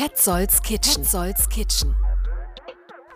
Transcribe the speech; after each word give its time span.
Petzolds 0.00 0.62
Kitchen. 0.62 1.02
Petzolds 1.02 1.48
Kitchen. 1.50 1.94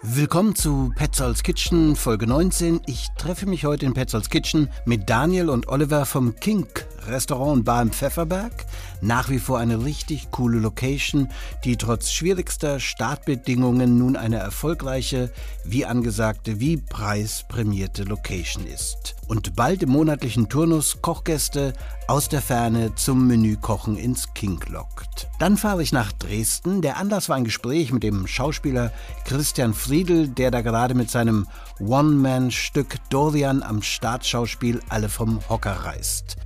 Willkommen 0.02 0.54
zu 0.54 0.92
Petzolds 0.94 1.42
Kitchen, 1.42 1.96
Folge 1.96 2.26
19. 2.26 2.82
Ich 2.84 3.08
treffe 3.16 3.46
mich 3.46 3.64
heute 3.64 3.86
in 3.86 3.94
Petzolds 3.94 4.28
Kitchen 4.28 4.68
mit 4.84 5.08
Daniel 5.08 5.48
und 5.48 5.68
Oliver 5.68 6.04
vom 6.04 6.36
Kink 6.36 6.86
Restaurant 7.06 7.52
und 7.52 7.64
Bar 7.64 7.82
im 7.82 7.90
Pfefferberg. 7.90 8.66
Nach 9.00 9.28
wie 9.28 9.38
vor 9.38 9.58
eine 9.58 9.84
richtig 9.84 10.30
coole 10.30 10.58
Location, 10.58 11.28
die 11.64 11.76
trotz 11.76 12.10
schwierigster 12.10 12.80
Startbedingungen 12.80 13.98
nun 13.98 14.16
eine 14.16 14.36
erfolgreiche, 14.36 15.30
wie 15.64 15.84
angesagte, 15.84 16.60
wie 16.60 16.76
preisprämierte 16.76 18.04
Location 18.04 18.66
ist. 18.66 19.16
Und 19.26 19.56
bald 19.56 19.82
im 19.82 19.90
monatlichen 19.90 20.48
Turnus 20.48 21.00
Kochgäste 21.00 21.72
aus 22.06 22.28
der 22.28 22.42
Ferne 22.42 22.94
zum 22.94 23.26
Menükochen 23.26 23.96
ins 23.96 24.34
Kink 24.34 24.68
lockt. 24.68 25.28
Dann 25.38 25.56
fahre 25.56 25.82
ich 25.82 25.92
nach 25.92 26.12
Dresden. 26.12 26.82
Der 26.82 26.98
Anlass 26.98 27.28
war 27.28 27.36
ein 27.36 27.44
Gespräch 27.44 27.92
mit 27.92 28.02
dem 28.02 28.26
Schauspieler 28.26 28.92
Christian 29.24 29.72
Friedel, 29.72 30.28
der 30.28 30.50
da 30.50 30.60
gerade 30.60 30.94
mit 30.94 31.10
seinem 31.10 31.46
One-Man-Stück 31.80 32.96
Dorian 33.08 33.62
am 33.62 33.82
Staatsschauspiel 33.82 34.80
alle 34.90 35.08
vom 35.08 35.40
Hocker 35.48 35.84
reißt. 35.84 36.36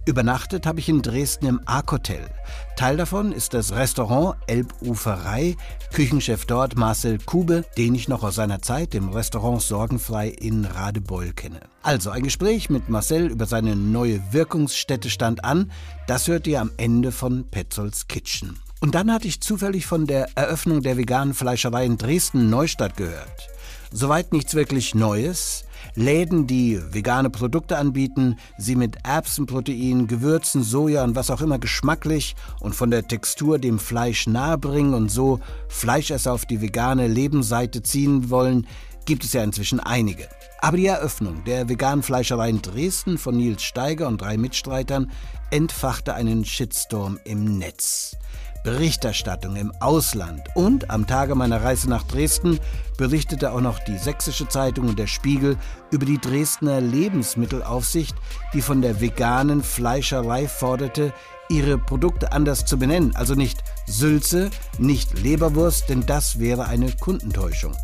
Übernachtet 0.48 0.66
habe 0.66 0.80
ich 0.80 0.88
in 0.88 1.02
Dresden 1.02 1.44
im 1.44 1.60
Ark-Hotel. 1.66 2.26
Teil 2.74 2.96
davon 2.96 3.32
ist 3.32 3.52
das 3.52 3.72
Restaurant 3.72 4.34
Elbuferei. 4.46 5.56
Küchenchef 5.92 6.46
dort 6.46 6.74
Marcel 6.74 7.18
Kube, 7.18 7.66
den 7.76 7.94
ich 7.94 8.08
noch 8.08 8.22
aus 8.22 8.36
seiner 8.36 8.62
Zeit 8.62 8.94
im 8.94 9.10
Restaurant 9.10 9.60
Sorgenfrei 9.60 10.28
in 10.28 10.64
Radebeul 10.64 11.34
kenne. 11.34 11.60
Also 11.82 12.08
ein 12.08 12.22
Gespräch 12.22 12.70
mit 12.70 12.88
Marcel 12.88 13.26
über 13.26 13.44
seine 13.44 13.76
neue 13.76 14.22
Wirkungsstätte 14.32 15.10
stand 15.10 15.44
an. 15.44 15.70
Das 16.06 16.28
hört 16.28 16.46
ihr 16.46 16.62
am 16.62 16.70
Ende 16.78 17.12
von 17.12 17.44
Petzolds 17.50 18.08
Kitchen. 18.08 18.58
Und 18.80 18.94
dann 18.94 19.12
hatte 19.12 19.28
ich 19.28 19.42
zufällig 19.42 19.84
von 19.84 20.06
der 20.06 20.28
Eröffnung 20.34 20.82
der 20.82 20.96
veganen 20.96 21.34
Fleischerei 21.34 21.84
in 21.84 21.98
Dresden-Neustadt 21.98 22.96
gehört. 22.96 23.50
Soweit 23.92 24.32
nichts 24.32 24.54
wirklich 24.54 24.94
Neues. 24.94 25.64
Läden, 25.94 26.46
die 26.46 26.80
vegane 26.92 27.30
Produkte 27.30 27.78
anbieten, 27.78 28.36
sie 28.56 28.76
mit 28.76 28.96
Erbsenprotein, 29.04 30.06
Gewürzen, 30.06 30.62
Soja 30.62 31.04
und 31.04 31.16
was 31.16 31.30
auch 31.30 31.40
immer 31.40 31.58
geschmacklich 31.58 32.36
und 32.60 32.74
von 32.74 32.90
der 32.90 33.06
Textur 33.06 33.58
dem 33.58 33.78
Fleisch 33.78 34.26
nahebringen 34.26 34.94
und 34.94 35.10
so 35.10 35.40
Fleischesser 35.68 36.32
auf 36.32 36.46
die 36.46 36.60
vegane 36.60 37.06
Lebensseite 37.06 37.82
ziehen 37.82 38.30
wollen, 38.30 38.66
gibt 39.04 39.24
es 39.24 39.32
ja 39.32 39.42
inzwischen 39.42 39.80
einige. 39.80 40.28
Aber 40.60 40.76
die 40.76 40.86
Eröffnung 40.86 41.44
der 41.44 41.68
veganen 41.68 42.02
Fleischerei 42.02 42.50
in 42.50 42.62
Dresden 42.62 43.16
von 43.16 43.36
Nils 43.36 43.62
Steiger 43.62 44.08
und 44.08 44.20
drei 44.20 44.36
Mitstreitern 44.36 45.10
entfachte 45.50 46.14
einen 46.14 46.44
Shitstorm 46.44 47.18
im 47.24 47.58
Netz. 47.58 48.16
Berichterstattung 48.64 49.56
im 49.56 49.72
Ausland 49.80 50.42
und 50.54 50.90
am 50.90 51.06
Tage 51.06 51.34
meiner 51.34 51.62
Reise 51.62 51.88
nach 51.88 52.02
Dresden 52.02 52.58
berichtete 52.96 53.52
auch 53.52 53.60
noch 53.60 53.78
die 53.78 53.96
Sächsische 53.96 54.48
Zeitung 54.48 54.88
und 54.88 54.98
der 54.98 55.06
Spiegel 55.06 55.56
über 55.90 56.04
die 56.04 56.18
Dresdner 56.18 56.80
Lebensmittelaufsicht, 56.80 58.16
die 58.52 58.62
von 58.62 58.82
der 58.82 59.00
veganen 59.00 59.62
Fleischerei 59.62 60.48
forderte, 60.48 61.12
ihre 61.48 61.78
Produkte 61.78 62.32
anders 62.32 62.66
zu 62.66 62.78
benennen, 62.78 63.14
also 63.16 63.34
nicht 63.34 63.62
Sülze, 63.86 64.50
nicht 64.78 65.18
Leberwurst, 65.18 65.88
denn 65.88 66.04
das 66.04 66.38
wäre 66.38 66.66
eine 66.66 66.92
Kundentäuschung. 66.92 67.74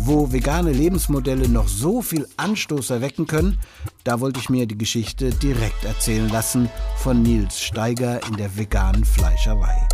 Wo 0.00 0.32
vegane 0.32 0.72
Lebensmodelle 0.72 1.48
noch 1.48 1.66
so 1.66 2.02
viel 2.02 2.28
Anstoß 2.36 2.90
erwecken 2.90 3.26
können, 3.26 3.58
da 4.04 4.20
wollte 4.20 4.38
ich 4.38 4.48
mir 4.48 4.66
die 4.66 4.78
Geschichte 4.78 5.30
direkt 5.30 5.84
erzählen 5.84 6.28
lassen 6.28 6.70
von 6.98 7.22
Nils 7.22 7.60
Steiger 7.60 8.20
in 8.28 8.36
der 8.36 8.56
veganen 8.56 9.04
Fleischerei. 9.04 9.88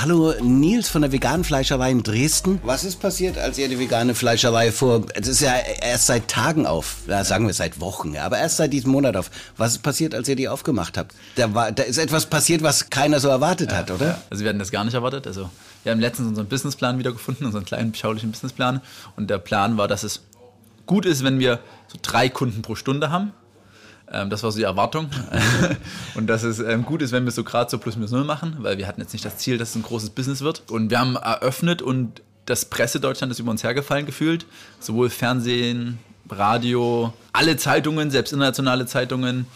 Hallo 0.00 0.34
Nils 0.42 0.88
von 0.88 1.02
der 1.02 1.12
veganen 1.12 1.44
Fleischerei 1.44 1.92
in 1.92 2.02
Dresden. 2.02 2.60
Was 2.64 2.82
ist 2.82 2.98
passiert, 2.98 3.38
als 3.38 3.58
ihr 3.58 3.68
die 3.68 3.78
vegane 3.78 4.16
Fleischerei 4.16 4.72
vor, 4.72 5.06
es 5.14 5.28
ist 5.28 5.40
ja 5.40 5.54
erst 5.54 6.06
seit 6.06 6.26
Tagen 6.26 6.66
auf, 6.66 6.96
ja, 7.06 7.22
sagen 7.22 7.46
wir 7.46 7.54
seit 7.54 7.78
Wochen, 7.78 8.16
aber 8.16 8.38
erst 8.38 8.56
seit 8.56 8.72
diesem 8.72 8.90
Monat 8.90 9.16
auf. 9.16 9.30
Was 9.56 9.72
ist 9.72 9.82
passiert, 9.82 10.12
als 10.16 10.28
ihr 10.28 10.34
die 10.34 10.48
aufgemacht 10.48 10.98
habt? 10.98 11.14
Da, 11.36 11.54
war, 11.54 11.70
da 11.70 11.84
ist 11.84 11.98
etwas 11.98 12.26
passiert, 12.26 12.64
was 12.64 12.90
keiner 12.90 13.20
so 13.20 13.28
erwartet 13.28 13.70
ja, 13.70 13.78
hat, 13.78 13.90
oder? 13.92 14.06
Ja. 14.06 14.22
Also 14.30 14.42
wir 14.42 14.48
hatten 14.48 14.58
das 14.58 14.72
gar 14.72 14.82
nicht 14.84 14.94
erwartet. 14.94 15.28
Also 15.28 15.48
wir 15.84 15.92
haben 15.92 16.00
letztens 16.00 16.28
unseren 16.28 16.48
Businessplan 16.48 16.98
wiedergefunden, 16.98 17.46
unseren 17.46 17.64
kleinen 17.64 17.92
beschaulichen 17.92 18.32
Businessplan. 18.32 18.80
Und 19.16 19.30
der 19.30 19.38
Plan 19.38 19.76
war, 19.76 19.86
dass 19.86 20.02
es 20.02 20.22
gut 20.86 21.06
ist, 21.06 21.22
wenn 21.22 21.38
wir 21.38 21.60
so 21.86 21.98
drei 22.02 22.28
Kunden 22.28 22.62
pro 22.62 22.74
Stunde 22.74 23.10
haben 23.12 23.32
das 24.06 24.42
war 24.42 24.52
so 24.52 24.58
die 24.58 24.64
Erwartung. 24.64 25.08
und 26.14 26.26
dass 26.26 26.42
es 26.42 26.58
ähm, 26.58 26.84
gut 26.84 27.02
ist, 27.02 27.12
wenn 27.12 27.24
wir 27.24 27.32
so 27.32 27.44
gerade 27.44 27.70
so 27.70 27.78
plus 27.78 27.96
minus 27.96 28.10
null 28.10 28.24
machen, 28.24 28.56
weil 28.60 28.78
wir 28.78 28.86
hatten 28.86 29.00
jetzt 29.00 29.12
nicht 29.12 29.24
das 29.24 29.38
Ziel, 29.38 29.58
dass 29.58 29.70
es 29.70 29.76
ein 29.76 29.82
großes 29.82 30.10
Business 30.10 30.40
wird. 30.40 30.70
Und 30.70 30.90
wir 30.90 30.98
haben 30.98 31.16
eröffnet 31.16 31.82
und 31.82 32.22
das 32.46 32.66
Pressedeutschland 32.66 33.32
ist 33.32 33.38
über 33.38 33.50
uns 33.50 33.62
hergefallen 33.62 34.06
gefühlt. 34.06 34.46
Sowohl 34.80 35.10
Fernsehen, 35.10 35.98
Radio, 36.28 37.12
alle 37.32 37.56
Zeitungen, 37.56 38.10
selbst 38.10 38.32
internationale 38.32 38.86
Zeitungen 38.86 39.46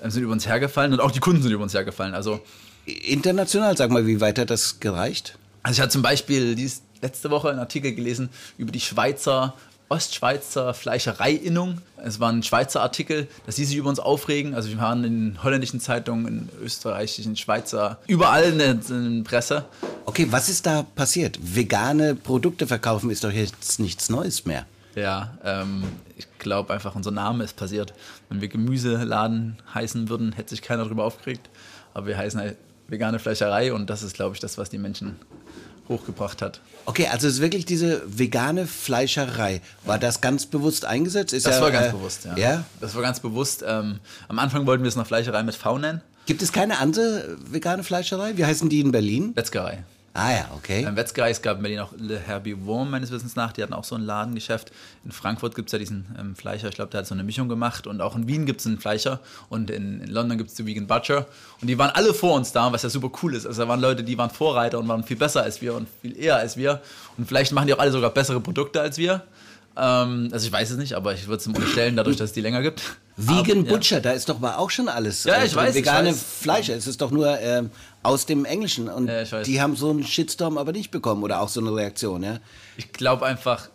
äh, 0.00 0.10
sind 0.10 0.22
über 0.22 0.32
uns 0.32 0.46
hergefallen 0.46 0.92
und 0.92 1.00
auch 1.00 1.10
die 1.10 1.20
Kunden 1.20 1.42
sind 1.42 1.52
über 1.52 1.62
uns 1.62 1.74
hergefallen. 1.74 2.14
Also 2.14 2.40
international, 2.84 3.76
sag 3.76 3.90
mal, 3.90 4.06
wie 4.06 4.20
weit 4.20 4.38
hat 4.38 4.50
das 4.50 4.80
gereicht? 4.80 5.38
Also 5.62 5.78
ich 5.78 5.80
hatte 5.80 5.92
zum 5.92 6.02
Beispiel 6.02 6.54
dies 6.54 6.82
letzte 7.02 7.30
Woche 7.30 7.50
einen 7.50 7.58
Artikel 7.58 7.94
gelesen 7.94 8.30
über 8.58 8.72
die 8.72 8.80
Schweizer 8.80 9.54
Ostschweizer 9.88 10.74
Fleischereiinnung. 10.74 11.80
Es 12.02 12.18
war 12.18 12.32
ein 12.32 12.42
Schweizer 12.42 12.82
Artikel, 12.82 13.28
dass 13.46 13.56
sie 13.56 13.64
sich 13.64 13.76
über 13.76 13.88
uns 13.88 14.00
aufregen. 14.00 14.54
Also 14.54 14.68
wir 14.68 14.78
waren 14.78 15.04
in 15.04 15.42
holländischen 15.42 15.80
Zeitungen, 15.80 16.26
in 16.26 16.48
österreichischen, 16.62 17.36
Schweizer, 17.36 17.98
überall 18.06 18.44
in 18.44 18.58
der, 18.58 18.70
in 18.72 19.22
der 19.22 19.28
Presse. 19.28 19.64
Okay, 20.04 20.26
was 20.30 20.48
ist 20.48 20.66
da 20.66 20.82
passiert? 20.82 21.38
Vegane 21.40 22.14
Produkte 22.14 22.66
verkaufen 22.66 23.10
ist 23.10 23.22
doch 23.22 23.30
jetzt 23.30 23.78
nichts 23.78 24.08
Neues 24.08 24.44
mehr. 24.44 24.66
Ja, 24.96 25.36
ähm, 25.44 25.84
ich 26.16 26.26
glaube 26.38 26.72
einfach, 26.72 26.94
unser 26.94 27.10
Name 27.10 27.44
ist 27.44 27.56
passiert. 27.56 27.92
Wenn 28.28 28.40
wir 28.40 28.48
Gemüseladen 28.48 29.58
heißen 29.74 30.08
würden, 30.08 30.32
hätte 30.32 30.50
sich 30.50 30.62
keiner 30.62 30.84
darüber 30.84 31.04
aufgeregt. 31.04 31.50
Aber 31.94 32.06
wir 32.06 32.16
heißen 32.16 32.40
halt 32.40 32.56
vegane 32.88 33.18
Fleischerei 33.18 33.72
und 33.72 33.90
das 33.90 34.02
ist, 34.02 34.14
glaube 34.14 34.34
ich, 34.34 34.40
das, 34.40 34.58
was 34.58 34.70
die 34.70 34.78
Menschen 34.78 35.16
hochgebracht 35.88 36.42
hat. 36.42 36.60
Okay, 36.84 37.08
also 37.08 37.26
es 37.26 37.34
ist 37.34 37.40
wirklich 37.40 37.66
diese 37.66 38.02
vegane 38.06 38.66
Fleischerei. 38.66 39.60
War 39.84 39.98
das 39.98 40.20
ganz 40.20 40.46
bewusst 40.46 40.84
eingesetzt? 40.84 41.32
Ist 41.32 41.46
das 41.46 41.56
ja, 41.56 41.62
war 41.62 41.70
ganz 41.70 41.88
äh, 41.88 41.92
bewusst, 41.92 42.24
ja. 42.24 42.36
ja. 42.36 42.64
Das 42.80 42.94
war 42.94 43.02
ganz 43.02 43.20
bewusst. 43.20 43.64
Ähm, 43.66 43.98
am 44.28 44.38
Anfang 44.38 44.66
wollten 44.66 44.84
wir 44.84 44.88
es 44.88 44.96
noch 44.96 45.06
Fleischerei 45.06 45.42
mit 45.42 45.54
V 45.54 45.78
nennen. 45.78 46.00
Gibt 46.26 46.42
es 46.42 46.52
keine 46.52 46.78
andere 46.78 47.36
vegane 47.50 47.84
Fleischerei? 47.84 48.36
Wie 48.36 48.44
heißen 48.44 48.68
die 48.68 48.80
in 48.80 48.92
Berlin? 48.92 49.32
Metzgerei. 49.34 49.84
Ah 50.16 50.32
ja, 50.32 50.50
okay. 50.56 50.82
Beim 50.82 50.96
Wetzgerei, 50.96 51.28
es 51.28 51.42
gab 51.42 51.58
in 51.58 51.62
Berlin 51.62 51.80
auch 51.80 51.92
Le 51.98 52.18
Herbie 52.18 52.56
Wurm, 52.64 52.90
meines 52.90 53.10
Wissens 53.10 53.36
nach, 53.36 53.52
die 53.52 53.62
hatten 53.62 53.74
auch 53.74 53.84
so 53.84 53.96
ein 53.96 54.00
Ladengeschäft. 54.00 54.72
In 55.04 55.12
Frankfurt 55.12 55.54
gibt 55.54 55.68
es 55.68 55.72
ja 55.72 55.78
diesen 55.78 56.06
ähm, 56.18 56.34
Fleischer, 56.34 56.68
ich 56.68 56.74
glaube, 56.74 56.90
der 56.90 57.00
hat 57.00 57.06
so 57.06 57.14
eine 57.14 57.22
Mischung 57.22 57.50
gemacht. 57.50 57.86
Und 57.86 58.00
auch 58.00 58.16
in 58.16 58.26
Wien 58.26 58.46
gibt 58.46 58.60
es 58.60 58.66
einen 58.66 58.78
Fleischer 58.78 59.20
und 59.50 59.70
in, 59.70 60.00
in 60.00 60.10
London 60.10 60.38
gibt 60.38 60.48
es 60.48 60.56
die 60.56 60.64
Vegan 60.64 60.86
Butcher. 60.86 61.26
Und 61.60 61.68
die 61.68 61.76
waren 61.76 61.90
alle 61.90 62.14
vor 62.14 62.34
uns 62.34 62.50
da, 62.50 62.72
was 62.72 62.82
ja 62.82 62.88
super 62.88 63.10
cool 63.22 63.34
ist. 63.34 63.46
Also 63.46 63.62
da 63.62 63.68
waren 63.68 63.80
Leute, 63.80 64.02
die 64.02 64.16
waren 64.16 64.30
Vorreiter 64.30 64.78
und 64.78 64.88
waren 64.88 65.04
viel 65.04 65.18
besser 65.18 65.42
als 65.42 65.60
wir 65.60 65.74
und 65.74 65.86
viel 66.00 66.18
eher 66.18 66.36
als 66.36 66.56
wir. 66.56 66.80
Und 67.18 67.28
vielleicht 67.28 67.52
machen 67.52 67.66
die 67.66 67.74
auch 67.74 67.78
alle 67.78 67.92
sogar 67.92 68.10
bessere 68.10 68.40
Produkte 68.40 68.80
als 68.80 68.96
wir. 68.96 69.22
Ähm, 69.76 70.30
also 70.32 70.46
ich 70.46 70.52
weiß 70.52 70.70
es 70.70 70.78
nicht, 70.78 70.94
aber 70.94 71.12
ich 71.12 71.26
würde 71.26 71.40
es 71.40 71.46
unterstellen, 71.46 71.96
dadurch, 71.96 72.16
dass 72.16 72.30
es 72.30 72.32
die 72.32 72.40
länger 72.40 72.62
gibt. 72.62 72.82
Vegan 73.16 73.60
aber, 73.60 73.68
Butcher, 73.68 73.96
ja. 73.96 74.00
da 74.00 74.12
ist 74.12 74.28
doch 74.28 74.38
mal 74.40 74.56
auch 74.56 74.70
schon 74.70 74.88
alles. 74.88 75.24
Ja, 75.24 75.36
ich 75.36 75.42
also 75.42 75.56
weiß. 75.56 75.74
Vegane 75.74 76.10
ich 76.10 76.14
weiß. 76.14 76.22
Fleisch, 76.40 76.68
es 76.70 76.86
ist 76.86 77.00
doch 77.00 77.10
nur 77.10 77.38
äh, 77.38 77.64
aus 78.06 78.26
dem 78.26 78.44
Englischen. 78.44 78.88
Und 78.88 79.08
ja, 79.08 79.42
die 79.42 79.60
haben 79.60 79.76
so 79.76 79.90
einen 79.90 80.04
Shitstorm 80.04 80.58
aber 80.58 80.72
nicht 80.72 80.90
bekommen 80.90 81.22
oder 81.22 81.40
auch 81.40 81.48
so 81.48 81.60
eine 81.60 81.74
Reaktion, 81.74 82.22
ja? 82.22 82.38
Ich 82.76 82.92
glaube 82.92 83.26
einfach, 83.26 83.68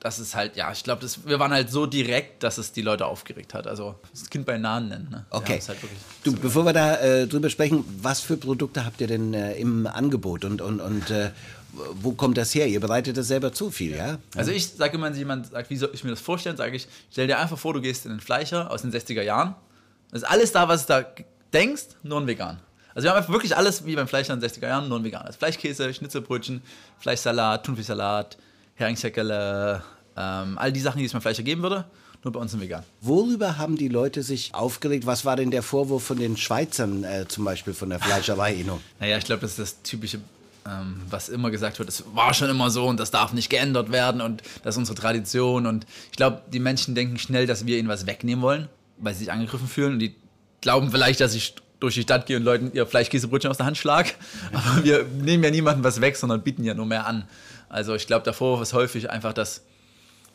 dass 0.00 0.18
es 0.18 0.34
halt, 0.34 0.56
ja, 0.56 0.72
ich 0.72 0.82
glaube, 0.82 1.06
wir 1.24 1.38
waren 1.38 1.52
halt 1.52 1.70
so 1.70 1.86
direkt, 1.86 2.42
dass 2.42 2.58
es 2.58 2.72
die 2.72 2.82
Leute 2.82 3.06
aufgeregt 3.06 3.52
hat. 3.52 3.66
Also 3.66 3.96
das 4.12 4.30
Kind 4.30 4.46
bei 4.46 4.56
Namen 4.56 4.88
nennen. 4.88 5.08
Ne? 5.10 5.26
Okay. 5.30 5.60
Halt 5.66 5.78
du, 6.24 6.34
bevor 6.34 6.64
wir 6.64 6.72
da 6.72 6.96
äh, 6.96 7.26
drüber 7.26 7.50
sprechen, 7.50 7.84
was 8.00 8.20
für 8.20 8.36
Produkte 8.36 8.84
habt 8.84 9.00
ihr 9.00 9.06
denn 9.06 9.34
äh, 9.34 9.54
im 9.54 9.86
Angebot 9.86 10.44
und, 10.44 10.62
und, 10.62 10.80
und 10.80 11.10
äh, 11.10 11.30
wo 11.72 12.12
kommt 12.12 12.38
das 12.38 12.54
her? 12.54 12.66
Ihr 12.66 12.80
bereitet 12.80 13.16
das 13.16 13.28
selber 13.28 13.52
zu 13.52 13.70
viel, 13.70 13.94
ja? 13.94 14.18
Also 14.34 14.50
ich 14.50 14.68
sage 14.68 14.96
immer, 14.96 15.06
wenn 15.06 15.16
jemand 15.16 15.50
sagt, 15.50 15.70
wie 15.70 15.76
soll 15.76 15.90
ich 15.92 16.02
mir 16.02 16.10
das 16.10 16.20
vorstellen, 16.20 16.56
sage 16.56 16.76
ich, 16.76 16.88
stell 17.12 17.26
dir 17.26 17.38
einfach 17.38 17.58
vor, 17.58 17.74
du 17.74 17.80
gehst 17.80 18.06
in 18.06 18.12
den 18.12 18.20
Fleischer 18.20 18.70
aus 18.70 18.82
den 18.82 18.92
60er 18.92 19.22
Jahren. 19.22 19.54
Das 20.10 20.22
ist 20.22 20.28
alles 20.28 20.52
da, 20.52 20.66
was 20.66 20.86
du 20.86 20.92
da 20.94 21.04
denkst, 21.52 21.88
nur 22.02 22.20
ein 22.20 22.26
vegan. 22.26 22.58
Also 22.94 23.04
wir 23.04 23.10
haben 23.10 23.18
einfach 23.18 23.32
wirklich 23.32 23.56
alles 23.56 23.84
wie 23.86 23.94
beim 23.94 24.08
Fleischer 24.08 24.34
in 24.34 24.40
den 24.40 24.50
60er 24.50 24.68
Jahren, 24.68 24.88
nur 24.88 24.98
ein 24.98 25.04
vegan. 25.04 25.22
Also 25.22 25.38
Fleischkäse, 25.38 25.92
Schnitzelbrötchen, 25.94 26.62
Fleischsalat, 26.98 27.64
Thunfischsalat, 27.64 28.36
Heringsscheckerle, 28.74 29.82
ähm, 30.16 30.58
all 30.58 30.72
die 30.72 30.80
Sachen, 30.80 30.98
die 30.98 31.04
es 31.04 31.12
beim 31.12 31.22
Fleischer 31.22 31.42
geben 31.42 31.62
würde, 31.62 31.84
nur 32.24 32.32
bei 32.32 32.40
uns 32.40 32.52
im 32.52 32.60
Vegan. 32.60 32.82
Worüber 33.00 33.58
haben 33.58 33.76
die 33.76 33.88
Leute 33.88 34.22
sich 34.22 34.54
aufgeregt? 34.54 35.06
Was 35.06 35.24
war 35.24 35.36
denn 35.36 35.50
der 35.50 35.62
Vorwurf 35.62 36.04
von 36.04 36.18
den 36.18 36.36
Schweizern 36.36 37.04
äh, 37.04 37.26
zum 37.28 37.44
Beispiel 37.44 37.74
von 37.74 37.90
der 37.90 38.00
Fleischerei 38.00 38.54
Inno? 38.54 38.80
naja, 39.00 39.18
ich 39.18 39.24
glaube, 39.24 39.42
das 39.42 39.52
ist 39.52 39.58
das 39.58 39.82
typische 39.82 40.20
ähm, 40.66 41.02
was 41.08 41.28
immer 41.28 41.50
gesagt 41.50 41.78
wird, 41.78 41.88
es 41.88 42.04
war 42.14 42.34
schon 42.34 42.50
immer 42.50 42.70
so 42.70 42.86
und 42.86 43.00
das 43.00 43.10
darf 43.10 43.32
nicht 43.32 43.48
geändert 43.48 43.92
werden 43.92 44.20
und 44.20 44.42
das 44.62 44.74
ist 44.74 44.78
unsere 44.78 44.96
Tradition. 44.96 45.66
Und 45.66 45.86
ich 46.10 46.16
glaube, 46.16 46.42
die 46.52 46.60
Menschen 46.60 46.94
denken 46.94 47.18
schnell, 47.18 47.46
dass 47.46 47.66
wir 47.66 47.78
ihnen 47.78 47.88
was 47.88 48.06
wegnehmen 48.06 48.42
wollen, 48.42 48.68
weil 48.98 49.14
sie 49.14 49.20
sich 49.20 49.32
angegriffen 49.32 49.68
fühlen 49.68 49.94
und 49.94 49.98
die 50.00 50.14
glauben 50.60 50.90
vielleicht, 50.90 51.20
dass 51.20 51.32
sie 51.32 51.42
durch 51.80 51.94
die 51.94 52.02
Stadt 52.02 52.26
gehe 52.26 52.36
und 52.36 52.44
Leuten 52.44 52.70
ihr 52.72 52.86
Fleischkäsebrötchen 52.86 53.50
aus 53.50 53.56
der 53.56 53.66
Hand 53.66 53.78
schlage. 53.78 54.10
Aber 54.52 54.84
wir 54.84 55.04
nehmen 55.04 55.42
ja 55.42 55.50
niemandem 55.50 55.82
was 55.82 56.00
weg, 56.00 56.16
sondern 56.16 56.42
bieten 56.42 56.64
ja 56.64 56.74
nur 56.74 56.86
mehr 56.86 57.06
an. 57.06 57.24
Also 57.68 57.94
ich 57.94 58.06
glaube, 58.06 58.24
davor 58.24 58.60
ist 58.62 58.74
häufig 58.74 59.10
einfach, 59.10 59.32
dass, 59.32 59.62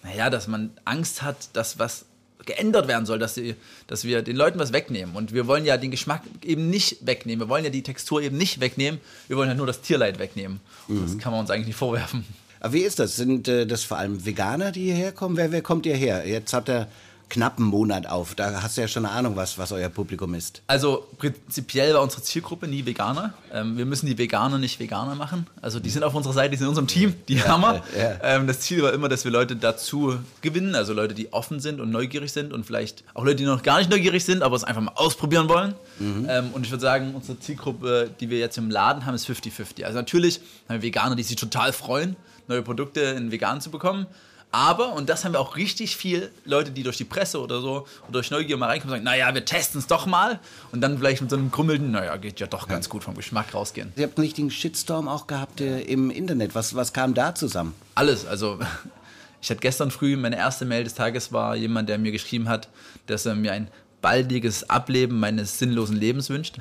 naja, 0.03 0.29
dass 0.29 0.47
man 0.47 0.71
Angst 0.83 1.21
hat, 1.21 1.49
dass 1.53 1.79
was 1.79 2.05
geändert 2.45 2.87
werden 2.87 3.05
soll, 3.05 3.19
dass, 3.19 3.35
sie, 3.35 3.55
dass 3.87 4.03
wir 4.03 4.21
den 4.21 4.35
Leuten 4.35 4.59
was 4.59 4.73
wegnehmen. 4.73 5.15
Und 5.15 5.33
wir 5.33 5.47
wollen 5.47 5.65
ja 5.65 5.77
den 5.77 5.91
Geschmack 5.91 6.21
eben 6.43 6.69
nicht 6.69 7.05
wegnehmen. 7.05 7.45
Wir 7.45 7.49
wollen 7.49 7.63
ja 7.63 7.69
die 7.69 7.83
Textur 7.83 8.21
eben 8.21 8.37
nicht 8.37 8.59
wegnehmen. 8.59 8.99
Wir 9.27 9.37
wollen 9.37 9.49
ja 9.49 9.55
nur 9.55 9.67
das 9.67 9.81
Tierleid 9.81 10.19
wegnehmen. 10.19 10.59
Mhm. 10.87 11.01
Das 11.01 11.17
kann 11.17 11.31
man 11.31 11.41
uns 11.41 11.49
eigentlich 11.49 11.67
nicht 11.67 11.77
vorwerfen. 11.77 12.25
Aber 12.59 12.73
wie 12.73 12.81
ist 12.81 12.99
das? 12.99 13.15
Sind 13.15 13.47
äh, 13.47 13.65
das 13.67 13.83
vor 13.83 13.97
allem 13.97 14.25
Veganer, 14.25 14.71
die 14.71 14.85
hierher 14.85 15.11
kommen? 15.11 15.37
Wer, 15.37 15.51
wer 15.51 15.61
kommt 15.61 15.85
hierher? 15.85 16.27
Jetzt 16.27 16.53
habt 16.53 16.69
ihr 16.69 16.87
knappen 17.29 17.65
Monat 17.65 18.07
auf. 18.07 18.35
Da 18.35 18.61
hast 18.61 18.77
du 18.77 18.81
ja 18.81 18.87
schon 18.87 19.05
eine 19.05 19.13
Ahnung, 19.13 19.35
was, 19.35 19.57
was 19.57 19.71
euer 19.71 19.89
Publikum 19.89 20.33
ist. 20.33 20.61
Also 20.67 21.07
prinzipiell 21.17 21.93
war 21.93 22.01
unsere 22.01 22.21
Zielgruppe 22.21 22.67
nie 22.67 22.85
Veganer. 22.85 23.33
Ähm, 23.53 23.77
wir 23.77 23.85
müssen 23.85 24.05
die 24.05 24.17
Veganer 24.17 24.57
nicht 24.57 24.79
Veganer 24.79 25.15
machen. 25.15 25.47
Also 25.61 25.79
die 25.79 25.89
sind 25.89 26.03
auf 26.03 26.13
unserer 26.13 26.33
Seite, 26.33 26.51
die 26.51 26.57
sind 26.57 26.65
in 26.65 26.69
unserem 26.69 26.87
Team, 26.87 27.15
die 27.27 27.35
ja, 27.35 27.47
Hammer. 27.47 27.83
Ja. 27.97 28.17
Ähm, 28.21 28.47
das 28.47 28.61
Ziel 28.61 28.83
war 28.83 28.93
immer, 28.93 29.09
dass 29.09 29.25
wir 29.25 29.31
Leute 29.31 29.55
dazu 29.55 30.17
gewinnen, 30.41 30.75
also 30.75 30.93
Leute, 30.93 31.13
die 31.13 31.33
offen 31.33 31.59
sind 31.59 31.79
und 31.79 31.91
neugierig 31.91 32.31
sind 32.31 32.53
und 32.53 32.65
vielleicht 32.65 33.03
auch 33.13 33.23
Leute, 33.23 33.37
die 33.37 33.45
noch 33.45 33.63
gar 33.63 33.79
nicht 33.79 33.89
neugierig 33.89 34.23
sind, 34.23 34.43
aber 34.43 34.55
es 34.55 34.63
einfach 34.63 34.81
mal 34.81 34.93
ausprobieren 34.95 35.49
wollen. 35.49 35.75
Mhm. 35.99 36.27
Ähm, 36.29 36.49
und 36.53 36.65
ich 36.65 36.71
würde 36.71 36.81
sagen, 36.81 37.13
unsere 37.15 37.39
Zielgruppe, 37.39 38.09
die 38.19 38.29
wir 38.29 38.39
jetzt 38.39 38.57
im 38.57 38.69
Laden 38.69 39.05
haben, 39.05 39.15
ist 39.15 39.27
50-50. 39.27 39.83
Also 39.83 39.97
natürlich 39.97 40.39
haben 40.69 40.75
wir 40.75 40.81
Veganer, 40.81 41.15
die 41.15 41.23
sich 41.23 41.35
total 41.35 41.73
freuen, 41.73 42.15
neue 42.47 42.61
Produkte 42.61 43.01
in 43.01 43.31
vegan 43.31 43.61
zu 43.61 43.71
bekommen. 43.71 44.07
Aber, 44.55 44.93
und 44.93 45.09
das 45.09 45.25
haben 45.25 45.33
wir 45.33 45.41
auch 45.41 45.57
richtig 45.57 45.97
viel 45.97 46.31
Leute, 46.45 46.71
die 46.71 46.83
durch 46.83 46.95
die 46.95 47.03
Presse 47.03 47.41
oder 47.41 47.59
so 47.59 47.87
oder 48.03 48.13
durch 48.13 48.31
Neugier 48.31 48.55
mal 48.55 48.67
reinkommen 48.67 48.93
und 48.93 48.99
sagen, 48.99 49.03
naja, 49.03 49.33
wir 49.33 49.43
testen 49.43 49.79
es 49.79 49.87
doch 49.87 50.05
mal 50.05 50.39
und 50.71 50.79
dann 50.79 50.97
vielleicht 50.97 51.19
mit 51.19 51.29
so 51.29 51.35
einem 51.35 51.51
krummelnden, 51.51 51.91
naja, 51.91 52.15
geht 52.15 52.39
ja 52.39 52.47
doch 52.47 52.69
ganz 52.69 52.87
gut 52.87 53.03
vom 53.03 53.15
Geschmack 53.15 53.53
rausgehen. 53.53 53.91
Ihr 53.97 54.03
habt 54.03 54.17
einen 54.17 54.23
richtigen 54.23 54.49
Shitstorm 54.49 55.09
auch 55.09 55.27
gehabt 55.27 55.59
äh, 55.59 55.81
im 55.81 56.09
Internet. 56.09 56.55
Was, 56.55 56.73
was 56.73 56.93
kam 56.93 57.13
da 57.13 57.35
zusammen? 57.35 57.75
Alles, 57.95 58.25
also 58.25 58.57
ich 59.41 59.49
hatte 59.49 59.59
gestern 59.59 59.91
früh, 59.91 60.15
meine 60.15 60.37
erste 60.37 60.63
Mail 60.63 60.85
des 60.85 60.93
Tages 60.93 61.33
war 61.33 61.57
jemand, 61.57 61.89
der 61.89 61.97
mir 61.97 62.13
geschrieben 62.13 62.47
hat, 62.47 62.69
dass 63.07 63.25
er 63.25 63.35
mir 63.35 63.51
ein 63.51 63.67
baldiges 64.01 64.69
Ableben 64.69 65.19
meines 65.19 65.59
sinnlosen 65.59 65.97
Lebens 65.97 66.29
wünscht. 66.29 66.59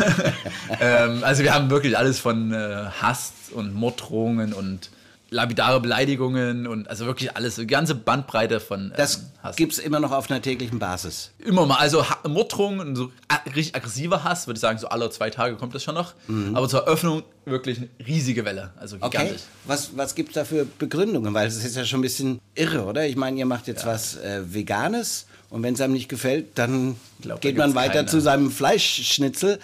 ähm, 0.80 1.22
also 1.22 1.44
wir 1.44 1.54
haben 1.54 1.70
wirklich 1.70 1.96
alles 1.96 2.18
von 2.18 2.52
äh, 2.52 2.86
Hass 3.00 3.34
und 3.52 3.72
Morddrohungen 3.72 4.52
und 4.52 4.90
lapidare 5.34 5.80
Beleidigungen 5.80 6.66
und 6.66 6.88
also 6.88 7.06
wirklich 7.06 7.36
alles, 7.36 7.56
die 7.56 7.66
ganze 7.66 7.96
Bandbreite 7.96 8.60
von 8.60 8.84
ähm, 8.86 8.92
Das 8.96 9.24
Hass. 9.42 9.56
gibt 9.56 9.72
es 9.72 9.78
immer 9.80 9.98
noch 9.98 10.12
auf 10.12 10.30
einer 10.30 10.40
täglichen 10.40 10.78
Basis. 10.78 11.32
Immer 11.38 11.66
mal, 11.66 11.78
also 11.78 12.04
Morddrohungen, 12.26 12.94
so 12.94 13.10
richtig 13.46 13.74
aggressiver 13.74 14.22
Hass, 14.22 14.46
würde 14.46 14.58
ich 14.58 14.60
sagen, 14.60 14.78
so 14.78 14.88
alle 14.88 15.10
zwei 15.10 15.30
Tage 15.30 15.56
kommt 15.56 15.74
das 15.74 15.82
schon 15.82 15.96
noch. 15.96 16.14
Mhm. 16.28 16.54
Aber 16.54 16.68
zur 16.68 16.84
Eröffnung 16.84 17.24
wirklich 17.46 17.78
eine 17.78 17.88
riesige 18.06 18.44
Welle, 18.44 18.70
also 18.76 18.96
gigantisch. 18.96 19.32
Okay. 19.32 19.40
Was, 19.66 19.96
was 19.96 20.14
gibt 20.14 20.30
es 20.30 20.34
da 20.34 20.44
für 20.44 20.64
Begründungen? 20.78 21.34
Weil 21.34 21.48
es 21.48 21.62
ist 21.62 21.76
ja 21.76 21.84
schon 21.84 21.98
ein 21.98 22.02
bisschen 22.02 22.40
irre, 22.54 22.84
oder? 22.84 23.04
Ich 23.06 23.16
meine, 23.16 23.36
ihr 23.36 23.46
macht 23.46 23.66
jetzt 23.66 23.82
ja. 23.82 23.90
was 23.90 24.16
äh, 24.16 24.42
Veganes 24.46 25.26
und 25.50 25.64
wenn 25.64 25.74
es 25.74 25.80
einem 25.80 25.94
nicht 25.94 26.08
gefällt, 26.08 26.56
dann 26.58 26.94
glaub, 27.20 27.40
geht 27.40 27.56
man 27.56 27.74
weiter 27.74 27.94
keine. 27.94 28.06
zu 28.06 28.20
seinem 28.20 28.52
Fleischschnitzel. 28.52 29.58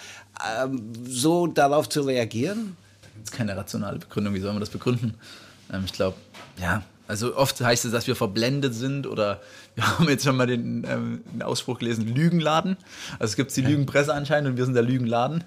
Ähm, 0.61 0.91
so 1.07 1.47
darauf 1.47 1.87
zu 1.87 2.01
reagieren? 2.01 2.75
Da 3.01 3.07
gibt 3.15 3.29
es 3.29 3.31
keine 3.31 3.55
rationale 3.55 3.99
Begründung. 3.99 4.33
Wie 4.33 4.39
soll 4.39 4.51
man 4.51 4.59
das 4.59 4.69
begründen? 4.69 5.15
Ähm, 5.71 5.83
ich 5.85 5.93
glaube, 5.93 6.17
ja, 6.59 6.83
also 7.07 7.35
oft 7.35 7.59
heißt 7.59 7.85
es, 7.85 7.91
dass 7.91 8.07
wir 8.07 8.15
verblendet 8.15 8.73
sind 8.73 9.07
oder 9.07 9.41
wir 9.75 9.85
haben 9.85 10.07
jetzt 10.09 10.23
schon 10.23 10.37
mal 10.37 10.47
den, 10.47 10.85
ähm, 10.87 11.23
den 11.33 11.41
Ausspruch 11.41 11.79
gelesen, 11.79 12.13
Lügenladen. 12.13 12.77
Also 13.19 13.31
es 13.31 13.35
gibt 13.35 13.55
die 13.55 13.61
Lügenpresse 13.61 14.13
anscheinend 14.13 14.51
und 14.51 14.57
wir 14.57 14.65
sind 14.65 14.73
der 14.73 14.83
Lügenladen. 14.83 15.43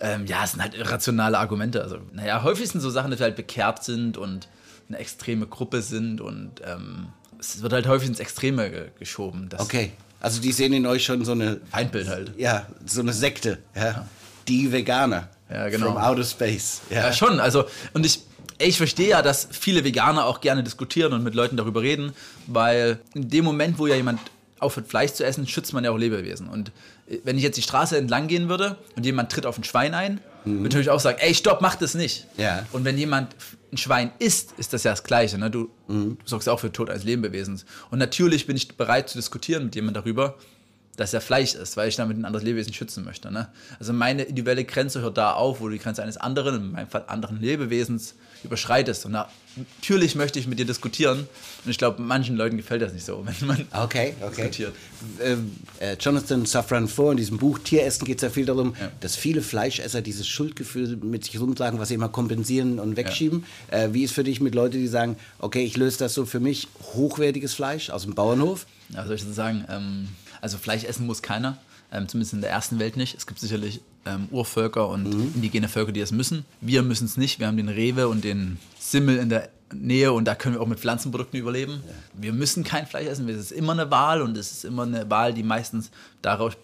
Ähm, 0.00 0.26
ja, 0.26 0.42
es 0.44 0.52
sind 0.52 0.62
halt 0.62 0.74
irrationale 0.74 1.38
Argumente. 1.38 1.82
Also, 1.82 1.98
naja, 2.12 2.42
häufig 2.42 2.68
sind 2.68 2.80
so 2.80 2.90
Sachen, 2.90 3.10
dass 3.10 3.20
wir 3.20 3.24
halt 3.24 3.36
bekehrt 3.36 3.84
sind 3.84 4.18
und 4.18 4.48
eine 4.88 4.98
extreme 4.98 5.46
Gruppe 5.46 5.82
sind 5.82 6.20
und 6.20 6.60
ähm, 6.64 7.06
es 7.38 7.62
wird 7.62 7.72
halt 7.72 7.86
häufig 7.86 8.08
ins 8.08 8.20
Extreme 8.20 8.70
ge 8.70 8.88
geschoben. 8.98 9.48
okay, 9.58 9.92
also 10.20 10.40
die 10.40 10.52
sehen 10.52 10.72
in 10.72 10.86
euch 10.86 11.04
schon 11.04 11.24
so 11.24 11.32
eine... 11.32 11.60
Feindbild 11.70 12.08
halt. 12.08 12.32
Ja, 12.38 12.66
so 12.86 13.00
eine 13.00 13.12
Sekte. 13.12 13.58
Ja. 13.74 13.84
ja. 13.84 14.08
Die 14.48 14.72
Veganer. 14.72 15.28
Ja, 15.50 15.68
genau. 15.68 15.92
From 15.92 15.96
outer 15.98 16.24
space. 16.24 16.80
Ja. 16.90 17.06
ja, 17.06 17.12
schon. 17.12 17.40
Also, 17.40 17.66
und 17.92 18.04
ich 18.06 18.22
ich 18.58 18.76
verstehe 18.76 19.08
ja, 19.08 19.22
dass 19.22 19.48
viele 19.50 19.84
Veganer 19.84 20.26
auch 20.26 20.40
gerne 20.40 20.62
diskutieren 20.62 21.12
und 21.12 21.22
mit 21.22 21.34
Leuten 21.34 21.56
darüber 21.56 21.82
reden, 21.82 22.12
weil 22.46 22.98
in 23.14 23.28
dem 23.28 23.44
Moment, 23.44 23.78
wo 23.78 23.86
ja 23.86 23.96
jemand 23.96 24.20
aufhört, 24.60 24.88
Fleisch 24.88 25.12
zu 25.12 25.24
essen, 25.24 25.46
schützt 25.46 25.72
man 25.72 25.84
ja 25.84 25.90
auch 25.90 25.98
Lebewesen. 25.98 26.48
Und 26.48 26.72
äh, 27.08 27.18
wenn 27.24 27.36
ich 27.36 27.42
jetzt 27.42 27.56
die 27.56 27.62
Straße 27.62 27.96
entlang 27.96 28.28
gehen 28.28 28.48
würde 28.48 28.76
und 28.96 29.06
jemand 29.06 29.30
tritt 29.30 29.46
auf 29.46 29.58
ein 29.58 29.64
Schwein 29.64 29.94
ein, 29.94 30.20
mhm. 30.44 30.62
würde 30.62 30.80
ich 30.80 30.90
auch 30.90 31.00
sagen, 31.00 31.18
ey, 31.20 31.34
stopp, 31.34 31.60
mach 31.60 31.76
das 31.76 31.94
nicht. 31.94 32.26
Ja. 32.36 32.66
Und 32.72 32.84
wenn 32.84 32.98
jemand 32.98 33.36
ein 33.72 33.76
Schwein 33.76 34.12
isst, 34.18 34.52
ist 34.56 34.72
das 34.72 34.84
ja 34.84 34.92
das 34.92 35.04
Gleiche. 35.04 35.38
Ne? 35.38 35.50
Du, 35.50 35.70
mhm. 35.88 36.18
du 36.18 36.26
sorgst 36.26 36.46
ja 36.46 36.52
auch 36.52 36.60
für 36.60 36.72
Tod 36.72 36.90
eines 36.90 37.04
Lebewesens. 37.04 37.64
Und 37.90 37.98
natürlich 37.98 38.46
bin 38.46 38.56
ich 38.56 38.76
bereit 38.76 39.08
zu 39.08 39.18
diskutieren 39.18 39.64
mit 39.64 39.74
jemandem 39.74 40.02
darüber, 40.02 40.36
dass 40.96 41.12
er 41.12 41.20
Fleisch 41.20 41.54
ist, 41.54 41.76
weil 41.76 41.88
ich 41.88 41.96
damit 41.96 42.16
ein 42.16 42.24
anderes 42.24 42.44
Lebewesen 42.44 42.72
schützen 42.72 43.04
möchte. 43.04 43.32
Ne? 43.32 43.48
Also 43.80 43.92
meine 43.92 44.22
individuelle 44.22 44.64
Grenze 44.64 45.00
hört 45.00 45.18
da 45.18 45.32
auf, 45.32 45.60
wo 45.60 45.66
du 45.66 45.72
die 45.72 45.80
Grenze 45.80 46.02
eines 46.02 46.16
anderen, 46.16 46.54
in 46.56 46.72
meinem 46.72 46.88
Fall 46.88 47.04
anderen 47.08 47.40
Lebewesens, 47.40 48.14
überschreitest. 48.44 49.06
Und 49.06 49.12
natürlich 49.12 50.14
möchte 50.14 50.38
ich 50.38 50.46
mit 50.46 50.58
dir 50.58 50.66
diskutieren. 50.66 51.20
Und 51.64 51.70
ich 51.70 51.78
glaube, 51.78 52.02
manchen 52.02 52.36
Leuten 52.36 52.56
gefällt 52.56 52.82
das 52.82 52.92
nicht 52.92 53.04
so, 53.04 53.24
wenn 53.24 53.46
man 53.46 53.66
okay, 53.72 54.14
okay. 54.20 54.48
diskutiert. 54.48 54.74
Ähm, 55.20 55.56
äh, 55.80 55.96
Jonathan 55.98 56.46
Safran 56.46 56.88
Foer 56.88 57.12
in 57.12 57.16
diesem 57.16 57.38
Buch 57.38 57.58
Tieressen 57.58 58.04
geht 58.04 58.18
es 58.18 58.22
ja 58.22 58.30
viel 58.30 58.46
darum, 58.46 58.74
ja. 58.80 58.90
dass 59.00 59.16
viele 59.16 59.42
Fleischesser 59.42 60.02
dieses 60.02 60.26
Schuldgefühl 60.26 60.96
mit 60.96 61.24
sich 61.24 61.40
rumtragen, 61.40 61.78
was 61.78 61.88
sie 61.88 61.94
immer 61.94 62.08
kompensieren 62.08 62.78
und 62.78 62.96
wegschieben. 62.96 63.44
Ja. 63.70 63.84
Äh, 63.84 63.94
wie 63.94 64.04
ist 64.04 64.12
für 64.12 64.24
dich 64.24 64.40
mit 64.40 64.54
Leuten, 64.54 64.78
die 64.78 64.88
sagen, 64.88 65.16
okay, 65.38 65.64
ich 65.64 65.76
löse 65.76 65.98
das 65.98 66.14
so 66.14 66.26
für 66.26 66.40
mich, 66.40 66.68
hochwertiges 66.94 67.54
Fleisch 67.54 67.90
aus 67.90 68.02
dem 68.02 68.14
Bauernhof? 68.14 68.66
Ja, 68.90 69.06
soll 69.06 69.16
ich 69.16 69.24
das 69.24 69.34
sagen? 69.34 69.64
Ähm, 69.68 70.08
also 70.40 70.58
Fleisch 70.58 70.84
essen 70.84 71.06
muss 71.06 71.22
keiner, 71.22 71.58
ähm, 71.90 72.08
zumindest 72.08 72.34
in 72.34 72.40
der 72.40 72.50
ersten 72.50 72.78
Welt 72.78 72.96
nicht. 72.96 73.16
Es 73.16 73.26
gibt 73.26 73.40
sicherlich 73.40 73.80
ähm, 74.06 74.28
Urvölker 74.30 74.88
und 74.88 75.04
mhm. 75.04 75.32
indigene 75.34 75.68
Völker, 75.68 75.92
die 75.92 76.00
es 76.00 76.12
müssen. 76.12 76.44
Wir 76.60 76.82
müssen 76.82 77.06
es 77.06 77.16
nicht. 77.16 77.38
Wir 77.38 77.46
haben 77.46 77.56
den 77.56 77.68
Rewe 77.68 78.08
und 78.08 78.24
den 78.24 78.58
Simmel 78.78 79.18
in 79.18 79.28
der 79.28 79.48
Nähe 79.72 80.12
und 80.12 80.24
da 80.26 80.34
können 80.34 80.54
wir 80.54 80.62
auch 80.62 80.66
mit 80.66 80.78
Pflanzenprodukten 80.78 81.38
überleben. 81.38 81.82
Ja. 81.86 81.92
Wir 82.22 82.32
müssen 82.32 82.64
kein 82.64 82.86
Fleisch 82.86 83.06
essen. 83.06 83.28
Es 83.28 83.38
ist 83.38 83.52
immer 83.52 83.72
eine 83.72 83.90
Wahl 83.90 84.22
und 84.22 84.36
es 84.36 84.52
ist 84.52 84.64
immer 84.64 84.84
eine 84.84 85.08
Wahl, 85.10 85.34
die 85.34 85.42
meistens 85.42 85.90
daraus 86.22 86.54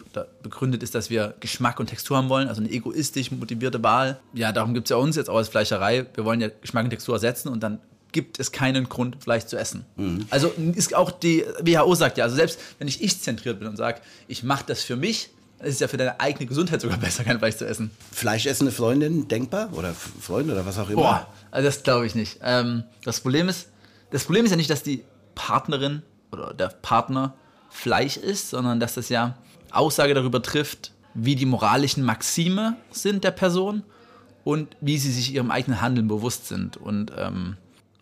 begründet 0.42 0.82
ist, 0.82 0.94
dass 0.94 1.10
wir 1.10 1.34
Geschmack 1.40 1.80
und 1.80 1.86
Textur 1.86 2.16
haben 2.16 2.28
wollen. 2.28 2.48
Also 2.48 2.60
eine 2.60 2.70
egoistisch 2.70 3.30
motivierte 3.30 3.82
Wahl. 3.82 4.20
Ja, 4.32 4.52
darum 4.52 4.74
gibt 4.74 4.86
es 4.86 4.90
ja 4.90 4.96
uns 4.96 5.16
jetzt 5.16 5.28
auch 5.28 5.36
als 5.36 5.48
Fleischerei. 5.48 6.06
Wir 6.14 6.24
wollen 6.24 6.40
ja 6.40 6.48
Geschmack 6.60 6.84
und 6.84 6.90
Textur 6.90 7.14
ersetzen 7.14 7.48
und 7.48 7.62
dann 7.62 7.80
gibt 8.12 8.40
es 8.40 8.52
keinen 8.52 8.88
Grund, 8.88 9.22
Fleisch 9.22 9.44
zu 9.44 9.56
essen. 9.56 9.84
Mhm. 9.96 10.26
Also 10.30 10.52
ist 10.74 10.94
auch 10.94 11.10
die 11.10 11.44
WHO 11.60 11.94
sagt 11.94 12.18
ja, 12.18 12.24
also 12.24 12.36
selbst 12.36 12.58
wenn 12.78 12.88
ich 12.88 13.02
ich-zentriert 13.02 13.58
bin 13.58 13.68
und 13.68 13.76
sage, 13.76 14.00
ich 14.28 14.42
mache 14.42 14.64
das 14.66 14.82
für 14.82 14.96
mich, 14.96 15.30
ist 15.62 15.74
es 15.74 15.80
ja 15.80 15.88
für 15.88 15.96
deine 15.96 16.20
eigene 16.20 16.46
Gesundheit 16.46 16.80
sogar 16.80 16.98
besser, 16.98 17.24
kein 17.24 17.38
Fleisch 17.38 17.56
zu 17.56 17.66
essen. 17.66 17.90
Fleischessende 18.12 18.72
Freundin 18.72 19.28
denkbar 19.28 19.70
oder 19.72 19.94
Freunde 19.94 20.52
oder 20.52 20.66
was 20.66 20.78
auch 20.78 20.90
immer? 20.90 21.02
Boah, 21.02 21.28
also 21.50 21.66
das 21.66 21.82
glaube 21.82 22.06
ich 22.06 22.14
nicht. 22.14 22.38
Ähm, 22.42 22.84
das 23.04 23.20
Problem 23.20 23.48
ist, 23.48 23.68
das 24.10 24.24
Problem 24.24 24.44
ist 24.44 24.50
ja 24.50 24.56
nicht, 24.56 24.70
dass 24.70 24.82
die 24.82 25.04
Partnerin 25.34 26.02
oder 26.32 26.54
der 26.54 26.68
Partner 26.68 27.34
Fleisch 27.70 28.16
isst, 28.16 28.50
sondern 28.50 28.80
dass 28.80 28.94
das 28.94 29.08
ja 29.08 29.36
Aussage 29.70 30.14
darüber 30.14 30.42
trifft, 30.42 30.92
wie 31.14 31.36
die 31.36 31.46
moralischen 31.46 32.04
Maxime 32.04 32.76
sind 32.90 33.24
der 33.24 33.30
Person 33.30 33.84
und 34.44 34.76
wie 34.80 34.98
sie 34.98 35.12
sich 35.12 35.34
ihrem 35.34 35.50
eigenen 35.50 35.80
Handeln 35.80 36.08
bewusst 36.08 36.48
sind. 36.48 36.76
Und 36.76 37.12
ähm, 37.16 37.56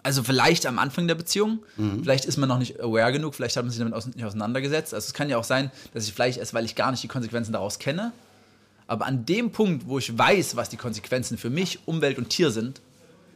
also 0.09 0.23
vielleicht 0.23 0.65
am 0.65 0.79
Anfang 0.79 1.07
der 1.07 1.17
Beziehung, 1.17 1.59
mhm. 1.77 2.03
vielleicht 2.03 2.25
ist 2.25 2.39
man 2.39 2.49
noch 2.49 2.59
nicht 2.59 2.81
aware 2.81 3.13
genug, 3.13 3.35
vielleicht 3.35 3.59
hat 3.59 3.65
man 3.65 3.71
sich 3.71 3.79
damit 3.79 3.95
nicht 4.17 4.25
auseinandergesetzt. 4.25 4.95
Also 4.95 5.05
es 5.05 5.13
kann 5.13 5.29
ja 5.29 5.37
auch 5.37 5.45
sein, 5.45 5.71
dass 5.93 6.07
ich 6.07 6.15
Fleisch 6.15 6.39
esse, 6.39 6.55
weil 6.55 6.65
ich 6.65 6.75
gar 6.75 6.91
nicht 6.91 7.03
die 7.03 7.09
Konsequenzen 7.09 7.53
daraus 7.53 7.79
kenne. 7.79 8.13
Aber 8.87 9.05
an 9.05 9.27
dem 9.27 9.53
Punkt, 9.53 9.87
wo 9.87 9.99
ich 9.99 10.17
weiß, 10.17 10.57
was 10.57 10.71
die 10.71 10.79
Konsequenzen 10.79 11.37
für 11.37 11.51
mich, 11.51 11.81
Umwelt 11.85 12.17
und 12.17 12.31
Tier 12.31 12.51
sind, 12.51 12.81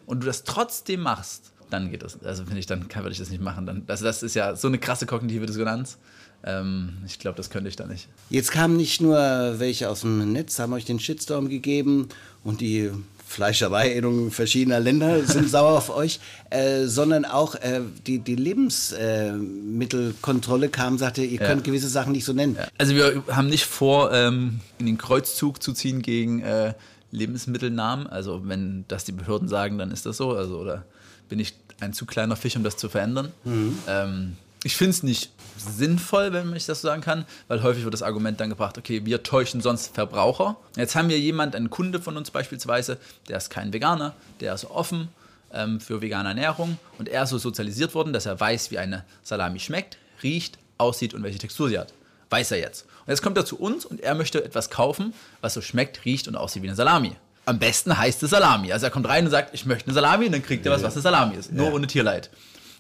und 0.07 0.21
du 0.21 0.26
das 0.26 0.45
trotzdem 0.45 1.00
machst, 1.00 1.52
dann 1.69 1.91
geht 1.91 2.02
das. 2.02 2.23
Also 2.25 2.45
finde 2.45 2.61
ich, 2.61 2.67
dann 2.67 2.88
kann, 2.88 3.02
würde 3.02 3.12
ich 3.12 3.19
das 3.19 3.29
nicht 3.29 3.43
machen. 3.43 3.67
Dann, 3.67 3.83
also 3.87 4.07
das 4.07 4.23
ist 4.23 4.35
ja 4.35 4.57
so 4.57 4.69
eine 4.69 4.79
krasse 4.79 5.05
kognitive 5.05 5.45
Dissonanz. 5.45 5.99
Ähm, 6.43 6.95
ich 7.07 7.19
glaube, 7.19 7.37
das 7.37 7.50
könnte 7.50 7.69
ich 7.69 7.76
da 7.76 7.87
nicht. 7.87 8.09
Jetzt 8.31 8.50
kamen 8.50 8.79
nicht 8.79 9.02
nur 9.02 9.19
welche 9.59 9.91
aus 9.91 10.00
dem 10.00 10.33
Netz, 10.33 10.59
haben 10.59 10.73
euch 10.73 10.87
den 10.87 10.99
Shitstorm 10.99 11.50
gegeben 11.50 12.09
und 12.45 12.62
die 12.62 12.91
Fleischerei 13.33 14.01
verschiedener 14.31 14.79
Länder 14.79 15.25
sind 15.25 15.51
sauer 15.51 15.79
auf 15.79 15.91
euch, 15.91 16.21
äh, 16.51 16.85
sondern 16.87 17.25
auch 17.25 17.55
äh, 17.55 17.81
die, 18.07 18.19
die 18.19 18.37
Lebensmittelkontrolle 18.37 20.69
kam, 20.69 20.99
sagte, 20.99 21.23
ihr 21.23 21.39
könnt 21.39 21.65
gewisse 21.65 21.89
Sachen 21.89 22.12
nicht 22.12 22.27
so 22.27 22.35
nennen. 22.35 22.57
Ja. 22.59 22.67
Also 22.79 22.95
wir 22.95 23.25
haben 23.29 23.49
nicht 23.49 23.65
vor, 23.65 24.12
ähm, 24.12 24.61
in 24.79 24.87
den 24.87 24.99
Kreuzzug 24.99 25.62
zu 25.62 25.73
ziehen 25.73 26.03
gegen 26.03 26.43
äh, 26.43 26.75
Lebensmittelnamen. 27.11 28.07
Also 28.07 28.43
wenn 28.45 28.85
das 28.89 29.05
die 29.05 29.12
Behörden 29.12 29.49
sagen, 29.49 29.79
dann 29.79 29.91
ist 29.91 30.05
das 30.07 30.19
so. 30.19 30.33
Also 30.33 30.59
oder 30.59 30.85
bin 31.29 31.41
ich 31.41 31.55
ein 31.81 31.95
zu 31.95 32.07
kleiner 32.07 32.37
Fisch, 32.37 32.57
um 32.57 32.65
das 32.65 32.77
zu 32.77 32.89
verändern. 32.89 33.33
Mhm. 33.45 33.79
Ähm, 33.89 34.37
ich 34.64 34.76
finde 34.76 34.90
es 34.90 35.02
nicht 35.02 35.31
sinnvoll, 35.57 36.33
wenn 36.33 36.54
ich 36.54 36.66
das 36.66 36.81
so 36.83 36.88
sagen 36.88 37.02
kann, 37.02 37.25
weil 37.49 37.62
häufig 37.62 37.85
wird 37.85 37.95
das 37.95 38.02
Argument 38.02 38.40
dann 38.40 38.50
gebracht, 38.50 38.78
okay, 38.78 39.04
wir 39.04 39.23
täuschen 39.23 39.61
sonst 39.61 39.95
Verbraucher. 39.95 40.57
Jetzt 40.76 40.95
haben 40.95 41.09
wir 41.09 41.19
jemanden, 41.19 41.57
einen 41.57 41.71
Kunde 41.71 42.00
von 42.00 42.16
uns 42.16 42.31
beispielsweise, 42.31 42.99
der 43.28 43.38
ist 43.38 43.50
kein 43.50 43.73
Veganer, 43.73 44.14
der 44.40 44.54
ist 44.54 44.64
offen 44.64 45.09
ähm, 45.52 45.81
für 45.81 46.00
vegane 46.00 46.31
Ernährung 46.31 46.78
und 46.99 47.09
er 47.09 47.25
ist 47.25 47.31
so 47.31 47.38
sozialisiert 47.38 47.95
worden, 47.95 48.12
dass 48.12 48.26
er 48.26 48.38
weiß, 48.38 48.71
wie 48.71 48.78
eine 48.78 49.04
Salami 49.23 49.59
schmeckt, 49.59 49.99
riecht, 50.23 50.59
aussieht 50.78 51.14
und 51.14 51.23
welche 51.23 51.38
Textur 51.38 51.69
sie 51.69 51.78
hat. 51.78 51.92
Weiß 52.31 52.50
er 52.52 52.59
jetzt. 52.59 52.87
Und 53.04 53.09
jetzt 53.09 53.23
kommt 53.23 53.37
er 53.37 53.45
zu 53.45 53.59
uns 53.59 53.85
und 53.85 54.00
er 54.00 54.14
möchte 54.14 54.45
etwas 54.45 54.71
kaufen, 54.71 55.12
was 55.40 55.54
so 55.54 55.61
schmeckt, 55.61 56.04
riecht 56.04 56.28
und 56.28 56.37
aussieht 56.37 56.62
wie 56.62 56.69
eine 56.69 56.76
Salami. 56.76 57.12
Am 57.45 57.59
besten 57.59 57.99
heißt 57.99 58.23
es 58.23 58.31
Salami. 58.31 58.73
Also 58.73 58.87
er 58.87 58.90
kommt 58.90 59.09
rein 59.09 59.25
und 59.25 59.33
sagt, 59.33 59.52
ich 59.52 59.66
möchte 59.66 59.87
eine 59.87 59.95
Salami 59.95 60.26
und 60.26 60.33
dann 60.33 60.45
kriegt 60.45 60.64
er 60.64 60.71
was, 60.71 60.85
was 60.85 60.95
eine 60.95 61.02
Salami 61.02 61.35
ist. 61.35 61.52
Nur 61.52 61.66
ja. 61.66 61.73
ohne 61.73 61.88
Tierleid. 61.88 62.31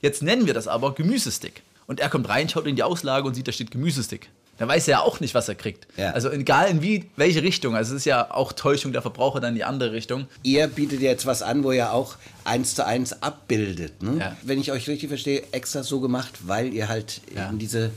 Jetzt 0.00 0.22
nennen 0.22 0.46
wir 0.46 0.54
das 0.54 0.68
aber 0.68 0.94
Gemüsestick. 0.94 1.62
Und 1.86 2.00
er 2.00 2.08
kommt 2.08 2.28
rein, 2.28 2.48
schaut 2.48 2.66
in 2.66 2.76
die 2.76 2.82
Auslage 2.82 3.26
und 3.26 3.34
sieht, 3.34 3.48
da 3.48 3.52
steht 3.52 3.70
Gemüsestick. 3.70 4.30
Da 4.58 4.68
weiß 4.68 4.86
er 4.88 4.92
ja 4.92 5.00
auch 5.00 5.18
nicht, 5.18 5.34
was 5.34 5.48
er 5.48 5.54
kriegt. 5.54 5.88
Ja. 5.96 6.10
Also 6.10 6.30
egal 6.30 6.68
in 6.68 6.82
wie, 6.82 7.10
welche 7.16 7.42
Richtung. 7.42 7.74
Also 7.74 7.94
es 7.94 8.02
ist 8.02 8.04
ja 8.04 8.30
auch 8.30 8.52
Täuschung 8.52 8.92
der 8.92 9.02
Verbraucher 9.02 9.40
dann 9.40 9.50
in 9.50 9.54
die 9.56 9.64
andere 9.64 9.92
Richtung. 9.92 10.26
Ihr 10.42 10.66
bietet 10.68 11.00
jetzt 11.00 11.26
was 11.26 11.42
an, 11.42 11.64
wo 11.64 11.72
ihr 11.72 11.92
auch 11.92 12.16
eins 12.44 12.74
zu 12.74 12.86
eins 12.86 13.22
abbildet. 13.22 14.02
Ne? 14.02 14.18
Ja. 14.20 14.36
Wenn 14.42 14.60
ich 14.60 14.70
euch 14.70 14.88
richtig 14.88 15.08
verstehe, 15.08 15.42
extra 15.52 15.82
so 15.82 16.00
gemacht, 16.00 16.32
weil 16.46 16.72
ihr 16.72 16.88
halt 16.88 17.22
ja. 17.34 17.48
eben 17.48 17.58
diese 17.58 17.90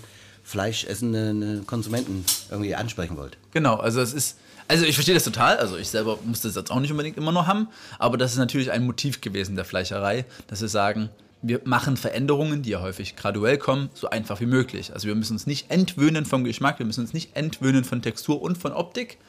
fleischessenden 0.43 1.67
Konsumenten 1.67 2.23
irgendwie 2.49 2.73
ansprechen 2.75 3.17
wollt. 3.17 3.37
Genau, 3.51 3.75
also 3.75 4.01
es 4.01 4.13
ist 4.13 4.37
also 4.67 4.85
ich 4.85 4.95
verstehe 4.95 5.13
das 5.13 5.23
total. 5.23 5.57
Also 5.57 5.77
ich 5.77 5.89
selber 5.89 6.17
musste 6.23 6.47
das 6.47 6.55
jetzt 6.55 6.71
auch 6.71 6.79
nicht 6.79 6.91
unbedingt 6.91 7.17
immer 7.17 7.31
noch 7.31 7.47
haben. 7.47 7.67
Aber 7.99 8.17
das 8.17 8.31
ist 8.31 8.37
natürlich 8.37 8.71
ein 8.71 8.83
Motiv 8.83 9.21
gewesen 9.21 9.55
der 9.55 9.65
Fleischerei, 9.65 10.25
dass 10.47 10.61
wir 10.61 10.67
sagen, 10.67 11.09
wir 11.47 11.61
machen 11.63 11.95
Veränderungen, 11.95 12.63
die 12.63 12.71
ja 12.71 12.81
häufig 12.81 13.15
graduell 13.15 13.59
kommen, 13.59 13.89
so 13.93 14.09
einfach 14.09 14.39
wie 14.41 14.47
möglich. 14.47 14.93
Also 14.93 15.07
wir 15.07 15.13
müssen 15.13 15.33
uns 15.33 15.45
nicht 15.45 15.69
entwöhnen 15.69 16.25
vom 16.25 16.43
Geschmack, 16.43 16.79
wir 16.79 16.87
müssen 16.87 17.01
uns 17.01 17.13
nicht 17.13 17.35
entwöhnen 17.35 17.83
von 17.83 18.01
Textur 18.01 18.41
und 18.41 18.57
von 18.57 18.71
Optik 18.71 19.19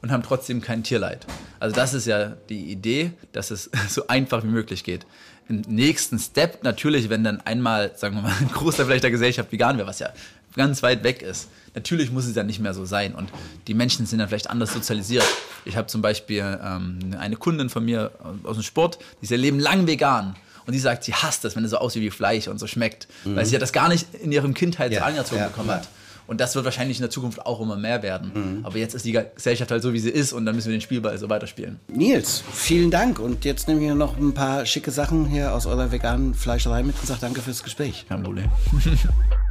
und 0.00 0.10
haben 0.10 0.22
trotzdem 0.22 0.62
kein 0.62 0.82
Tierleid. 0.82 1.26
Also 1.58 1.76
das 1.76 1.92
ist 1.92 2.06
ja 2.06 2.36
die 2.48 2.70
Idee, 2.70 3.12
dass 3.32 3.50
es 3.50 3.70
so 3.88 4.06
einfach 4.08 4.42
wie 4.42 4.48
möglich 4.48 4.84
geht. 4.84 5.04
Im 5.50 5.60
nächsten 5.62 6.18
Step 6.18 6.64
natürlich, 6.64 7.10
wenn 7.10 7.24
dann 7.24 7.42
einmal, 7.42 7.92
sagen 7.94 8.16
wir 8.16 8.22
mal, 8.22 8.32
ein 8.40 8.48
Großteil 8.48 8.86
vielleicht 8.86 9.04
der 9.04 9.10
Gesellschaft 9.10 9.52
vegan 9.52 9.76
wäre, 9.76 9.86
was 9.86 9.98
ja 9.98 10.08
ganz 10.56 10.82
weit 10.82 11.04
weg 11.04 11.20
ist, 11.20 11.48
natürlich 11.74 12.10
muss 12.10 12.24
es 12.24 12.32
dann 12.32 12.46
nicht 12.46 12.60
mehr 12.60 12.72
so 12.72 12.86
sein 12.86 13.14
und 13.14 13.30
die 13.66 13.74
Menschen 13.74 14.06
sind 14.06 14.18
dann 14.18 14.28
vielleicht 14.28 14.48
anders 14.48 14.72
sozialisiert. 14.72 15.26
Ich 15.66 15.76
habe 15.76 15.88
zum 15.88 16.00
Beispiel 16.00 16.58
ähm, 16.64 17.14
eine 17.18 17.36
Kundin 17.36 17.68
von 17.68 17.84
mir 17.84 18.12
aus 18.44 18.56
dem 18.56 18.62
Sport, 18.62 18.98
die 19.20 19.24
ist 19.24 19.30
ihr 19.30 19.36
Leben 19.36 19.60
lang 19.60 19.86
vegan 19.86 20.36
und 20.66 20.72
die 20.72 20.78
sagt, 20.78 21.04
sie 21.04 21.14
hasst 21.14 21.44
es, 21.44 21.56
wenn 21.56 21.64
es 21.64 21.70
so 21.70 21.78
aussieht 21.78 22.02
wie 22.02 22.10
Fleisch 22.10 22.48
und 22.48 22.58
so 22.58 22.66
schmeckt, 22.66 23.08
mhm. 23.24 23.36
weil 23.36 23.46
sie 23.46 23.52
ja 23.52 23.58
das 23.58 23.72
gar 23.72 23.88
nicht 23.88 24.06
in 24.14 24.32
ihrem 24.32 24.54
Kindheit 24.54 24.92
ja, 24.92 25.00
so 25.00 25.04
anerzogen 25.06 25.40
ja, 25.40 25.48
bekommen 25.48 25.68
ja. 25.68 25.76
hat. 25.76 25.88
Und 26.26 26.40
das 26.40 26.54
wird 26.54 26.64
wahrscheinlich 26.64 26.98
in 26.98 27.02
der 27.02 27.10
Zukunft 27.10 27.44
auch 27.44 27.60
immer 27.60 27.74
mehr 27.74 28.04
werden. 28.04 28.30
Mhm. 28.32 28.64
Aber 28.64 28.78
jetzt 28.78 28.94
ist 28.94 29.04
die 29.04 29.10
Gesellschaft 29.10 29.68
halt 29.72 29.82
so, 29.82 29.92
wie 29.92 29.98
sie 29.98 30.10
ist 30.10 30.32
und 30.32 30.46
dann 30.46 30.54
müssen 30.54 30.68
wir 30.68 30.76
den 30.76 30.80
Spielball 30.80 31.18
so 31.18 31.28
weiterspielen. 31.28 31.80
Nils, 31.88 32.44
vielen 32.52 32.92
Dank. 32.92 33.18
Und 33.18 33.44
jetzt 33.44 33.66
nehme 33.66 33.84
ich 33.84 33.92
noch 33.94 34.16
ein 34.16 34.32
paar 34.32 34.64
schicke 34.64 34.92
Sachen 34.92 35.26
hier 35.26 35.52
aus 35.52 35.66
eurer 35.66 35.90
veganen 35.90 36.34
Fleischerei 36.34 36.84
mit 36.84 36.94
und 37.00 37.06
sage 37.08 37.20
danke 37.20 37.40
fürs 37.40 37.64
Gespräch. 37.64 38.06
Kein 38.08 38.22
Problem. 38.22 38.48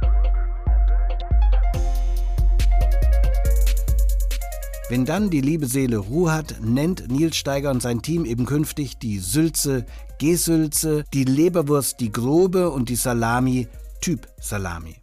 Wenn 4.90 5.04
dann 5.04 5.30
die 5.30 5.40
liebe 5.40 5.68
Seele 5.68 5.98
Ruhe 5.98 6.32
hat, 6.32 6.56
nennt 6.64 7.12
Nils 7.12 7.36
Steiger 7.36 7.70
und 7.70 7.80
sein 7.80 8.02
Team 8.02 8.24
eben 8.24 8.44
künftig 8.44 8.98
die 8.98 9.20
Sülze 9.20 9.86
Gesülze, 10.18 11.04
die 11.14 11.22
Leberwurst 11.22 12.00
die 12.00 12.10
grobe 12.10 12.70
und 12.70 12.88
die 12.88 12.96
Salami 12.96 13.68
Typ 14.00 14.26
Salami. 14.40 14.96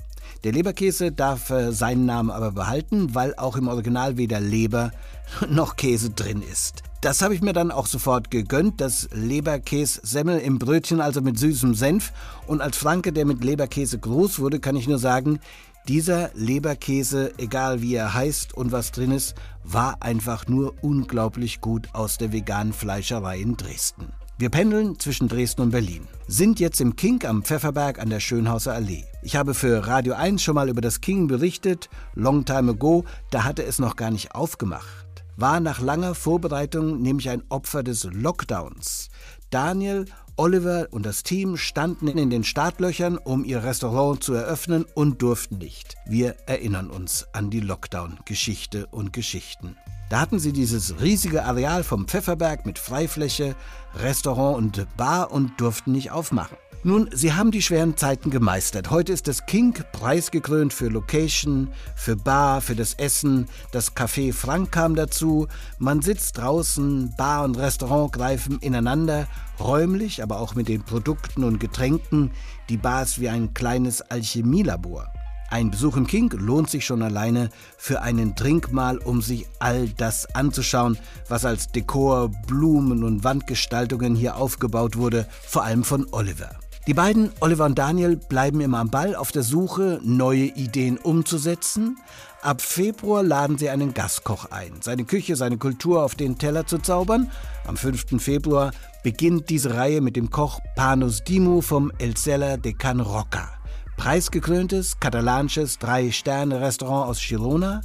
Der 0.44 0.51
Leberkäse 0.51 1.13
darf 1.13 1.51
äh, 1.51 1.72
seinen 1.72 2.06
Namen 2.06 2.32
aber 2.32 2.51
behalten, 2.51 3.15
weil 3.15 3.34
auch 3.36 3.56
im 3.56 3.70
Original 3.70 4.17
weder 4.17 4.41
Leber 4.41 4.91
noch 5.50 5.77
Käse 5.77 6.10
drin 6.10 6.41
ist. 6.41 6.84
Das 7.00 7.22
habe 7.22 7.34
ich 7.34 7.41
mir 7.41 7.53
dann 7.53 7.72
auch 7.72 7.86
sofort 7.86 8.32
gegönnt, 8.32 8.82
das 8.82 9.08
Leberkäse-Semmel 9.13 10.39
im 10.39 10.60
Brötchen, 10.60 11.00
also 11.00 11.22
mit 11.22 11.39
süßem 11.39 11.75
Senf. 11.75 12.12
Und 12.46 12.60
als 12.60 12.75
Franke, 12.75 13.13
der 13.13 13.25
mit 13.25 13.44
Leberkäse 13.44 14.00
groß 14.00 14.39
wurde, 14.39 14.60
kann 14.60 14.75
ich 14.75 14.88
nur 14.88 14.98
sagen, 14.98 15.39
dieser 15.88 16.32
Leberkäse, 16.34 17.34
egal 17.38 17.82
wie 17.82 17.96
er 17.96 18.13
heißt 18.13 18.53
und 18.53 18.72
was 18.72 18.91
drin 18.91 19.12
ist, 19.12 19.36
war 19.63 20.01
einfach 20.01 20.48
nur 20.48 20.74
unglaublich 20.82 21.62
gut 21.62 21.89
aus 21.94 22.17
der 22.17 22.34
veganen 22.34 22.74
Fleischerei 22.74 23.39
in 23.39 23.56
Dresden. 23.56 24.12
Wir 24.38 24.50
pendeln 24.50 25.00
zwischen 25.00 25.27
Dresden 25.27 25.62
und 25.62 25.72
Berlin, 25.72 26.08
sind 26.27 26.60
jetzt 26.60 26.79
im 26.79 26.96
King 26.96 27.25
am 27.25 27.41
Pfefferberg 27.41 28.00
an 28.00 28.10
der 28.10 28.20
Schönhauser 28.20 28.74
Allee. 28.74 29.06
Ich 29.24 29.36
habe 29.36 29.53
für 29.53 29.88
Radio 29.88 30.13
1 30.13 30.44
schon 30.44 30.56
mal 30.56 30.70
über 30.70 30.82
das 30.82 31.01
King 31.01 31.27
berichtet, 31.27 31.89
long 32.13 32.46
time 32.46 32.72
ago, 32.72 33.06
da 33.32 33.46
hatte 33.46 33.63
es 33.63 33.79
noch 33.79 33.96
gar 33.96 34.12
nicht 34.12 34.36
aufgemacht. 34.36 35.08
War 35.38 35.60
nach 35.60 35.79
langer 35.79 36.15
Vorbereitung 36.15 37.01
nämlich 37.01 37.29
ein 37.29 37.44
Opfer 37.50 37.82
des 37.82 38.03
Lockdowns. 38.03 39.10
Daniel 39.50 40.06
Oliver 40.38 40.88
und 40.91 41.06
das 41.06 41.24
Team 41.24 41.58
standen 41.58 42.08
in 42.08 42.29
den 42.29 42.44
Startlöchern, 42.44 43.17
um 43.17 43.44
ihr 43.44 43.63
Restaurant 43.63 44.24
zu 44.24 44.34
eröffnen 44.34 44.86
und 44.94 45.22
durften 45.22 45.58
nicht. 45.58 45.96
Wir 46.06 46.36
erinnern 46.46 46.91
uns 46.91 47.25
an 47.34 47.50
die 47.50 47.60
Lockdown-Geschichte 47.60 48.86
und 48.88 49.13
Geschichten. 49.13 49.75
Da 50.10 50.22
hatten 50.22 50.39
sie 50.39 50.53
dieses 50.53 51.01
riesige 51.01 51.44
Areal 51.44 51.84
vom 51.84 52.08
Pfefferberg 52.08 52.65
mit 52.65 52.79
Freifläche, 52.79 53.56
Restaurant 53.96 54.58
und 54.58 54.88
Bar 54.96 55.32
und 55.32 55.60
durften 55.60 55.91
nicht 55.91 56.12
aufmachen. 56.12 56.56
Nun, 56.84 57.10
sie 57.12 57.34
haben 57.34 57.50
die 57.51 57.62
schweren 57.62 57.98
Zeiten 57.98 58.29
gemeistert. 58.29 58.91
Heute 58.91 59.12
ist 59.12 59.27
das 59.27 59.46
King 59.48 59.74
preisgekrönt 59.91 60.72
für 60.72 60.89
Location, 60.89 61.69
für 61.96 62.15
Bar, 62.15 62.62
für 62.62 62.75
das 62.75 62.93
Essen. 62.93 63.48
Das 63.72 63.96
Café 63.96 64.31
Frank 64.31 64.72
kam 64.72 64.96
dazu. 64.96 65.48
Man 65.79 66.01
sitzt 66.01 66.38
draußen, 66.38 67.15
Bar 67.17 67.46
und 67.46 67.57
Restaurant 67.57 68.13
greifen 68.13 68.60
ineinander, 68.60 69.27
räumlich, 69.60 70.22
aber 70.22 70.39
auch 70.39 70.53
mit 70.53 70.67
den 70.67 70.84
Produkten 70.84 71.43
und 71.43 71.60
Getränken. 71.60 72.31
Die 72.69 72.77
Bar 72.77 73.03
ist 73.03 73.19
wie 73.19 73.29
ein 73.29 73.55
kleines 73.55 74.01
Alchemielabor. 74.01 75.12
Ein 75.50 75.72
Besuch 75.72 75.98
im 75.98 76.05
King 76.05 76.29
lohnt 76.31 76.69
sich 76.69 76.86
schon 76.86 77.01
alleine 77.01 77.50
für 77.77 78.01
einen 78.01 78.36
Trinkmahl, 78.36 78.98
um 78.98 79.22
sich 79.22 79.48
all 79.60 79.89
das 79.89 80.36
anzuschauen, 80.36 80.98
was 81.27 81.43
als 81.43 81.72
Dekor, 81.72 82.29
Blumen 82.48 83.03
und 83.03 83.24
Wandgestaltungen 83.24 84.15
hier 84.15 84.36
aufgebaut 84.36 84.96
wurde, 84.98 85.25
vor 85.48 85.63
allem 85.63 85.84
von 85.84 86.05
Oliver. 86.12 86.51
Die 86.88 86.94
beiden, 86.94 87.34
Oliver 87.41 87.65
und 87.65 87.77
Daniel, 87.77 88.15
bleiben 88.15 88.62
immer 88.62 88.79
am 88.79 88.89
Ball 88.89 89.13
auf 89.13 89.34
der 89.34 89.44
Suche, 89.44 90.00
neue 90.06 90.46
Ideen 90.46 90.98
umzusetzen. 90.98 91.98
Ab 92.41 92.62
Februar 92.62 93.24
laden 93.24 93.58
sie 93.58 93.70
einen 93.70 93.94
Gastkoch 93.94 94.51
ein, 94.51 94.72
seine 94.79 95.03
Küche, 95.03 95.36
seine 95.36 95.58
Kultur 95.58 96.01
auf 96.01 96.15
den 96.15 96.38
Teller 96.38 96.65
zu 96.65 96.77
zaubern. 96.77 97.29
Am 97.65 97.75
5. 97.75 98.24
Februar 98.24 98.72
beginnt 99.03 99.50
diese 99.50 99.75
Reihe 99.75 100.00
mit 100.00 100.15
dem 100.15 100.29
Koch 100.29 100.62
Panos 100.77 101.25
Dimu 101.25 101.60
vom 101.60 101.91
El 101.98 102.15
Celler 102.15 102.58
de 102.58 102.72
Can 102.72 103.01
Roca. 103.01 103.50
Preisgekröntes 103.98 104.98
katalanisches 105.01 105.79
Drei-Sterne-Restaurant 105.79 107.10
aus 107.10 107.20
Girona. 107.20 107.82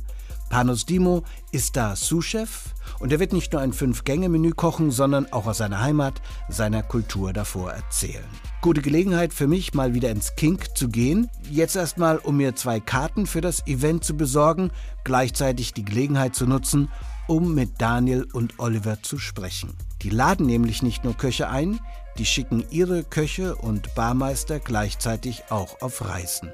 Panos 0.53 0.85
Dimo 0.85 1.23
ist 1.51 1.77
da 1.77 1.97
Sous-Chef 1.97 2.75
und 3.01 3.11
er 3.11 3.21
wird 3.21 3.33
nicht 3.33 3.55
nur 3.55 3.63
ein 3.63 3.73
Fünf-Gänge-Menü 3.73 4.51
kochen, 4.51 4.91
sondern 4.91 5.33
auch 5.33 5.47
aus 5.47 5.57
seiner 5.57 5.81
Heimat, 5.81 6.21
seiner 6.51 6.83
Kultur 6.83 7.33
davor 7.33 7.73
erzählen. 7.73 8.27
Gute 8.61 8.83
Gelegenheit 8.83 9.33
für 9.33 9.47
mich, 9.47 9.73
mal 9.73 9.95
wieder 9.95 10.11
ins 10.11 10.37
Kink 10.37 10.77
zu 10.77 10.91
gehen. 10.91 11.31
Jetzt 11.51 11.75
erstmal, 11.75 12.19
um 12.19 12.37
mir 12.37 12.55
zwei 12.55 12.81
Karten 12.81 13.25
für 13.25 13.41
das 13.41 13.67
Event 13.67 14.05
zu 14.05 14.15
besorgen, 14.15 14.71
gleichzeitig 15.05 15.73
die 15.73 15.87
Gelegenheit 15.87 16.35
zu 16.35 16.47
nutzen, 16.47 16.91
um 17.29 17.55
mit 17.55 17.81
Daniel 17.81 18.29
und 18.35 18.59
Oliver 18.59 19.03
zu 19.03 19.19
sprechen. 19.19 19.73
Die 20.03 20.11
laden 20.11 20.45
nämlich 20.45 20.83
nicht 20.83 21.03
nur 21.03 21.17
Köche 21.17 21.49
ein, 21.49 21.81
die 22.19 22.27
schicken 22.27 22.63
ihre 22.69 23.05
Köche 23.05 23.55
und 23.55 23.95
Barmeister 23.95 24.61
gleichzeitig 24.61 25.45
auch 25.49 25.81
auf 25.81 26.07
Reisen. 26.07 26.53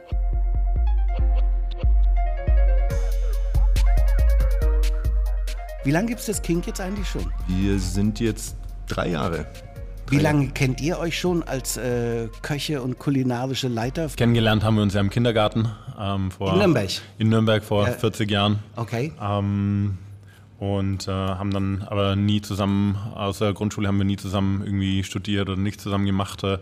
Wie 5.88 5.92
lange 5.92 6.09
gibt 6.09 6.21
es 6.21 6.26
das 6.26 6.42
Kink 6.42 6.66
jetzt 6.66 6.83
eigentlich 6.83 7.09
schon? 7.09 7.33
Wir 7.47 7.78
sind 7.78 8.21
jetzt 8.21 8.59
drei 8.88 9.09
Jahre. 9.09 9.47
Wie 10.11 10.18
lange 10.18 10.49
kennt 10.49 10.83
ihr 10.83 10.99
euch 10.99 11.18
schon 11.18 11.42
als 11.42 11.78
äh, 11.78 12.28
Köche 12.42 12.83
und 12.83 12.99
kulinarische 12.99 13.68
Leiter? 13.68 14.07
Kennengelernt 14.14 14.62
haben 14.64 14.75
wir 14.75 14.83
uns 14.83 14.92
ja 14.92 15.00
im 15.00 15.09
Kindergarten. 15.09 15.71
Ähm, 15.99 16.30
vor, 16.30 16.52
in 16.52 16.59
Nürnberg? 16.59 16.90
In 17.16 17.30
Nürnberg 17.30 17.64
vor 17.64 17.87
ja. 17.87 17.95
40 17.95 18.30
Jahren. 18.30 18.59
Okay. 18.76 19.14
Ähm, 19.18 19.97
und 20.59 21.09
äh, 21.09 21.11
haben 21.11 21.52
dann 21.52 21.83
aber 21.88 22.16
nie 22.16 22.42
zusammen, 22.42 22.99
aus 23.14 23.38
der 23.38 23.54
Grundschule 23.54 23.88
haben 23.88 23.97
wir 23.97 24.04
nie 24.04 24.18
zusammen 24.18 24.61
irgendwie 24.62 25.04
studiert 25.04 25.49
oder 25.49 25.59
nicht 25.59 25.80
zusammen 25.80 26.04
gemacht. 26.04 26.45
Äh, 26.45 26.59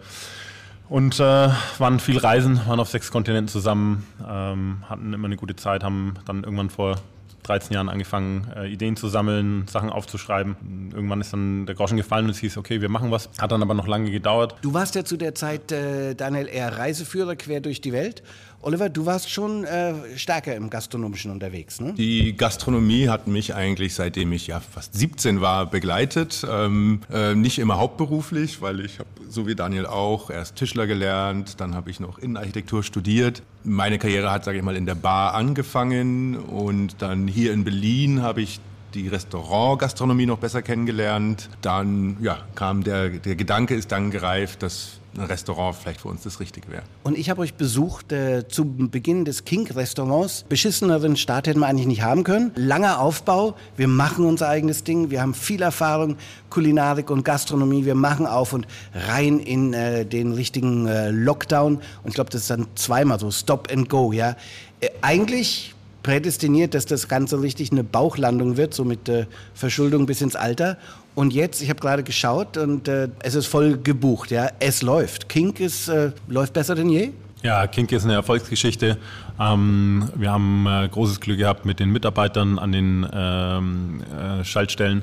und 0.89 1.19
äh, 1.19 1.49
waren 1.79 1.99
viel 1.99 2.19
Reisen, 2.19 2.61
waren 2.69 2.79
auf 2.79 2.91
sechs 2.91 3.11
Kontinenten 3.11 3.49
zusammen, 3.49 4.07
ähm, 4.25 4.85
hatten 4.89 5.13
immer 5.13 5.27
eine 5.27 5.37
gute 5.37 5.57
Zeit, 5.57 5.83
haben 5.83 6.15
dann 6.27 6.45
irgendwann 6.45 6.71
vor 6.71 7.01
13 7.45 7.75
Jahren 7.75 7.89
angefangen, 7.89 8.51
äh, 8.57 8.69
Ideen 8.69 8.97
zu 8.97 9.09
sammeln, 9.09 9.67
Sachen 9.69 9.91
aufzuschreiben. 9.91 10.91
Irgendwann 10.93 11.21
ist 11.21 11.33
dann 11.33 11.67
der 11.67 11.75
Groschen 11.75 11.97
gefallen 11.97 12.25
und 12.25 12.33
es 12.33 12.39
hieß, 12.39 12.57
okay, 12.57 12.81
wir 12.81 12.89
machen 12.89 13.11
was. 13.11 13.29
Hat 13.39 13.53
dann 13.53 13.63
aber 13.63 13.75
noch 13.75 13.87
lange 13.87 14.11
gedauert. 14.11 14.57
Du 14.63 14.75
warst 14.75 14.95
ja 14.95 15.05
zu 15.05 15.17
der 15.17 15.35
Zeit, 15.35 15.71
äh, 15.73 16.15
Daniel, 16.15 16.49
eher 16.49 16.77
Reiseführer 16.77 17.37
quer 17.37 17.61
durch 17.61 17.81
die 17.81 17.93
Welt. 17.93 18.23
Oliver, 18.67 18.89
du 18.89 19.07
warst 19.07 19.31
schon 19.31 19.63
äh, 19.63 19.95
stärker 20.17 20.57
im 20.57 20.71
Gastronomischen 20.71 21.31
unterwegs, 21.31 21.81
ne? 21.81 21.93
Die 21.93 22.37
Gastronomie 22.37 23.09
hat 23.09 23.29
mich 23.29 23.55
eigentlich, 23.55 23.95
seitdem 23.95 24.33
ich 24.33 24.49
ja 24.49 24.59
fast 24.59 24.93
17 24.93 25.41
war, 25.41 25.67
begleitet. 25.67 26.45
Ähm, 26.51 27.01
äh, 27.09 27.37
nicht 27.37 27.61
immer 27.61 27.79
hauptberuflich, 27.79 28.61
weil 28.63 28.81
ich 28.81 28.99
habe, 28.99 29.09
so 29.29 29.47
wie 29.47 29.55
Daniel 29.55 29.87
auch, 29.87 30.31
erst 30.31 30.57
Tischler 30.57 30.89
gelernt, 30.89 31.61
dann 31.61 31.77
habe 31.77 31.91
ich 31.91 32.01
noch 32.01 32.19
Innenarchitektur 32.19 32.83
studiert. 32.83 33.45
Meine 33.63 34.01
Karriere 34.01 34.33
hat, 34.33 34.45
sage 34.45 34.59
ich 34.59 34.65
mal, 34.65 34.75
in 34.75 34.85
der 34.87 34.97
Bar 34.97 35.35
angefangen 35.35 36.35
und 36.35 36.97
dann 36.99 37.29
hier 37.29 37.53
in 37.53 37.63
Berlin 37.63 38.23
habe 38.23 38.43
ich 38.43 38.59
die 38.97 39.09
Restaurantgastronomie 39.09 40.27
noch 40.27 40.39
besser 40.39 40.63
kennengelernt. 40.63 41.51
Dann 41.61 42.17
ja, 42.21 42.39
kam 42.55 42.83
der, 42.83 43.11
der 43.11 43.37
Gedanke 43.37 43.75
ist 43.75 43.93
dann 43.93 44.11
gereift, 44.11 44.63
dass 44.63 45.01
ein 45.19 45.25
Restaurant 45.25 45.77
vielleicht 45.77 46.01
für 46.01 46.09
uns 46.09 46.23
das 46.23 46.41
Richtige 46.41 46.71
wäre. 46.71 46.83
Und 47.03 47.17
ich 47.17 47.31
habe 47.31 47.41
euch 47.41 47.55
besucht 47.55 48.13
äh, 48.13 48.47
zu 48.49 48.65
Beginn 48.65 49.25
des 49.25 49.45
King-Restaurants. 49.45 50.45
Beschisseneren 50.49 51.17
Start 51.17 51.47
hätten 51.47 51.61
wir 51.61 51.67
eigentlich 51.67 51.87
nicht 51.87 52.03
haben 52.03 52.25
können. 52.25 52.53
Langer 52.55 53.01
Aufbau. 53.01 53.57
Wir 53.77 53.89
machen 53.89 54.25
unser 54.25 54.49
eigenes 54.49 54.85
Ding. 54.85 55.11
Wir 55.11 55.23
haben 55.23 55.35
viel 55.35 55.63
Erfahrung, 55.63 56.17
Kulinarik 56.51 57.11
und 57.11 57.25
Gastronomie. 57.25 57.85
Wir 57.85 57.95
machen 57.95 58.27
auf 58.27 58.53
und 58.53 58.67
rein 58.95 59.39
in 59.41 59.73
äh, 59.73 60.05
den 60.05 60.33
richtigen 60.33 60.87
äh, 60.87 61.11
Lockdown. 61.11 61.77
Und 61.77 62.09
ich 62.09 62.15
glaube, 62.15 62.31
das 62.31 62.43
ist 62.43 62.51
dann 62.51 62.67
zweimal 62.75 63.19
so 63.19 63.31
Stop 63.31 63.71
and 63.73 63.89
Go. 63.89 64.13
Ja, 64.13 64.37
äh, 64.81 64.89
eigentlich 65.01 65.76
prädestiniert, 66.07 66.73
dass 66.75 66.87
das 66.87 67.09
Ganze 67.09 67.43
richtig 67.43 67.73
eine 67.73 67.83
Bauchlandung 67.83 68.57
wird, 68.57 68.75
so 68.75 68.85
mit 68.85 69.09
äh, 69.09 69.27
Verschuldung 69.55 70.07
bis 70.07 70.21
ins 70.23 70.37
Alter. 70.37 70.79
Und 71.17 71.33
jetzt, 71.33 71.61
ich 71.61 71.69
habe 71.69 71.81
gerade 71.81 72.05
geschaut 72.05 72.57
und 72.57 72.87
äh, 72.87 73.09
es 73.25 73.35
ist 73.35 73.47
voll 73.47 73.77
gebucht. 73.77 74.31
Ja, 74.31 74.51
es 74.61 74.83
läuft. 74.83 75.29
Kink 75.29 75.59
ist, 75.59 75.89
äh, 75.89 76.13
läuft 76.29 76.53
besser 76.53 76.77
denn 76.77 76.91
je. 76.91 77.11
Ja, 77.43 77.67
Kink 77.67 77.91
ist 77.91 78.05
eine 78.05 78.15
Erfolgsgeschichte. 78.15 78.99
Ähm, 79.41 80.09
wir 80.15 80.31
haben 80.31 80.67
äh, 80.69 80.89
großes 80.89 81.19
Glück 81.19 81.39
gehabt 81.39 81.67
mit 81.67 81.81
den 81.81 81.91
Mitarbeitern 81.91 82.61
an 82.61 82.71
den 82.71 83.05
ähm, 83.13 84.01
äh, 84.03 84.45
Schaltstellen. 84.45 85.03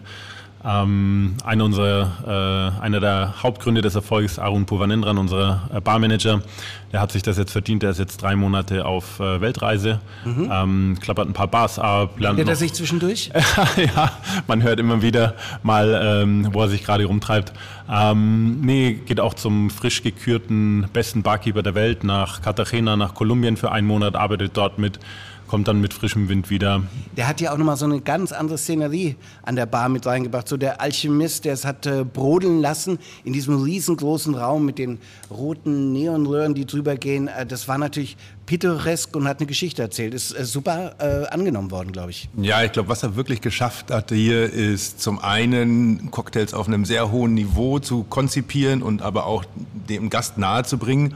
Ähm, 0.65 1.35
einer, 1.43 1.65
unserer, 1.65 2.73
äh, 2.79 2.81
einer 2.81 3.01
der 3.01 3.43
Hauptgründe 3.43 3.81
des 3.81 3.95
Erfolgs, 3.95 4.39
Arun 4.39 4.65
Puvanendran, 4.65 5.17
unser 5.17 5.69
äh, 5.73 5.81
Barmanager, 5.81 6.41
der 6.93 7.01
hat 7.01 7.11
sich 7.11 7.21
das 7.21 7.37
jetzt 7.37 7.51
verdient. 7.51 7.83
Der 7.83 7.89
ist 7.89 7.99
jetzt 7.99 8.21
drei 8.21 8.37
Monate 8.37 8.85
auf 8.85 9.19
äh, 9.19 9.41
Weltreise, 9.41 9.99
mhm. 10.23 10.49
ähm, 10.51 10.97
klappert 11.01 11.27
ein 11.27 11.33
paar 11.33 11.47
Bars 11.47 11.79
ab. 11.79 12.17
Lernt 12.17 12.39
er 12.39 12.55
sich 12.55 12.73
zwischendurch? 12.73 13.29
ja, 13.75 14.11
man 14.47 14.63
hört 14.63 14.79
immer 14.79 15.01
wieder 15.01 15.35
mal, 15.63 16.21
ähm, 16.23 16.47
wo 16.53 16.61
er 16.61 16.69
sich 16.69 16.85
gerade 16.85 17.03
rumtreibt. 17.05 17.51
Ähm, 17.91 18.61
nee, 18.61 18.93
geht 18.93 19.19
auch 19.19 19.33
zum 19.33 19.69
frisch 19.69 20.01
gekürten 20.01 20.87
besten 20.93 21.23
Barkeeper 21.23 21.61
der 21.61 21.75
Welt 21.75 22.05
nach 22.05 22.41
Cartagena, 22.41 22.95
nach 22.95 23.13
Kolumbien 23.13 23.57
für 23.57 23.71
einen 23.71 23.87
Monat, 23.87 24.15
arbeitet 24.15 24.55
dort 24.55 24.79
mit 24.79 24.99
kommt 25.53 25.67
dann 25.67 25.81
mit 25.81 25.93
frischem 25.93 26.29
Wind 26.29 26.49
wieder. 26.49 26.81
Der 27.15 27.27
hat 27.27 27.39
ja 27.39 27.53
auch 27.53 27.59
nochmal 27.59 27.77
so 27.77 27.85
eine 27.85 28.01
ganz 28.01 28.31
andere 28.31 28.57
Szenerie 28.57 29.17
an 29.43 29.55
der 29.55 29.67
Bar 29.67 29.87
mit 29.87 30.03
reingebracht. 30.03 30.47
So 30.47 30.57
der 30.57 30.81
Alchemist, 30.81 31.45
der 31.45 31.53
es 31.53 31.63
hat 31.63 31.85
äh, 31.85 32.03
brodeln 32.03 32.59
lassen 32.59 32.97
in 33.23 33.33
diesem 33.33 33.61
riesengroßen 33.61 34.33
Raum 34.33 34.65
mit 34.65 34.79
den 34.79 34.97
roten 35.29 35.91
Neonröhren, 35.93 36.55
die 36.55 36.65
drüber 36.65 36.95
gehen. 36.95 37.27
Äh, 37.27 37.45
das 37.45 37.67
war 37.67 37.77
natürlich 37.77 38.17
pittoresk 38.47 39.15
und 39.15 39.27
hat 39.27 39.41
eine 39.41 39.45
Geschichte 39.45 39.83
erzählt. 39.83 40.15
Ist 40.15 40.31
äh, 40.31 40.43
super 40.43 40.95
äh, 40.97 41.27
angenommen 41.27 41.69
worden, 41.69 41.91
glaube 41.91 42.09
ich. 42.09 42.29
Ja, 42.35 42.63
ich 42.63 42.71
glaube, 42.71 42.89
was 42.89 43.03
er 43.03 43.15
wirklich 43.15 43.39
geschafft 43.39 43.91
hat 43.91 44.09
hier, 44.09 44.51
ist 44.51 45.01
zum 45.01 45.19
einen 45.19 46.09
Cocktails 46.09 46.55
auf 46.55 46.67
einem 46.67 46.83
sehr 46.83 47.11
hohen 47.11 47.35
Niveau 47.35 47.77
zu 47.77 48.05
konzipieren 48.05 48.81
und 48.81 49.03
aber 49.03 49.27
auch 49.27 49.45
dem 49.87 50.09
Gast 50.09 50.39
nahezubringen 50.39 51.13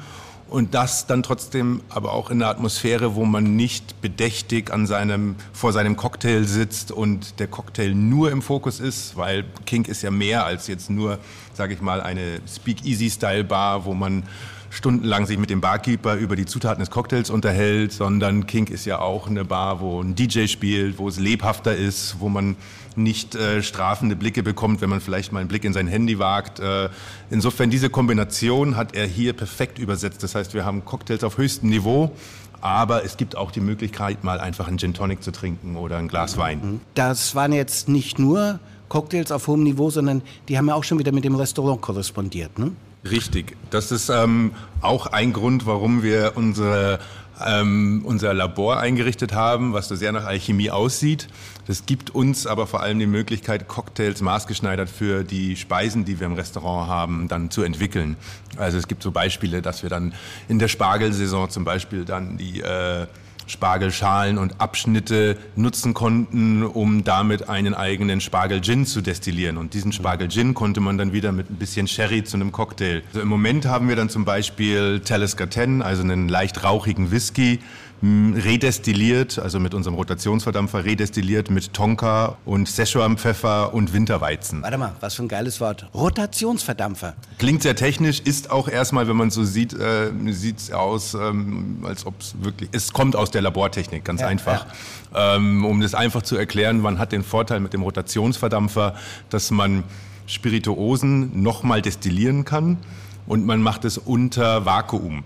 und 0.50 0.74
das 0.74 1.08
dann 1.08 1.24
trotzdem 1.24 1.82
aber 1.90 2.14
auch 2.14 2.30
in 2.30 2.42
einer 2.42 2.50
Atmosphäre, 2.50 3.16
wo 3.16 3.26
man 3.26 3.56
nicht 3.56 4.02
bedächtig 4.02 4.72
an 4.72 4.88
seinem, 4.88 5.36
vor 5.54 5.74
seinem 5.74 5.98
Cocktail 5.98 6.44
sitzt 6.44 6.92
und 6.92 7.40
der 7.40 7.48
Cocktail 7.48 7.94
nur 7.94 8.32
im 8.32 8.42
Fokus 8.42 8.80
ist, 8.80 9.18
weil 9.18 9.46
Kink 9.66 9.88
ist 9.88 10.02
ja 10.04 10.12
mehr 10.12 10.46
als 10.46 10.68
jetzt 10.68 10.90
nur, 10.90 11.20
sage 11.54 11.74
ich 11.74 11.82
mal, 11.82 12.02
eine 12.02 12.40
Speak-Easy-Style-Bar, 12.48 13.86
wo 13.86 13.94
man 13.94 14.24
stundenlang 14.70 15.26
sich 15.26 15.38
mit 15.38 15.50
dem 15.50 15.62
Barkeeper 15.62 16.16
über 16.16 16.36
die 16.36 16.46
Zutaten 16.46 16.80
des 16.80 16.90
Cocktails 16.90 17.30
unterhält, 17.30 17.94
sondern 17.94 18.48
Kink 18.48 18.70
ist 18.70 18.86
ja 18.86 19.00
auch 19.00 19.28
eine 19.28 19.46
Bar, 19.46 19.80
wo 19.80 20.02
ein 20.02 20.16
DJ 20.16 20.48
spielt, 20.48 20.98
wo 20.98 21.08
es 21.08 21.20
lebhafter 21.20 21.76
ist, 21.76 22.18
wo 22.20 22.30
man 22.30 22.56
nicht 22.96 23.36
äh, 23.36 23.62
strafende 23.62 24.16
Blicke 24.16 24.44
bekommt, 24.44 24.82
wenn 24.82 24.90
man 24.90 25.02
vielleicht 25.02 25.32
mal 25.32 25.40
einen 25.40 25.48
Blick 25.48 25.64
in 25.64 25.74
sein 25.74 25.88
Handy 25.88 26.20
wagt. 26.20 26.60
Äh, 26.60 26.90
insofern 27.30 27.70
diese 27.70 27.90
Kombination 27.90 28.76
hat 28.76 28.96
er 28.96 29.06
hier 29.06 29.34
perfekt 29.34 29.80
übersetzt. 29.80 30.24
Das 30.24 30.36
heißt, 30.36 30.54
wir 30.54 30.66
haben 30.66 30.84
Cocktails 30.84 31.24
auf 31.24 31.38
höchstem 31.38 31.70
Niveau, 31.70 32.12
aber 32.60 33.06
es 33.06 33.18
gibt 33.18 33.38
auch 33.38 33.52
die 33.52 33.62
Möglichkeit, 33.62 34.24
mal 34.24 34.40
einfach 34.40 34.68
einen 34.68 34.80
Gin 34.80 34.94
Tonic 34.94 35.24
zu 35.24 35.32
trinken 35.32 35.76
oder 35.76 35.98
ein 35.98 36.08
Glas 36.08 36.38
Wein. 36.38 36.82
Das 36.96 37.36
waren 37.36 37.54
jetzt 37.54 37.88
nicht 37.88 38.18
nur 38.18 38.60
Cocktails 38.90 39.32
auf 39.32 39.48
hohem 39.48 39.64
Niveau, 39.64 39.90
sondern 39.90 40.22
die 40.50 40.58
haben 40.58 40.68
ja 40.68 40.76
auch 40.76 40.84
schon 40.84 40.98
wieder 40.98 41.12
mit 41.12 41.24
dem 41.24 41.36
Restaurant 41.36 41.82
korrespondiert. 41.82 42.58
Ne? 42.58 42.72
Richtig. 43.10 43.56
Das 43.70 43.92
ist 43.92 44.10
ähm, 44.10 44.52
auch 44.82 45.08
ein 45.08 45.34
Grund, 45.34 45.66
warum 45.66 46.04
wir 46.04 46.34
unsere 46.36 47.00
ähm, 47.46 48.02
unser 48.04 48.34
Labor 48.34 48.80
eingerichtet 48.80 49.34
haben, 49.34 49.74
was 49.74 49.88
so 49.88 49.96
sehr 49.96 50.12
nach 50.12 50.26
Alchemie 50.26 50.72
aussieht. 50.72 51.28
Das 51.68 51.86
gibt 51.86 52.10
uns 52.10 52.48
aber 52.48 52.68
vor 52.68 52.82
allem 52.82 53.00
die 53.00 53.06
Möglichkeit, 53.06 53.68
Cocktails 53.68 54.22
maßgeschneidert 54.22 54.90
für 54.90 55.24
die 55.24 55.56
Speisen, 55.56 56.06
die 56.06 56.20
wir 56.20 56.28
im 56.28 56.34
Restaurant 56.34 56.90
haben, 56.90 57.28
dann 57.28 57.52
zu 57.52 57.64
entwickeln. 57.64 58.16
Also 58.58 58.78
es 58.78 58.88
gibt 58.88 59.04
so 59.04 59.12
Beispiele, 59.12 59.62
dass 59.62 59.84
wir 59.84 59.90
dann 59.90 60.14
in 60.48 60.60
der 60.60 60.68
Spargelsaison 60.68 61.50
zum 61.50 61.66
Beispiel 61.66 62.06
dann 62.06 62.38
die 62.38 62.62
äh, 62.62 63.08
Spargelschalen 63.48 64.38
und 64.38 64.62
Abschnitte 64.62 65.38
nutzen 65.56 65.94
konnten, 65.94 66.64
um 66.64 67.04
damit 67.04 67.50
einen 67.50 67.74
eigenen 67.74 68.22
Spargel-Gin 68.22 68.86
zu 68.86 69.02
destillieren. 69.02 69.58
Und 69.58 69.74
diesen 69.74 69.92
Spargel-Gin 69.92 70.54
konnte 70.54 70.80
man 70.80 70.98
dann 70.98 71.14
wieder 71.14 71.32
mit 71.32 71.50
ein 71.50 71.56
bisschen 71.56 71.88
Sherry 71.88 72.24
zu 72.24 72.38
einem 72.38 72.52
Cocktail. 72.52 73.02
Also 73.08 73.22
Im 73.22 73.30
Moment 73.30 73.66
haben 73.66 73.90
wir 73.90 73.96
dann 73.96 74.10
zum 74.10 74.26
Beispiel 74.26 75.00
Talisker 75.00 75.50
10, 75.50 75.82
also 75.82 76.04
einen 76.04 76.30
leicht 76.30 76.64
rauchigen 76.64 77.12
Whisky, 77.12 77.60
redestilliert, 78.04 79.40
also 79.40 79.60
mit 79.60 79.74
unserem 79.74 79.96
Rotationsverdampfer 79.96 80.86
redestilliert 80.86 81.50
mit 81.50 81.74
Tonka 81.74 82.38
und 82.46 82.68
Szechuan-Pfeffer 82.68 83.74
und 83.74 83.92
Winterweizen. 83.92 84.62
Warte 84.62 84.78
mal, 84.78 84.94
was 85.00 85.16
für 85.16 85.24
ein 85.24 85.28
geiles 85.28 85.60
Wort. 85.60 85.88
Rotationsverdampfer. 85.96 87.16
Klingt 87.40 87.64
sehr 87.64 87.76
technisch, 87.76 88.20
ist 88.20 88.52
auch 88.52 88.68
erstmal, 88.68 89.08
wenn 89.08 89.16
man 89.16 89.32
so 89.32 89.44
sieht, 89.44 89.74
äh, 89.74 90.12
sieht 90.28 90.60
es 90.60 90.72
aus, 90.72 91.16
ähm, 91.16 91.80
als 91.84 92.06
ob 92.06 92.22
es 92.22 92.36
wirklich, 92.40 92.70
es 92.72 92.94
kommt 92.94 93.16
aus 93.16 93.32
der 93.32 93.42
Labortechnik, 93.42 94.06
ganz 94.06 94.22
ja, 94.22 94.28
einfach. 94.28 94.68
Ja. 95.14 95.36
Ähm, 95.36 95.66
um 95.66 95.82
das 95.82 95.96
einfach 95.96 96.22
zu 96.22 96.38
erklären, 96.38 96.82
man 96.82 97.00
hat 97.00 97.12
den 97.12 97.24
Vorteil 97.24 97.60
mit 97.60 97.74
dem 97.74 97.82
Rotationsverdampfer, 97.82 98.94
dass 99.30 99.50
man 99.50 99.84
Spirituosen 100.28 101.42
nochmal 101.42 101.82
destillieren 101.82 102.46
kann 102.46 102.78
und 103.26 103.46
man 103.46 103.62
macht 103.62 103.86
es 103.86 103.98
unter 103.98 104.66
Vakuum. 104.66 105.24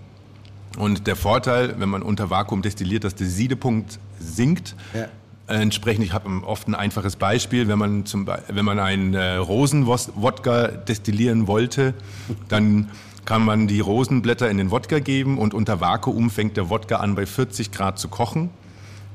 Und 0.78 1.06
der 1.06 1.16
Vorteil, 1.16 1.74
wenn 1.78 1.88
man 1.88 2.02
unter 2.02 2.30
Vakuum 2.30 2.62
destilliert, 2.62 3.04
dass 3.04 3.14
der 3.14 3.26
Siedepunkt 3.26 3.98
sinkt. 4.18 4.74
Ja. 4.94 5.08
Entsprechend, 5.48 6.04
ich 6.04 6.12
habe 6.12 6.28
oft 6.46 6.68
ein 6.68 6.74
einfaches 6.74 7.16
Beispiel, 7.16 7.68
wenn 7.68 7.78
man, 7.78 8.06
zum, 8.06 8.26
wenn 8.26 8.64
man 8.64 8.78
einen 8.78 9.14
äh, 9.14 9.34
Rosenwodka 9.34 10.68
destillieren 10.68 11.46
wollte, 11.46 11.94
dann 12.48 12.88
kann 13.24 13.44
man 13.44 13.68
die 13.68 13.80
Rosenblätter 13.80 14.50
in 14.50 14.56
den 14.56 14.70
Wodka 14.70 14.98
geben 14.98 15.38
und 15.38 15.54
unter 15.54 15.80
Vakuum 15.80 16.30
fängt 16.30 16.56
der 16.56 16.70
Wodka 16.70 16.96
an 16.96 17.14
bei 17.14 17.26
40 17.26 17.70
Grad 17.70 17.98
zu 17.98 18.08
kochen. 18.08 18.50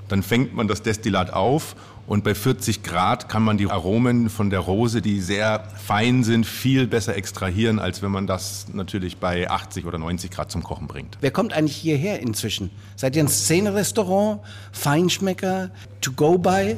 Dann 0.07 0.23
fängt 0.23 0.55
man 0.55 0.67
das 0.67 0.81
Destillat 0.81 1.33
auf 1.33 1.75
und 2.07 2.23
bei 2.23 2.33
40 2.33 2.83
Grad 2.83 3.27
kann 3.27 3.43
man 3.43 3.57
die 3.57 3.69
Aromen 3.69 4.29
von 4.29 4.49
der 4.49 4.61
Rose, 4.61 5.01
die 5.01 5.19
sehr 5.19 5.65
fein 5.75 6.23
sind, 6.23 6.45
viel 6.45 6.87
besser 6.87 7.15
extrahieren, 7.15 7.79
als 7.79 8.01
wenn 8.01 8.11
man 8.11 8.25
das 8.27 8.67
natürlich 8.73 9.17
bei 9.17 9.49
80 9.49 9.85
oder 9.85 9.97
90 9.97 10.31
Grad 10.31 10.49
zum 10.49 10.63
Kochen 10.63 10.87
bringt. 10.87 11.17
Wer 11.19 11.31
kommt 11.31 11.51
eigentlich 11.51 11.75
hierher 11.75 12.21
inzwischen? 12.21 12.71
Seid 12.95 13.17
ihr 13.17 13.23
ein 13.23 13.27
Szene-Restaurant, 13.27 14.39
Feinschmecker, 14.71 15.69
To-Go-By? 15.99 16.77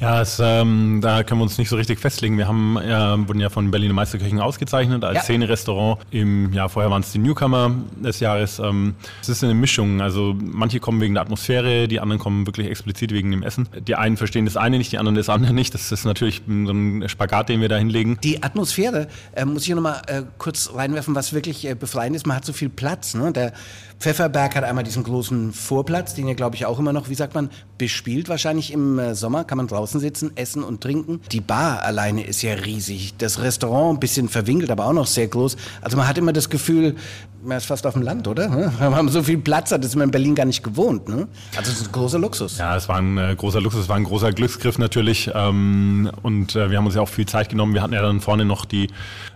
Ja, 0.00 0.22
es, 0.22 0.40
ähm, 0.42 1.00
da 1.02 1.22
können 1.22 1.40
wir 1.40 1.42
uns 1.42 1.58
nicht 1.58 1.68
so 1.68 1.76
richtig 1.76 1.98
festlegen. 1.98 2.38
Wir 2.38 2.48
haben, 2.48 2.78
äh, 2.78 3.28
wurden 3.28 3.38
ja 3.38 3.50
von 3.50 3.70
Berliner 3.70 3.92
Meisterköchen 3.92 4.40
ausgezeichnet 4.40 5.04
als 5.04 5.16
Ja. 5.16 5.22
Szene-Restaurant. 5.24 6.00
Im 6.10 6.54
Jahr 6.54 6.70
vorher 6.70 6.90
waren 6.90 7.02
es 7.02 7.12
die 7.12 7.18
Newcomer 7.18 7.70
des 8.02 8.18
Jahres. 8.20 8.58
Ähm, 8.60 8.94
es 9.20 9.28
ist 9.28 9.44
eine 9.44 9.52
Mischung. 9.52 10.00
Also 10.00 10.34
manche 10.40 10.80
kommen 10.80 11.02
wegen 11.02 11.12
der 11.12 11.22
Atmosphäre, 11.22 11.86
die 11.86 12.00
anderen 12.00 12.18
kommen 12.18 12.46
wirklich 12.46 12.68
explizit 12.68 13.12
wegen 13.12 13.30
dem 13.30 13.42
Essen. 13.42 13.68
Die 13.86 13.94
einen 13.94 14.16
verstehen 14.16 14.46
das 14.46 14.56
eine 14.56 14.78
nicht, 14.78 14.90
die 14.90 14.96
anderen 14.96 15.16
das 15.16 15.28
andere 15.28 15.52
nicht. 15.52 15.74
Das 15.74 15.92
ist 15.92 16.06
natürlich 16.06 16.40
so 16.46 16.72
ein 16.72 17.06
Spagat, 17.06 17.50
den 17.50 17.60
wir 17.60 17.68
da 17.68 17.76
hinlegen. 17.76 18.16
Die 18.24 18.42
Atmosphäre, 18.42 19.06
äh, 19.32 19.44
muss 19.44 19.64
ich 19.68 19.74
noch 19.74 19.82
mal 19.82 20.00
äh, 20.06 20.22
kurz 20.38 20.70
reinwerfen, 20.74 21.14
was 21.14 21.34
wirklich 21.34 21.68
äh, 21.68 21.74
befreiend 21.74 22.16
ist. 22.16 22.26
Man 22.26 22.38
hat 22.38 22.46
so 22.46 22.54
viel 22.54 22.70
Platz. 22.70 23.12
Ne? 23.12 23.32
Der 23.32 23.52
Pfefferberg 23.98 24.56
hat 24.56 24.64
einmal 24.64 24.82
diesen 24.82 25.02
großen 25.04 25.52
Vorplatz, 25.52 26.14
den 26.14 26.26
ja, 26.26 26.32
glaube 26.32 26.56
ich, 26.56 26.64
auch 26.64 26.78
immer 26.78 26.94
noch, 26.94 27.10
wie 27.10 27.14
sagt 27.14 27.34
man, 27.34 27.50
bespielt. 27.76 28.30
Wahrscheinlich 28.30 28.72
im 28.72 28.98
äh, 28.98 29.14
Sommer 29.14 29.44
kann 29.44 29.58
man 29.58 29.66
draußen 29.66 29.89
sitzen, 29.98 30.32
essen 30.36 30.62
und 30.62 30.80
trinken. 30.80 31.20
Die 31.32 31.40
Bar 31.40 31.82
alleine 31.82 32.24
ist 32.24 32.42
ja 32.42 32.54
riesig. 32.54 33.14
Das 33.18 33.42
Restaurant 33.42 33.96
ein 33.96 34.00
bisschen 34.00 34.28
verwinkelt, 34.28 34.70
aber 34.70 34.86
auch 34.86 34.92
noch 34.92 35.06
sehr 35.06 35.28
groß. 35.28 35.56
Also 35.80 35.96
man 35.96 36.06
hat 36.06 36.18
immer 36.18 36.32
das 36.32 36.48
Gefühl, 36.50 36.96
man 37.42 37.56
ist 37.56 37.66
fast 37.66 37.86
auf 37.86 37.94
dem 37.94 38.02
Land, 38.02 38.28
oder? 38.28 38.50
Wir 38.78 38.96
haben 38.96 39.08
so 39.08 39.22
viel 39.22 39.38
Platz, 39.38 39.70
das 39.70 39.84
ist 39.84 39.96
man 39.96 40.04
in 40.04 40.10
Berlin 40.10 40.34
gar 40.34 40.44
nicht 40.44 40.62
gewohnt. 40.62 41.08
Ne? 41.08 41.26
Also 41.56 41.72
es 41.72 41.80
ist 41.80 41.88
ein 41.88 41.92
großer 41.92 42.18
Luxus. 42.18 42.58
Ja, 42.58 42.76
es 42.76 42.88
war 42.88 42.98
ein 42.98 43.18
äh, 43.18 43.34
großer 43.36 43.60
Luxus, 43.60 43.82
es 43.82 43.88
war 43.88 43.96
ein 43.96 44.04
großer 44.04 44.32
Glücksgriff 44.32 44.78
natürlich. 44.78 45.30
Ähm, 45.34 46.10
und 46.22 46.56
äh, 46.56 46.70
wir 46.70 46.78
haben 46.78 46.86
uns 46.86 46.94
ja 46.94 47.02
auch 47.02 47.08
viel 47.08 47.26
Zeit 47.26 47.48
genommen. 47.48 47.74
Wir 47.74 47.82
hatten 47.82 47.94
ja 47.94 48.02
dann 48.02 48.20
vorne 48.20 48.44
noch 48.44 48.64
die 48.64 48.88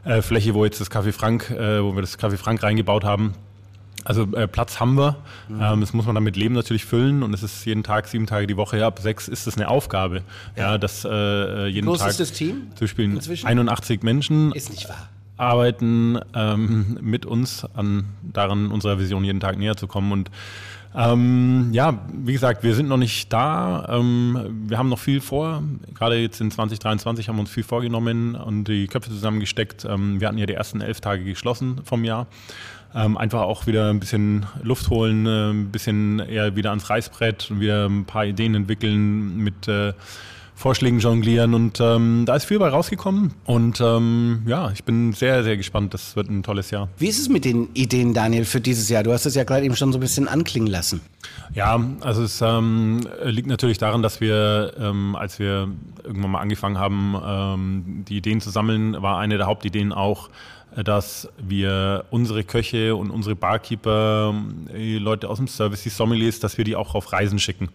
äh, 0.05 0.23
Fläche, 0.23 0.55
wo 0.55 0.65
jetzt 0.65 0.81
das 0.81 0.91
Café 0.91 1.13
Frank, 1.13 1.51
äh, 1.51 1.83
wo 1.83 1.95
wir 1.95 2.03
das 2.03 2.19
Café 2.19 2.37
Frank 2.37 2.63
reingebaut 2.63 3.05
haben. 3.05 3.35
Also 4.05 4.25
äh, 4.35 4.47
Platz 4.47 4.81
haben 4.81 4.97
wir. 4.97 5.17
Ähm, 5.51 5.81
das 5.81 5.93
muss 5.93 6.07
man 6.07 6.15
dann 6.15 6.25
mit 6.25 6.37
Leben 6.37 6.55
natürlich 6.55 6.85
füllen 6.85 7.23
und 7.23 7.33
es 7.35 7.43
ist 7.43 7.65
jeden 7.65 7.83
Tag, 7.83 8.07
sieben 8.07 8.27
Tage 8.27 8.47
die 8.47 8.57
Woche. 8.57 8.79
Ja, 8.79 8.87
ab 8.87 8.99
sechs 9.01 9.29
ist 9.29 9.47
es 9.47 9.57
eine 9.57 9.69
Aufgabe. 9.69 10.23
Ja, 10.57 10.79
das 10.79 11.05
äh, 11.05 11.67
jeden 11.67 11.87
groß 11.87 12.01
Tag 12.01 12.11
ist 12.11 12.21
das 12.21 12.33
Team 12.33 12.69
zu 12.75 12.87
spielen. 12.87 13.13
inzwischen? 13.13 13.47
81 13.47 14.03
Menschen 14.03 14.53
Ist 14.53 14.71
nicht 14.71 14.89
wahr. 14.89 15.09
arbeiten 15.37 16.19
ähm, 16.35 16.99
mit 17.01 17.27
uns 17.27 17.67
an 17.75 18.05
daran, 18.23 18.71
unserer 18.71 18.99
Vision 18.99 19.25
jeden 19.25 19.41
Tag 19.41 19.59
näher 19.59 19.77
zu 19.77 19.87
kommen. 19.87 20.13
Und 20.13 20.31
ähm, 20.97 21.71
ja, 21.73 21.99
wie 22.13 22.33
gesagt, 22.33 22.63
wir 22.63 22.75
sind 22.75 22.89
noch 22.89 22.97
nicht 22.97 23.33
da. 23.33 23.87
Ähm, 23.89 24.65
wir 24.69 24.79
haben 24.79 24.89
noch 24.89 24.99
viel 25.01 25.21
vor. 25.21 25.63
Gerade 25.93 26.17
jetzt 26.17 26.41
in 26.41 26.53
2023 26.53 27.29
haben 27.29 27.37
wir 27.37 27.41
uns 27.41 27.51
viel 27.51 27.65
vorgenommen 27.65 28.37
und 28.37 28.65
die 28.65 28.87
Köpfe 28.87 29.11
zusammengesteckt. 29.11 29.85
Ähm, 29.85 30.21
wir 30.21 30.29
hatten 30.29 30.39
ja 30.39 30.47
die 30.47 30.55
ersten 30.55 30.81
elf 30.81 31.01
Tage 31.01 31.25
geschlossen 31.25 31.81
vom 31.85 32.05
Jahr. 32.05 32.29
Ähm, 32.95 33.17
einfach 33.17 33.43
auch 33.43 33.67
wieder 33.67 33.91
ein 33.91 33.99
bisschen 33.99 34.47
Luft 34.63 34.89
holen, 34.89 35.27
äh, 35.27 35.51
ein 35.51 35.71
bisschen 35.71 36.21
eher 36.21 36.55
wieder 36.55 36.71
ans 36.71 36.89
Reißbrett 36.89 37.51
und 37.51 37.61
wieder 37.61 37.87
ein 37.87 38.05
paar 38.05 38.25
Ideen 38.25 38.55
entwickeln 38.55 39.37
mit 39.39 39.67
äh, 39.67 39.95
Vorschlägen 40.57 41.01
jonglieren 41.01 41.53
und 41.53 41.81
ähm, 41.81 42.23
da 42.27 42.37
ist 42.37 42.45
viel 42.45 42.61
bei 42.61 42.69
rausgekommen 42.69 43.35
und 43.45 43.81
ähm, 43.81 44.43
ja, 44.47 44.71
ich 44.71 44.85
bin 44.85 45.13
sehr, 45.13 45.43
sehr 45.43 45.57
gespannt. 45.57 45.93
Das 45.95 46.15
wird 46.15 46.31
ein 46.31 46.45
tolles 46.45 46.71
Jahr. 46.71 46.89
Wie 46.97 47.09
ist 47.09 47.19
es 47.19 47.29
mit 47.29 47.45
den 47.45 47.71
Ideen, 47.75 48.15
Daniel, 48.15 48.45
für 48.45 48.61
dieses 48.61 48.89
Jahr? 48.89 49.03
Du 49.03 49.13
hast 49.13 49.27
es 49.27 49.35
ja 49.35 49.43
gerade 49.43 49.65
eben 49.65 49.75
schon 49.75 49.91
so 49.91 49.99
ein 49.99 50.01
bisschen 50.01 50.29
anklingen 50.29 50.69
lassen. 50.71 51.01
Ja, 51.55 51.81
also 52.01 52.23
es 52.23 52.41
ähm, 52.41 53.01
liegt 53.25 53.49
natürlich 53.49 53.79
daran, 53.79 54.03
dass 54.03 54.21
wir, 54.21 54.75
ähm, 54.79 55.17
als 55.17 55.41
wir 55.41 55.69
irgendwann 56.05 56.31
mal 56.31 56.41
angefangen 56.41 56.79
haben, 56.79 57.17
ähm, 57.27 58.05
die 58.09 58.19
Ideen 58.19 58.41
zu 58.41 58.51
sammeln, 58.51 59.03
war 59.03 59.19
eine 59.19 59.37
der 59.39 59.47
Hauptideen 59.47 59.93
auch, 59.93 60.31
dass 60.83 61.29
wir 61.39 62.05
unsere 62.11 62.45
Köche 62.45 62.97
und 62.97 63.11
unsere 63.11 63.37
Barkeeper, 63.37 64.35
die 64.75 64.99
Leute 64.99 65.29
aus 65.29 65.39
dem 65.39 65.49
Service, 65.49 65.83
die 65.83 65.91
Sommeliers, 65.91 66.41
dass 66.41 66.59
wir 66.59 66.65
die 66.65 66.77
auch 66.77 66.95
auf 66.95 67.13
Reisen 67.13 67.39
schicken. 67.39 67.69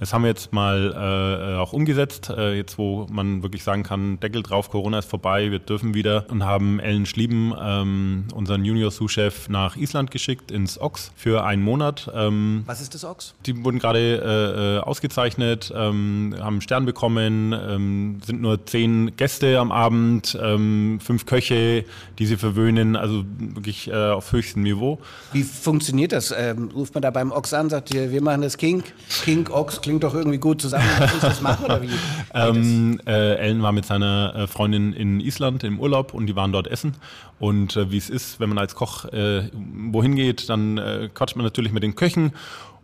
Das 0.00 0.12
haben 0.12 0.22
wir 0.22 0.28
jetzt 0.28 0.52
mal 0.52 0.92
äh, 0.92 1.58
auch 1.58 1.72
umgesetzt, 1.72 2.30
äh, 2.30 2.54
jetzt 2.54 2.78
wo 2.78 3.06
man 3.10 3.42
wirklich 3.42 3.62
sagen 3.62 3.82
kann, 3.82 4.20
Deckel 4.20 4.42
drauf, 4.42 4.70
Corona 4.70 4.98
ist 4.98 5.08
vorbei, 5.08 5.50
wir 5.50 5.58
dürfen 5.58 5.94
wieder 5.94 6.26
und 6.30 6.44
haben 6.44 6.80
Ellen 6.80 7.06
Schlieben, 7.06 7.54
ähm, 7.60 8.24
unseren 8.34 8.64
Junior-Sous-Chef, 8.64 9.48
nach 9.48 9.76
Island 9.76 10.10
geschickt, 10.10 10.50
ins 10.50 10.80
Ox 10.80 11.12
für 11.16 11.44
einen 11.44 11.62
Monat. 11.62 12.10
Ähm, 12.14 12.62
Was 12.66 12.80
ist 12.80 12.94
das 12.94 13.04
Ochs? 13.04 13.34
die 13.46 13.64
wurden 13.64 13.78
gerade 13.78 13.98
äh, 13.98 14.76
äh, 14.76 14.78
ausgezeichnet, 14.80 15.72
ähm, 15.74 16.34
haben 16.38 16.54
einen 16.54 16.60
Stern 16.60 16.84
bekommen, 16.84 17.52
ähm, 17.52 18.20
sind 18.24 18.40
nur 18.40 18.64
zehn 18.66 19.16
Gäste 19.16 19.58
am 19.58 19.72
Abend, 19.72 20.38
ähm, 20.40 20.98
fünf 21.00 21.26
Köche, 21.26 21.84
die 22.18 22.26
sie 22.26 22.36
verwöhnen, 22.42 22.96
also 22.96 23.24
wirklich 23.38 23.88
äh, 23.88 24.10
auf 24.10 24.32
höchstem 24.32 24.62
Niveau. 24.62 24.98
Wie 25.32 25.42
funktioniert 25.42 26.12
das? 26.12 26.34
Ähm, 26.36 26.70
ruft 26.74 26.94
man 26.94 27.02
da 27.02 27.10
beim 27.10 27.32
Ochs 27.32 27.54
an, 27.54 27.70
sagt 27.70 27.94
ihr, 27.94 28.10
wir 28.10 28.20
machen 28.20 28.42
das 28.42 28.58
King? 28.58 28.82
King, 29.24 29.48
Ochs, 29.48 29.80
klingt 29.80 30.02
doch 30.02 30.14
irgendwie 30.14 30.38
gut 30.38 30.60
zusammen. 30.60 30.84
Lass 30.98 31.12
uns 31.14 31.22
das 31.22 31.40
machen 31.40 31.64
oder 31.64 31.80
wie? 31.80 31.88
Ähm, 32.34 32.98
äh, 33.06 33.34
Ellen 33.36 33.62
war 33.62 33.72
mit 33.72 33.84
seiner 33.84 34.34
äh, 34.34 34.46
Freundin 34.46 34.94
in 34.94 35.20
Island 35.20 35.64
im 35.64 35.78
Urlaub 35.78 36.14
und 36.14 36.26
die 36.26 36.34
waren 36.34 36.50
dort 36.50 36.66
essen. 36.66 36.94
Und 37.38 37.76
äh, 37.76 37.90
wie 37.90 37.98
es 37.98 38.08
ist, 38.08 38.40
wenn 38.40 38.48
man 38.48 38.58
als 38.58 38.74
Koch 38.74 39.04
äh, 39.06 39.50
wohin 39.52 40.16
geht, 40.16 40.48
dann 40.48 40.80
quatscht 41.14 41.36
man 41.36 41.44
natürlich 41.44 41.72
mit 41.72 41.82
den 41.82 41.94
Köchen. 41.94 42.32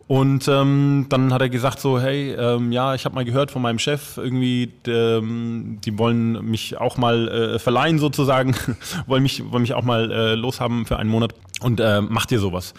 Und 0.08 0.48
ähm, 0.48 1.04
dann 1.10 1.34
hat 1.34 1.42
er 1.42 1.50
gesagt 1.50 1.80
so, 1.80 2.00
hey, 2.00 2.32
ähm, 2.32 2.72
ja, 2.72 2.94
ich 2.94 3.04
habe 3.04 3.14
mal 3.14 3.26
gehört 3.26 3.50
von 3.50 3.60
meinem 3.60 3.78
Chef, 3.78 4.16
irgendwie, 4.16 4.72
ähm, 4.86 5.80
die 5.84 5.98
wollen 5.98 6.50
mich 6.50 6.78
auch 6.78 6.96
mal 6.96 7.28
äh, 7.28 7.58
verleihen 7.58 7.98
sozusagen, 7.98 8.56
wollen 9.06 9.22
mich, 9.22 9.44
wollen 9.52 9.60
mich 9.60 9.74
auch 9.74 9.82
mal 9.82 10.10
äh, 10.10 10.34
loshaben 10.34 10.86
für 10.86 10.98
einen 10.98 11.10
Monat 11.10 11.34
und 11.60 11.78
äh, 11.78 12.00
macht 12.00 12.32
ihr 12.32 12.40
sowas. 12.40 12.72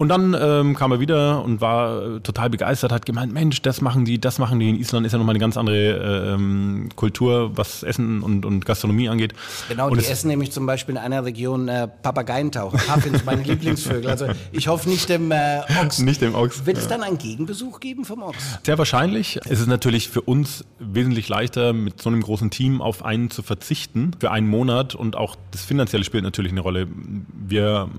Und 0.00 0.08
dann 0.08 0.34
ähm, 0.40 0.74
kam 0.76 0.92
er 0.92 0.98
wieder 1.00 1.44
und 1.44 1.60
war 1.60 2.16
äh, 2.16 2.20
total 2.20 2.48
begeistert, 2.48 2.90
hat 2.90 3.04
gemeint, 3.04 3.34
Mensch, 3.34 3.60
das 3.60 3.82
machen 3.82 4.06
die, 4.06 4.18
das 4.18 4.38
machen 4.38 4.58
die. 4.58 4.70
In 4.70 4.76
Island 4.80 5.04
ist 5.04 5.12
ja 5.12 5.18
nochmal 5.18 5.34
eine 5.34 5.40
ganz 5.40 5.58
andere 5.58 5.76
äh, 5.76 6.32
ähm, 6.32 6.88
Kultur, 6.96 7.50
was 7.58 7.82
Essen 7.82 8.22
und, 8.22 8.46
und 8.46 8.64
Gastronomie 8.64 9.10
angeht. 9.10 9.34
Genau, 9.68 9.88
und 9.90 9.98
die 9.98 10.04
es- 10.04 10.10
essen 10.10 10.28
nämlich 10.28 10.52
zum 10.52 10.64
Beispiel 10.64 10.94
in 10.94 11.00
einer 11.02 11.22
Region 11.26 11.68
äh, 11.68 11.86
Papageientaucher. 11.86 12.78
Puffins, 12.78 13.26
meine 13.26 13.42
Lieblingsvögel. 13.42 14.08
Also 14.08 14.28
ich 14.52 14.68
hoffe 14.68 14.88
nicht 14.88 15.10
dem 15.10 15.30
äh, 15.32 15.60
Ochs. 15.84 15.98
Nicht 15.98 16.22
dem 16.22 16.34
Ochs. 16.34 16.64
Wird 16.64 16.78
es 16.78 16.88
dann 16.88 17.02
einen 17.02 17.18
Gegenbesuch 17.18 17.78
geben 17.78 18.06
vom 18.06 18.22
Ochs? 18.22 18.58
Sehr 18.64 18.78
wahrscheinlich. 18.78 19.38
Es 19.50 19.60
ist 19.60 19.66
natürlich 19.66 20.08
für 20.08 20.22
uns 20.22 20.64
wesentlich 20.78 21.28
leichter, 21.28 21.74
mit 21.74 22.00
so 22.00 22.08
einem 22.08 22.22
großen 22.22 22.48
Team 22.50 22.80
auf 22.80 23.04
einen 23.04 23.30
zu 23.30 23.42
verzichten 23.42 24.12
für 24.18 24.30
einen 24.30 24.48
Monat 24.48 24.94
und 24.94 25.14
auch 25.14 25.36
das 25.50 25.62
Finanzielle 25.66 26.04
spielt 26.04 26.24
natürlich 26.24 26.52
eine 26.52 26.62
Rolle. 26.62 26.86
Wir 27.34 27.90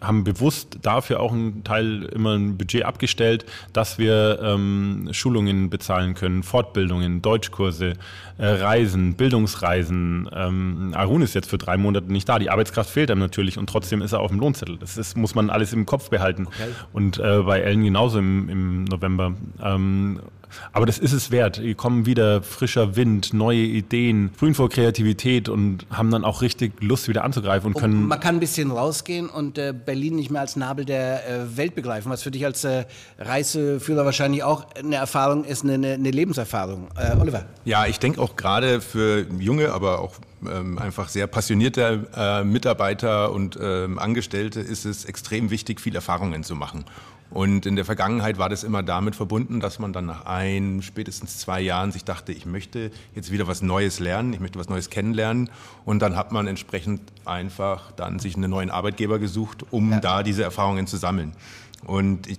haben 0.00 0.24
bewusst 0.24 0.78
dafür 0.82 1.20
auch 1.20 1.32
einen 1.32 1.64
Teil 1.64 2.04
immer 2.04 2.34
ein 2.34 2.58
Budget 2.58 2.84
abgestellt, 2.84 3.46
dass 3.72 3.98
wir 3.98 4.40
ähm, 4.42 5.08
Schulungen 5.12 5.70
bezahlen 5.70 6.14
können, 6.14 6.42
Fortbildungen, 6.42 7.22
Deutschkurse, 7.22 7.94
äh, 8.38 8.46
Reisen, 8.46 9.14
Bildungsreisen. 9.14 10.28
Ähm, 10.32 10.92
Arun 10.94 11.22
ist 11.22 11.34
jetzt 11.34 11.48
für 11.48 11.58
drei 11.58 11.76
Monate 11.78 12.12
nicht 12.12 12.28
da. 12.28 12.38
Die 12.38 12.50
Arbeitskraft 12.50 12.90
fehlt 12.90 13.10
ihm 13.10 13.18
natürlich 13.18 13.56
und 13.58 13.68
trotzdem 13.68 14.02
ist 14.02 14.12
er 14.12 14.20
auf 14.20 14.30
dem 14.30 14.40
Lohnzettel. 14.40 14.76
Das 14.76 14.98
ist, 14.98 15.16
muss 15.16 15.34
man 15.34 15.48
alles 15.48 15.72
im 15.72 15.86
Kopf 15.86 16.10
behalten. 16.10 16.46
Und 16.92 17.18
äh, 17.18 17.42
bei 17.42 17.60
Ellen 17.60 17.84
genauso 17.84 18.18
im, 18.18 18.48
im 18.48 18.84
November. 18.84 19.34
Ähm, 19.62 20.20
aber 20.72 20.86
das 20.86 20.98
ist 20.98 21.12
es 21.12 21.30
wert. 21.30 21.58
Hier 21.58 21.74
kommen 21.74 22.06
wieder 22.06 22.42
frischer 22.42 22.96
Wind, 22.96 23.34
neue 23.34 23.58
Ideen, 23.58 24.30
frühen 24.36 24.54
vor 24.54 24.70
Kreativität 24.70 25.48
und 25.48 25.86
haben 25.90 26.10
dann 26.10 26.24
auch 26.24 26.42
richtig 26.42 26.82
Lust, 26.82 27.08
wieder 27.08 27.24
anzugreifen 27.24 27.74
und 27.74 27.80
können. 27.80 28.06
Man 28.06 28.20
kann 28.20 28.36
ein 28.36 28.40
bisschen 28.40 28.70
rausgehen 28.70 29.28
und 29.28 29.58
äh, 29.58 29.74
Berlin 29.74 30.16
nicht 30.16 30.30
mehr 30.30 30.40
als 30.40 30.56
Nabel 30.56 30.84
der 30.84 31.28
äh, 31.28 31.56
Welt 31.56 31.74
begreifen, 31.74 32.10
was 32.10 32.22
für 32.22 32.30
dich 32.30 32.44
als 32.44 32.64
äh, 32.64 32.84
Reiseführer 33.18 34.04
wahrscheinlich 34.04 34.42
auch 34.42 34.66
eine 34.74 34.96
Erfahrung 34.96 35.44
ist, 35.44 35.64
eine, 35.64 35.74
eine 35.74 36.06
eine 36.06 36.16
Lebenserfahrung. 36.16 36.88
Äh, 36.96 37.16
Oliver. 37.20 37.44
Ja, 37.64 37.86
ich 37.86 37.98
denke 37.98 38.20
auch 38.20 38.36
gerade 38.36 38.80
für 38.80 39.26
junge, 39.38 39.72
aber 39.72 40.00
auch 40.00 40.14
ähm, 40.48 40.78
einfach 40.78 41.08
sehr 41.08 41.26
passionierte 41.26 42.06
äh, 42.14 42.44
Mitarbeiter 42.44 43.32
und 43.32 43.58
ähm, 43.60 43.98
Angestellte 43.98 44.60
ist 44.60 44.84
es 44.84 45.04
extrem 45.04 45.50
wichtig, 45.50 45.80
viel 45.80 45.94
Erfahrungen 45.94 46.44
zu 46.44 46.54
machen. 46.54 46.84
Und 47.30 47.66
in 47.66 47.74
der 47.74 47.84
Vergangenheit 47.84 48.38
war 48.38 48.48
das 48.48 48.62
immer 48.62 48.82
damit 48.82 49.16
verbunden, 49.16 49.60
dass 49.60 49.78
man 49.78 49.92
dann 49.92 50.06
nach 50.06 50.26
ein, 50.26 50.80
spätestens 50.82 51.38
zwei 51.38 51.60
Jahren 51.60 51.90
sich 51.90 52.04
dachte, 52.04 52.32
ich 52.32 52.46
möchte 52.46 52.90
jetzt 53.14 53.32
wieder 53.32 53.46
was 53.46 53.62
Neues 53.62 53.98
lernen, 53.98 54.32
ich 54.32 54.40
möchte 54.40 54.58
was 54.58 54.68
Neues 54.68 54.90
kennenlernen. 54.90 55.50
Und 55.84 56.00
dann 56.02 56.16
hat 56.16 56.30
man 56.32 56.46
entsprechend 56.46 57.00
einfach 57.24 57.90
dann 57.92 58.18
sich 58.18 58.36
einen 58.36 58.50
neuen 58.50 58.70
Arbeitgeber 58.70 59.18
gesucht, 59.18 59.64
um 59.70 60.00
da 60.00 60.22
diese 60.22 60.44
Erfahrungen 60.44 60.86
zu 60.86 60.96
sammeln. 60.96 61.32
Und 61.84 62.28
ich, 62.28 62.38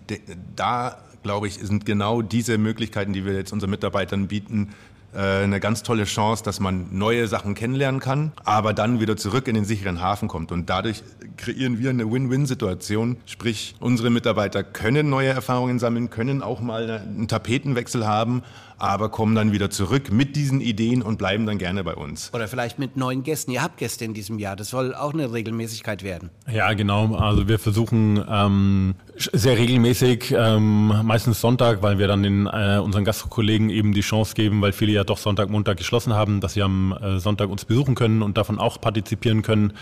da, 0.56 0.98
glaube 1.22 1.48
ich, 1.48 1.56
sind 1.56 1.86
genau 1.86 2.22
diese 2.22 2.58
Möglichkeiten, 2.58 3.14
die 3.14 3.26
wir 3.26 3.34
jetzt 3.34 3.52
unseren 3.52 3.70
Mitarbeitern 3.70 4.28
bieten, 4.28 4.74
eine 5.22 5.60
ganz 5.60 5.84
tolle 5.84 6.04
Chance, 6.04 6.44
dass 6.44 6.60
man 6.60 6.88
neue 6.92 7.28
Sachen 7.28 7.56
kennenlernen 7.56 8.00
kann, 8.00 8.32
aber 8.46 8.74
dann 8.74 9.00
wieder 9.00 9.18
zurück 9.18 9.48
in 9.48 9.56
den 9.56 9.66
sicheren 9.66 10.02
Hafen 10.02 10.28
kommt. 10.28 10.52
Und 10.52 10.70
dadurch 10.70 11.04
kreieren 11.38 11.80
wir 11.80 11.90
eine 11.90 12.12
Win-Win-Situation. 12.12 13.18
Sprich, 13.26 13.76
unsere 13.80 14.10
Mitarbeiter 14.10 14.64
können 14.64 15.10
neue 15.10 15.30
Erfahrungen 15.30 15.80
sammeln, 15.80 16.10
können 16.10 16.42
auch 16.42 16.62
mal 16.62 16.90
einen 16.90 17.28
Tapetenwechsel 17.28 18.06
haben, 18.06 18.44
aber 18.78 19.10
kommen 19.10 19.36
dann 19.36 19.52
wieder 19.52 19.70
zurück 19.70 20.12
mit 20.12 20.36
diesen 20.36 20.62
Ideen 20.62 21.02
und 21.02 21.18
bleiben 21.18 21.46
dann 21.46 21.58
gerne 21.58 21.84
bei 21.84 21.96
uns. 21.96 22.32
Oder 22.34 22.48
vielleicht 22.48 22.78
mit 22.78 22.96
neuen 22.96 23.24
Gästen. 23.24 23.52
Ihr 23.52 23.64
habt 23.64 23.78
Gäste 23.78 24.06
in 24.06 24.14
diesem 24.14 24.38
Jahr. 24.40 24.56
Das 24.56 24.70
soll 24.70 24.94
auch 24.94 25.14
eine 25.14 25.34
Regelmäßigkeit 25.34 26.04
werden. 26.04 26.30
Ja, 26.52 26.74
genau. 26.74 27.16
Also 27.16 27.48
wir 27.48 27.60
versuchen 27.60 28.24
ähm, 28.30 28.96
sehr 29.18 29.58
regelmäßig, 29.58 30.34
ähm, 30.38 30.94
meistens 31.04 31.42
Sonntag, 31.42 31.82
weil 31.82 31.98
wir 31.98 32.08
dann 32.08 32.24
den, 32.24 32.48
äh, 32.48 32.80
unseren 32.84 33.04
Gastkollegen 33.04 33.70
eben 33.70 33.94
die 33.94 34.02
Chance 34.02 34.34
geben, 34.36 34.62
weil 34.62 34.72
viele 34.72 34.92
ja 34.92 35.04
doch 35.04 35.18
Sonntag, 35.18 35.50
Montag 35.50 35.78
geschlossen 35.78 36.14
haben, 36.14 36.42
dass 36.42 36.54
sie 36.54 36.62
am 36.62 36.94
äh, 36.94 37.20
Sonntag 37.20 37.50
uns 37.50 37.66
besuchen 37.66 37.96
können 37.96 38.22
und 38.22 38.38
davon 38.38 38.60
auch 38.60 38.80
partizipieren 38.80 39.42
können. 39.42 39.74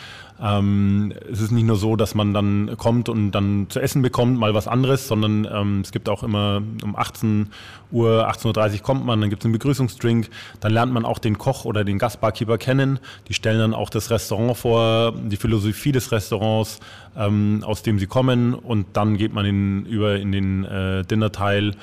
Ähm, 0.41 1.13
es 1.31 1.39
ist 1.39 1.51
nicht 1.51 1.65
nur 1.65 1.77
so, 1.77 1.95
dass 1.95 2.13
man 2.13 2.33
dann 2.33 2.75
kommt 2.77 3.07
und 3.07 3.31
dann 3.31 3.67
zu 3.69 3.79
essen 3.79 4.01
bekommt, 4.01 4.37
mal 4.37 4.53
was 4.53 4.67
anderes, 4.67 5.07
sondern 5.07 5.47
ähm, 5.49 5.81
es 5.81 5.91
gibt 5.91 6.09
auch 6.09 6.23
immer 6.23 6.61
um 6.83 6.95
18 6.95 7.47
Uhr, 7.91 8.29
18.30 8.29 8.73
Uhr 8.73 8.79
kommt 8.81 9.05
man, 9.05 9.21
dann 9.21 9.29
gibt 9.29 9.43
es 9.43 9.45
einen 9.45 9.53
Begrüßungsdrink, 9.53 10.29
dann 10.59 10.73
lernt 10.73 10.91
man 10.91 11.05
auch 11.05 11.19
den 11.19 11.37
Koch 11.37 11.63
oder 11.63 11.85
den 11.85 11.97
Gastbarkeeper 11.97 12.57
kennen. 12.57 12.99
Die 13.29 13.33
stellen 13.33 13.59
dann 13.59 13.73
auch 13.73 13.89
das 13.89 14.09
Restaurant 14.09 14.57
vor, 14.57 15.13
die 15.13 15.37
Philosophie 15.37 15.93
des 15.93 16.11
Restaurants, 16.11 16.79
ähm, 17.15 17.63
aus 17.65 17.81
dem 17.83 17.97
sie 17.99 18.07
kommen 18.07 18.53
und 18.53 18.87
dann 18.93 19.15
geht 19.17 19.33
man 19.33 19.45
in, 19.45 19.85
über 19.85 20.17
in 20.17 20.31
den 20.33 20.65
äh, 20.65 21.03
Dinnerteil 21.05 21.75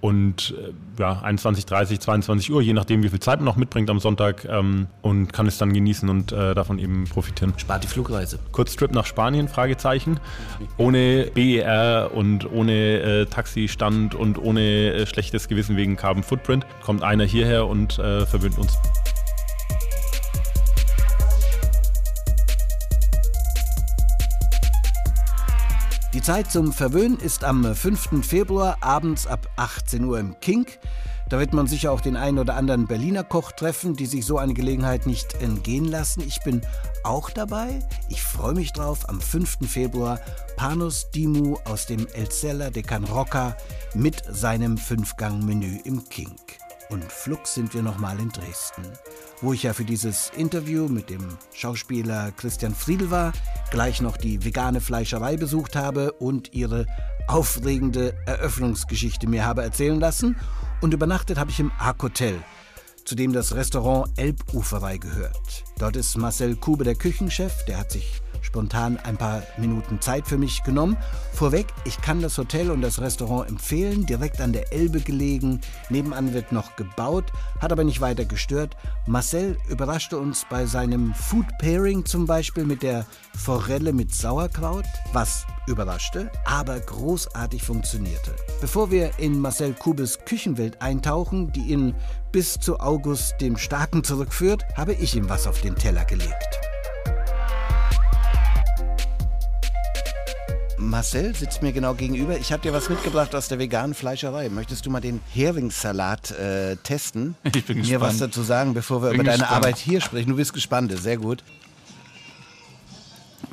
und 0.00 0.54
äh, 0.58 0.72
ja, 1.00 1.20
21, 1.22 1.66
30, 1.66 2.00
22 2.00 2.52
Uhr, 2.52 2.62
je 2.62 2.72
nachdem, 2.72 3.02
wie 3.02 3.08
viel 3.08 3.20
Zeit 3.20 3.40
man 3.40 3.44
noch 3.44 3.56
mitbringt 3.56 3.90
am 3.90 4.00
Sonntag 4.00 4.46
ähm, 4.48 4.86
und 5.02 5.32
kann 5.32 5.46
es 5.46 5.58
dann 5.58 5.72
genießen 5.72 6.08
und 6.08 6.32
äh, 6.32 6.54
davon 6.54 6.78
eben 6.78 7.04
profitieren. 7.04 7.52
Spart 7.56 7.84
die 7.84 7.88
Flugreise. 7.88 8.38
Kurztrip 8.52 8.92
nach 8.92 9.06
Spanien, 9.06 9.48
Fragezeichen. 9.48 10.18
Ohne 10.78 11.30
BER 11.34 12.10
und 12.14 12.50
ohne 12.50 13.00
äh, 13.00 13.26
Taxistand 13.26 14.14
und 14.14 14.38
ohne 14.38 14.92
äh, 14.92 15.06
schlechtes 15.06 15.48
Gewissen 15.48 15.76
wegen 15.76 15.96
Carbon 15.96 16.22
Footprint 16.22 16.66
kommt 16.82 17.02
einer 17.02 17.24
hierher 17.24 17.66
und 17.66 17.98
äh, 17.98 18.26
verwöhnt 18.26 18.58
uns. 18.58 18.78
Die 26.12 26.22
Zeit 26.22 26.50
zum 26.50 26.72
Verwöhnen 26.72 27.20
ist 27.20 27.44
am 27.44 27.62
5. 27.72 28.26
Februar 28.26 28.78
abends 28.80 29.28
ab 29.28 29.48
18 29.54 30.04
Uhr 30.04 30.18
im 30.18 30.40
Kink. 30.40 30.80
Da 31.28 31.38
wird 31.38 31.52
man 31.52 31.68
sicher 31.68 31.92
auch 31.92 32.00
den 32.00 32.16
einen 32.16 32.40
oder 32.40 32.56
anderen 32.56 32.88
Berliner 32.88 33.22
Koch 33.22 33.52
treffen, 33.52 33.94
die 33.94 34.06
sich 34.06 34.26
so 34.26 34.36
eine 34.36 34.52
Gelegenheit 34.52 35.06
nicht 35.06 35.34
entgehen 35.34 35.84
lassen. 35.84 36.22
Ich 36.26 36.40
bin 36.42 36.62
auch 37.04 37.30
dabei. 37.30 37.78
Ich 38.08 38.24
freue 38.24 38.54
mich 38.54 38.72
drauf. 38.72 39.08
Am 39.08 39.20
5. 39.20 39.58
Februar 39.68 40.18
Panos 40.56 41.12
Dimu 41.12 41.58
aus 41.64 41.86
dem 41.86 42.08
El 42.12 42.28
Celler 42.28 42.72
de 42.72 42.82
Can 42.82 43.04
Roca 43.04 43.56
mit 43.94 44.20
seinem 44.28 44.78
Fünfgang-Menü 44.78 45.78
im 45.84 46.08
Kink. 46.08 46.58
Und 46.88 47.04
flugs 47.04 47.54
sind 47.54 47.72
wir 47.72 47.82
nochmal 47.82 48.18
in 48.18 48.30
Dresden, 48.30 48.82
wo 49.42 49.52
ich 49.52 49.62
ja 49.62 49.72
für 49.72 49.84
dieses 49.84 50.30
Interview 50.36 50.88
mit 50.88 51.10
dem 51.10 51.26
Schauspieler 51.54 52.32
Christian 52.32 52.74
Friedl 52.74 53.10
war, 53.10 53.32
gleich 53.70 54.00
noch 54.00 54.16
die 54.16 54.44
vegane 54.44 54.80
Fleischerei 54.80 55.36
besucht 55.36 55.76
habe 55.76 56.12
und 56.12 56.52
ihre 56.52 56.86
aufregende 57.26 58.14
Eröffnungsgeschichte 58.26 59.28
mir 59.28 59.44
habe 59.44 59.62
erzählen 59.62 59.98
lassen. 59.98 60.36
Und 60.80 60.94
übernachtet 60.94 61.38
habe 61.38 61.50
ich 61.50 61.60
im 61.60 61.72
Ark 61.78 62.02
Hotel, 62.02 62.38
zu 63.04 63.14
dem 63.14 63.32
das 63.32 63.54
Restaurant 63.54 64.10
Elbuferei 64.18 64.98
gehört. 64.98 65.64
Dort 65.78 65.96
ist 65.96 66.16
Marcel 66.16 66.56
Kube 66.56 66.84
der 66.84 66.94
Küchenchef, 66.94 67.64
der 67.66 67.78
hat 67.78 67.92
sich 67.92 68.22
spontan 68.50 68.98
ein 69.04 69.16
paar 69.16 69.44
Minuten 69.58 70.00
Zeit 70.00 70.26
für 70.26 70.36
mich 70.36 70.64
genommen. 70.64 70.96
Vorweg, 71.32 71.68
ich 71.84 72.00
kann 72.00 72.20
das 72.20 72.36
Hotel 72.36 72.72
und 72.72 72.82
das 72.82 73.00
Restaurant 73.00 73.48
empfehlen, 73.48 74.06
direkt 74.06 74.40
an 74.40 74.52
der 74.52 74.72
Elbe 74.72 75.00
gelegen. 75.00 75.60
Nebenan 75.88 76.34
wird 76.34 76.50
noch 76.50 76.74
gebaut, 76.74 77.26
hat 77.60 77.70
aber 77.70 77.84
nicht 77.84 78.00
weiter 78.00 78.24
gestört. 78.24 78.76
Marcel 79.06 79.56
überraschte 79.68 80.18
uns 80.18 80.44
bei 80.50 80.66
seinem 80.66 81.14
Food 81.14 81.46
Pairing 81.60 82.04
zum 82.04 82.26
Beispiel 82.26 82.64
mit 82.64 82.82
der 82.82 83.06
Forelle 83.36 83.92
mit 83.92 84.12
Sauerkraut, 84.12 84.86
was 85.12 85.46
überraschte, 85.68 86.30
aber 86.44 86.80
großartig 86.80 87.62
funktionierte. 87.62 88.34
Bevor 88.60 88.90
wir 88.90 89.12
in 89.18 89.38
Marcel 89.38 89.74
Kubes 89.74 90.18
Küchenwelt 90.26 90.82
eintauchen, 90.82 91.52
die 91.52 91.68
ihn 91.68 91.94
bis 92.32 92.58
zu 92.58 92.80
August 92.80 93.40
dem 93.40 93.56
Starken 93.56 94.02
zurückführt, 94.02 94.64
habe 94.76 94.94
ich 94.94 95.14
ihm 95.14 95.28
was 95.28 95.46
auf 95.46 95.60
den 95.60 95.76
Teller 95.76 96.04
gelegt. 96.04 96.69
Marcel 100.80 101.34
sitzt 101.36 101.62
mir 101.62 101.72
genau 101.72 101.94
gegenüber. 101.94 102.38
Ich 102.38 102.52
habe 102.52 102.62
dir 102.62 102.72
was 102.72 102.88
mitgebracht 102.88 103.34
aus 103.34 103.48
der 103.48 103.58
veganen 103.58 103.94
Fleischerei. 103.94 104.48
Möchtest 104.48 104.86
du 104.86 104.90
mal 104.90 105.00
den 105.00 105.20
Heringssalat 105.32 106.30
äh, 106.32 106.76
testen? 106.76 107.36
Ich 107.54 107.64
bin 107.66 107.76
Mir 107.78 107.82
gespannt. 107.82 108.02
was 108.02 108.18
dazu 108.18 108.42
sagen, 108.42 108.72
bevor 108.74 109.02
wir 109.02 109.10
Bin 109.10 109.20
über 109.20 109.24
deine 109.24 109.38
gespannt. 109.40 109.56
Arbeit 109.56 109.76
hier 109.78 110.00
sprechen. 110.00 110.30
Du 110.30 110.36
bist 110.36 110.52
gespannt, 110.54 110.92
sehr 110.98 111.18
gut. 111.18 111.44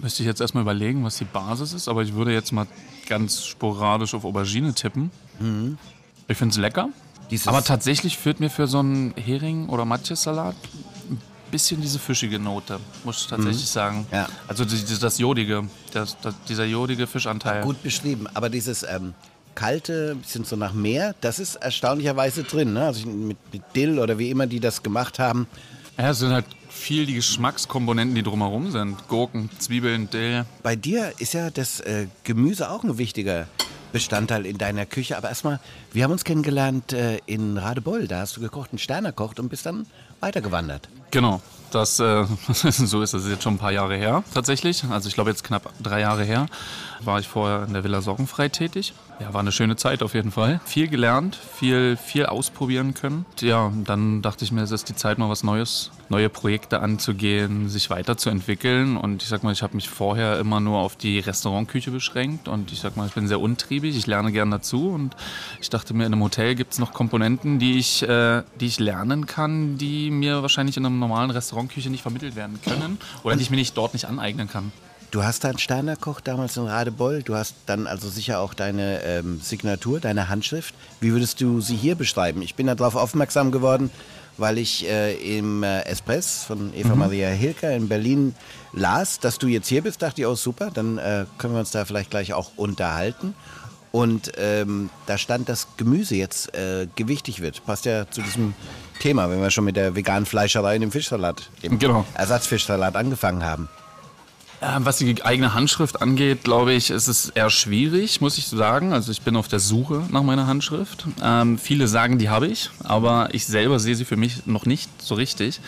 Müsste 0.01 0.23
ich 0.23 0.27
jetzt 0.27 0.39
erstmal 0.41 0.61
überlegen, 0.63 1.03
was 1.03 1.17
die 1.17 1.25
Basis 1.25 1.73
ist, 1.73 1.87
aber 1.87 2.01
ich 2.03 2.13
würde 2.13 2.31
jetzt 2.31 2.51
mal 2.51 2.67
ganz 3.07 3.43
sporadisch 3.45 4.13
auf 4.13 4.23
Aubergine 4.25 4.73
tippen. 4.73 5.11
Ich 6.27 6.37
finde 6.37 6.51
es 6.53 6.57
lecker. 6.57 6.89
Dieses- 7.31 7.47
aber 7.47 7.63
tatsächlich 7.63 8.17
führt 8.17 8.39
mir 8.39 8.49
für 8.49 8.67
so 8.67 8.79
einen 8.79 9.13
Hering- 9.15 9.67
oder 9.69 9.85
Matjes-Salat 9.85 10.55
bisschen 11.51 11.81
diese 11.81 11.99
fischige 11.99 12.39
Note, 12.39 12.79
muss 13.03 13.21
ich 13.21 13.27
tatsächlich 13.27 13.67
sagen. 13.67 14.05
Ja. 14.11 14.27
Also 14.47 14.65
die- 14.65 14.83
die- 14.83 14.99
das 14.99 15.17
Jodige, 15.19 15.63
das, 15.93 16.17
das, 16.21 16.35
dieser 16.47 16.65
jodige 16.65 17.07
Fischanteil. 17.07 17.63
Gut 17.63 17.81
beschrieben. 17.83 18.27
Aber 18.33 18.49
dieses 18.49 18.83
ähm, 18.83 19.13
kalte, 19.55 20.15
bisschen 20.15 20.43
so 20.45 20.55
nach 20.55 20.73
Meer, 20.73 21.15
das 21.21 21.39
ist 21.39 21.55
erstaunlicherweise 21.55 22.43
drin. 22.43 22.73
Ne? 22.73 22.85
Also 22.85 23.07
mit, 23.07 23.37
mit 23.51 23.61
Dill 23.75 23.99
oder 23.99 24.17
wie 24.19 24.29
immer 24.29 24.47
die 24.47 24.59
das 24.59 24.83
gemacht 24.83 25.19
haben. 25.19 25.47
Ja, 25.97 26.11
es 26.11 26.19
sind 26.19 26.31
halt 26.31 26.45
viel 26.69 27.07
die 27.07 27.15
Geschmackskomponenten, 27.15 28.13
die 28.15 28.21
drumherum 28.21 28.69
sind. 28.71 29.07
Gurken, 29.07 29.49
Zwiebeln, 29.57 30.09
Dill. 30.11 30.45
Bei 30.61 30.75
dir 30.75 31.11
ist 31.17 31.33
ja 31.33 31.49
das 31.49 31.79
äh, 31.79 32.07
Gemüse 32.23 32.69
auch 32.69 32.83
ein 32.83 32.97
wichtiger 32.99 33.47
Bestandteil 33.91 34.45
in 34.45 34.57
deiner 34.57 34.85
Küche. 34.85 35.17
Aber 35.17 35.29
erstmal, 35.29 35.59
wir 35.93 36.03
haben 36.03 36.11
uns 36.11 36.23
kennengelernt 36.23 36.93
äh, 36.93 37.19
in 37.25 37.57
Radebeul. 37.57 38.07
Da 38.07 38.19
hast 38.19 38.37
du 38.37 38.41
gekocht, 38.41 38.71
einen 38.71 38.79
Stern 38.79 39.05
erkocht 39.05 39.39
und 39.39 39.49
bist 39.49 39.65
dann 39.65 39.85
weitergewandert. 40.19 40.89
Genau, 41.11 41.41
das, 41.71 41.99
äh, 41.99 42.25
so 42.53 43.01
ist 43.01 43.13
es 43.13 43.27
jetzt 43.27 43.43
schon 43.43 43.55
ein 43.55 43.59
paar 43.59 43.71
Jahre 43.71 43.95
her 43.95 44.23
tatsächlich. 44.33 44.83
Also 44.85 45.07
ich 45.09 45.15
glaube 45.15 45.29
jetzt 45.29 45.43
knapp 45.43 45.71
drei 45.81 46.01
Jahre 46.01 46.23
her 46.23 46.47
war 47.01 47.19
ich 47.19 47.27
vorher 47.27 47.65
in 47.65 47.73
der 47.73 47.83
Villa 47.83 48.01
Sorgenfrei 48.01 48.49
tätig. 48.49 48.93
Ja, 49.19 49.33
war 49.33 49.41
eine 49.41 49.51
schöne 49.51 49.75
Zeit 49.75 50.03
auf 50.03 50.13
jeden 50.13 50.31
Fall. 50.31 50.59
Viel 50.65 50.87
gelernt, 50.87 51.35
viel, 51.35 51.97
viel 51.97 52.25
ausprobieren 52.25 52.93
können. 52.93 53.25
Ja, 53.39 53.71
dann 53.85 54.21
dachte 54.21 54.45
ich 54.45 54.51
mir, 54.51 54.61
es 54.61 54.71
ist 54.71 54.89
die 54.89 54.95
Zeit, 54.95 55.17
mal 55.17 55.29
was 55.29 55.43
Neues, 55.43 55.91
neue 56.09 56.29
Projekte 56.29 56.79
anzugehen, 56.79 57.69
sich 57.69 57.89
weiterzuentwickeln. 57.89 58.97
Und 58.97 59.23
ich 59.23 59.29
sag 59.29 59.43
mal, 59.43 59.51
ich 59.51 59.61
habe 59.63 59.75
mich 59.75 59.89
vorher 59.89 60.39
immer 60.39 60.59
nur 60.59 60.79
auf 60.79 60.95
die 60.95 61.19
Restaurantküche 61.19 61.91
beschränkt. 61.91 62.47
Und 62.47 62.71
ich 62.71 62.79
sag 62.79 62.95
mal, 62.95 63.07
ich 63.07 63.13
bin 63.13 63.27
sehr 63.27 63.39
untriebig, 63.39 63.95
ich 63.95 64.07
lerne 64.07 64.31
gern 64.31 64.51
dazu. 64.51 64.89
Und 64.89 65.15
ich 65.61 65.69
dachte 65.69 65.93
mir, 65.93 66.05
in 66.05 66.13
einem 66.13 66.23
Hotel 66.23 66.55
gibt 66.55 66.73
es 66.73 66.79
noch 66.79 66.93
Komponenten, 66.93 67.59
die 67.59 67.77
ich, 67.77 68.03
äh, 68.03 68.43
die 68.59 68.67
ich 68.67 68.79
lernen 68.79 69.25
kann, 69.25 69.77
die 69.77 70.11
mir 70.11 70.41
wahrscheinlich 70.41 70.77
in 70.77 70.85
einer 70.85 70.95
normalen 70.95 71.31
Restaurantküche 71.31 71.89
nicht 71.89 72.01
vermittelt 72.01 72.35
werden 72.35 72.59
können 72.61 72.97
oder 73.23 73.35
die 73.35 73.43
ich 73.43 73.49
mir 73.49 73.57
nicht 73.57 73.77
dort 73.77 73.93
nicht 73.93 74.05
aneignen 74.05 74.49
kann. 74.49 74.71
Du 75.09 75.23
hast 75.23 75.45
da 75.45 75.49
einen 75.49 75.57
Stern 75.57 75.87
erkocht 75.87 76.27
damals 76.27 76.57
in 76.57 76.67
Radebeul. 76.67 77.23
Du 77.23 77.35
hast 77.35 77.55
dann 77.65 77.87
also 77.87 78.09
sicher 78.09 78.41
auch 78.41 78.53
deine 78.53 79.01
ähm, 79.03 79.39
Signatur, 79.41 80.01
deine 80.01 80.27
Handschrift. 80.27 80.75
Wie 80.99 81.13
würdest 81.13 81.39
du 81.39 81.61
sie 81.61 81.77
hier 81.77 81.95
beschreiben? 81.95 82.41
Ich 82.41 82.55
bin 82.55 82.67
darauf 82.67 82.95
aufmerksam 82.95 83.51
geworden, 83.51 83.89
weil 84.37 84.57
ich 84.57 84.87
äh, 84.87 85.37
im 85.37 85.63
äh, 85.63 85.81
Espress 85.81 86.43
von 86.43 86.73
Eva 86.73 86.95
Maria 86.95 87.29
Hilker 87.29 87.75
in 87.75 87.87
Berlin 87.87 88.35
las, 88.73 89.19
dass 89.19 89.37
du 89.37 89.47
jetzt 89.47 89.67
hier 89.67 89.81
bist. 89.83 90.01
Dachte 90.01 90.21
ich, 90.21 90.27
oh 90.27 90.35
super, 90.35 90.69
dann 90.73 90.97
äh, 90.97 91.25
können 91.37 91.53
wir 91.53 91.59
uns 91.59 91.71
da 91.71 91.85
vielleicht 91.85 92.09
gleich 92.11 92.33
auch 92.33 92.51
unterhalten. 92.55 93.33
Und 93.91 94.31
ähm, 94.37 94.89
da 95.05 95.17
stand, 95.17 95.49
dass 95.49 95.67
Gemüse 95.77 96.15
jetzt 96.15 96.53
äh, 96.55 96.87
gewichtig 96.95 97.41
wird. 97.41 97.65
Passt 97.65 97.85
ja 97.85 98.09
zu 98.09 98.21
diesem 98.21 98.53
Thema, 98.99 99.29
wenn 99.29 99.41
wir 99.41 99.49
schon 99.49 99.63
mit 99.63 99.75
der 99.75 99.95
veganen 99.95 100.25
Fleischerei 100.25 100.75
und 100.75 100.81
dem 100.81 100.91
Fischsalat, 100.91 101.49
dem 101.63 101.79
Genau. 101.79 102.05
Ersatzfischsalat 102.13 102.95
angefangen 102.95 103.43
haben. 103.43 103.69
Ähm, 104.59 104.85
Was 104.85 104.97
die 104.97 105.23
eigene 105.23 105.53
Handschrift 105.53 106.01
angeht, 106.01 106.43
glaube 106.43 106.73
ich, 106.73 106.89
ist 106.89 107.07
es 107.07 107.29
eher 107.29 107.51
schwierig, 107.51 108.21
muss 108.21 108.39
ich 108.39 108.47
sagen. 108.47 108.91
Also 108.91 109.11
ich 109.11 109.21
bin 109.21 109.35
auf 109.35 109.47
der 109.47 109.59
Suche 109.59 110.03
nach 110.09 110.23
meiner 110.23 110.47
Handschrift. 110.47 111.05
Ähm, 111.21 111.59
viele 111.59 111.87
sagen, 111.87 112.17
die 112.17 112.29
habe 112.29 112.47
ich, 112.47 112.71
aber 112.83 113.29
ich 113.33 113.45
selber 113.45 113.79
sehe 113.79 113.95
sie 113.95 114.05
für 114.05 114.17
mich 114.17 114.47
noch 114.47 114.65
nicht 114.65 114.89
so 114.99 115.13
richtig. 115.13 115.59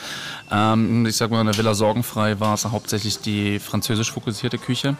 Ähm, 0.52 1.06
ich 1.06 1.15
sag 1.17 1.30
mal, 1.30 1.41
in 1.41 1.47
der 1.47 1.58
Villa 1.58 1.75
Sorgenfrei 1.75 2.39
war 2.39 2.56
es 2.56 2.65
hauptsächlich 2.65 3.19
die 3.19 3.60
französisch 3.60 4.12
fokussierte 4.12 4.58
Küche. 4.58 4.95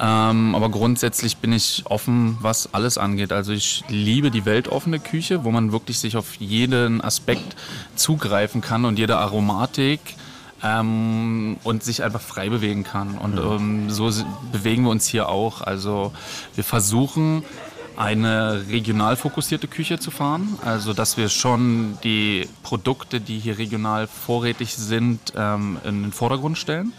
Ähm, 0.00 0.56
aber 0.56 0.70
grundsätzlich 0.70 1.36
bin 1.36 1.52
ich 1.52 1.84
offen, 1.86 2.36
was 2.40 2.74
alles 2.74 2.98
angeht. 2.98 3.32
Also 3.32 3.52
ich 3.52 3.84
liebe 3.88 4.32
die 4.32 4.44
weltoffene 4.44 4.98
Küche, 4.98 5.44
wo 5.44 5.52
man 5.52 5.70
wirklich 5.70 6.00
sich 6.00 6.16
auf 6.16 6.34
jeden 6.40 7.00
Aspekt 7.00 7.54
zugreifen 7.94 8.60
kann 8.60 8.84
und 8.84 8.98
jede 8.98 9.18
Aromatik 9.18 10.00
ähm, 10.64 11.58
und 11.62 11.84
sich 11.84 12.02
einfach 12.02 12.20
frei 12.20 12.48
bewegen 12.48 12.82
kann. 12.82 13.18
Und 13.18 13.38
ähm, 13.38 13.90
so 13.90 14.10
bewegen 14.50 14.84
wir 14.84 14.90
uns 14.90 15.06
hier 15.06 15.28
auch. 15.28 15.60
Also 15.60 16.12
wir 16.54 16.64
versuchen 16.64 17.44
eine 17.96 18.66
regional 18.68 19.16
fokussierte 19.16 19.68
Küche 19.68 20.00
zu 20.00 20.10
fahren, 20.10 20.58
also 20.64 20.92
dass 20.92 21.16
wir 21.16 21.28
schon 21.28 21.96
die 22.02 22.48
Produkte, 22.64 23.20
die 23.20 23.38
hier 23.38 23.58
regional 23.58 24.08
vorrätig 24.08 24.74
sind, 24.74 25.32
ähm, 25.36 25.78
in 25.84 26.02
den 26.02 26.12
Vordergrund 26.12 26.58
stellen. 26.58 26.92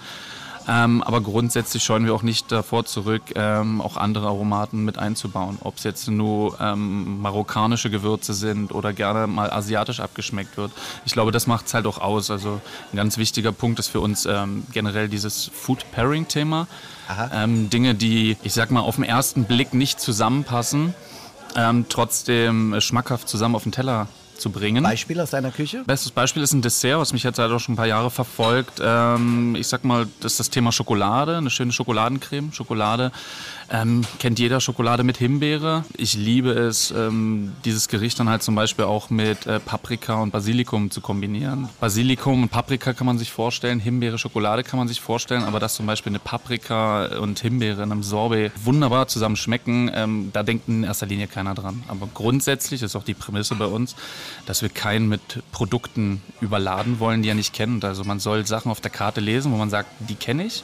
Ähm, 0.68 1.04
aber 1.04 1.22
grundsätzlich 1.22 1.84
scheuen 1.84 2.06
wir 2.06 2.14
auch 2.14 2.24
nicht 2.24 2.52
davor 2.52 2.86
zurück, 2.86 3.22
ähm, 3.36 3.82
auch 3.82 3.98
andere 3.98 4.28
Aromaten 4.28 4.84
mit 4.84 4.98
einzubauen. 4.98 5.58
Ob 5.62 5.78
es 5.78 5.84
jetzt 5.84 6.08
nur 6.08 6.60
ähm, 6.60 7.22
marokkanische 7.22 7.90
Gewürze 7.90 8.34
sind 8.34 8.74
oder 8.74 8.94
gerne 8.94 9.28
mal 9.28 9.52
asiatisch 9.52 10.00
abgeschmeckt 10.00 10.58
wird. 10.58 10.72
Ich 11.06 11.14
glaube, 11.14 11.32
das 11.32 11.46
macht 11.48 11.68
es 11.68 11.74
halt 11.74 11.86
auch 11.86 12.00
aus. 12.00 12.32
Also 12.32 12.62
ein 12.92 12.98
ganz 12.98 13.18
wichtiger 13.18 13.52
Punkt 13.52 13.80
ist 13.80 13.90
für 13.90 14.00
uns 14.00 14.26
ähm, 14.26 14.64
generell 14.72 15.08
dieses 15.08 15.52
Food 15.54 15.86
Pairing-Thema. 15.92 16.68
Ähm, 17.32 17.70
Dinge, 17.70 17.94
die, 17.94 18.36
ich 18.42 18.54
sag 18.54 18.72
mal, 18.72 18.80
auf 18.80 18.96
den 18.96 19.04
ersten 19.04 19.44
Blick 19.44 19.76
nicht 19.76 20.00
zusammenpassen, 20.00 20.96
ähm, 21.56 21.86
trotzdem 21.88 22.82
schmackhaft 22.82 23.30
zusammen 23.30 23.56
auf 23.56 23.64
den 23.64 23.72
Teller 23.72 24.08
zu 24.38 24.50
bringen. 24.50 24.84
Beispiel 24.84 25.20
aus 25.20 25.32
deiner 25.32 25.52
Küche? 25.52 25.84
Bestes 25.86 26.12
Beispiel 26.12 26.44
ist 26.44 26.54
ein 26.54 26.62
Dessert, 26.62 27.00
was 27.00 27.14
mich 27.14 27.24
jetzt 27.24 27.40
halt 27.40 27.52
auch 27.52 27.60
schon 27.60 27.74
ein 27.74 27.78
paar 27.78 27.88
Jahre 27.88 28.12
verfolgt. 28.12 28.82
Ähm, 28.82 29.56
ich 29.56 29.68
sag 29.68 29.84
mal, 29.84 30.08
das 30.20 30.34
ist 30.34 30.40
das 30.40 30.50
Thema 30.50 30.72
Schokolade, 30.72 31.38
eine 31.38 31.50
schöne 31.50 31.72
Schokoladencreme. 31.72 32.52
Schokolade 32.54 33.12
ähm, 33.72 34.04
kennt 34.20 34.40
jeder 34.40 34.60
Schokolade 34.60 35.04
mit 35.04 35.18
Himbeere. 35.18 35.86
Ich 35.98 36.14
liebe 36.16 36.52
es, 36.52 36.92
ähm, 36.92 37.54
dieses 37.66 37.88
Gericht 37.88 38.20
dann 38.20 38.30
halt 38.30 38.44
zum 38.44 38.56
Beispiel 38.56 38.86
auch 38.86 39.10
mit 39.10 39.48
äh, 39.48 39.60
Paprika 39.60 40.16
und 40.16 40.32
Basilikum 40.32 40.92
zu 40.92 41.02
kombinieren. 41.02 41.70
Basilikum 41.80 42.44
und 42.44 42.50
Paprika 42.50 42.94
kann 42.94 43.08
man 43.08 43.18
sich 43.18 43.32
vorstellen, 43.32 43.80
Himbeere, 43.80 44.18
Schokolade 44.18 44.64
kann 44.64 44.78
man 44.78 44.88
sich 44.88 45.02
vorstellen, 45.02 45.44
aber 45.44 45.60
dass 45.60 45.76
zum 45.76 45.86
Beispiel 45.86 46.12
eine 46.12 46.20
Paprika 46.20 47.18
und 47.18 47.40
Himbeere 47.40 47.84
in 47.84 47.92
einem 47.92 48.04
Sorbet 48.04 48.52
wunderbar 48.64 49.08
zusammen 49.08 49.36
schmecken, 49.36 49.92
ähm, 49.94 50.30
da 50.34 50.44
denkt 50.44 50.68
in 50.68 50.84
erster 50.84 51.06
Linie 51.06 51.28
keiner 51.28 51.56
dran. 51.56 51.84
Aber 51.88 52.08
grundsätzlich 52.14 52.82
ist 52.82 52.96
auch 52.96 53.04
die 53.04 53.14
Prämisse 53.14 53.56
bei 53.56 53.66
uns, 53.66 53.96
dass 54.46 54.62
wir 54.62 54.70
keinen 54.70 55.10
mit 55.10 55.44
Produkten 55.52 56.22
überladen 56.42 57.00
wollen, 57.00 57.22
die 57.22 57.30
er 57.30 57.36
nicht 57.36 57.54
kennt. 57.54 57.84
Also 57.86 58.04
man 58.04 58.20
soll 58.20 58.46
Sachen 58.46 58.72
auf 58.72 58.82
der 58.82 58.92
Karte 58.92 59.22
lesen, 59.22 59.52
wo 59.52 59.58
man 59.58 59.70
sagt, 59.70 59.90
die 60.00 60.16
kenne 60.16 60.46
ich. 60.46 60.64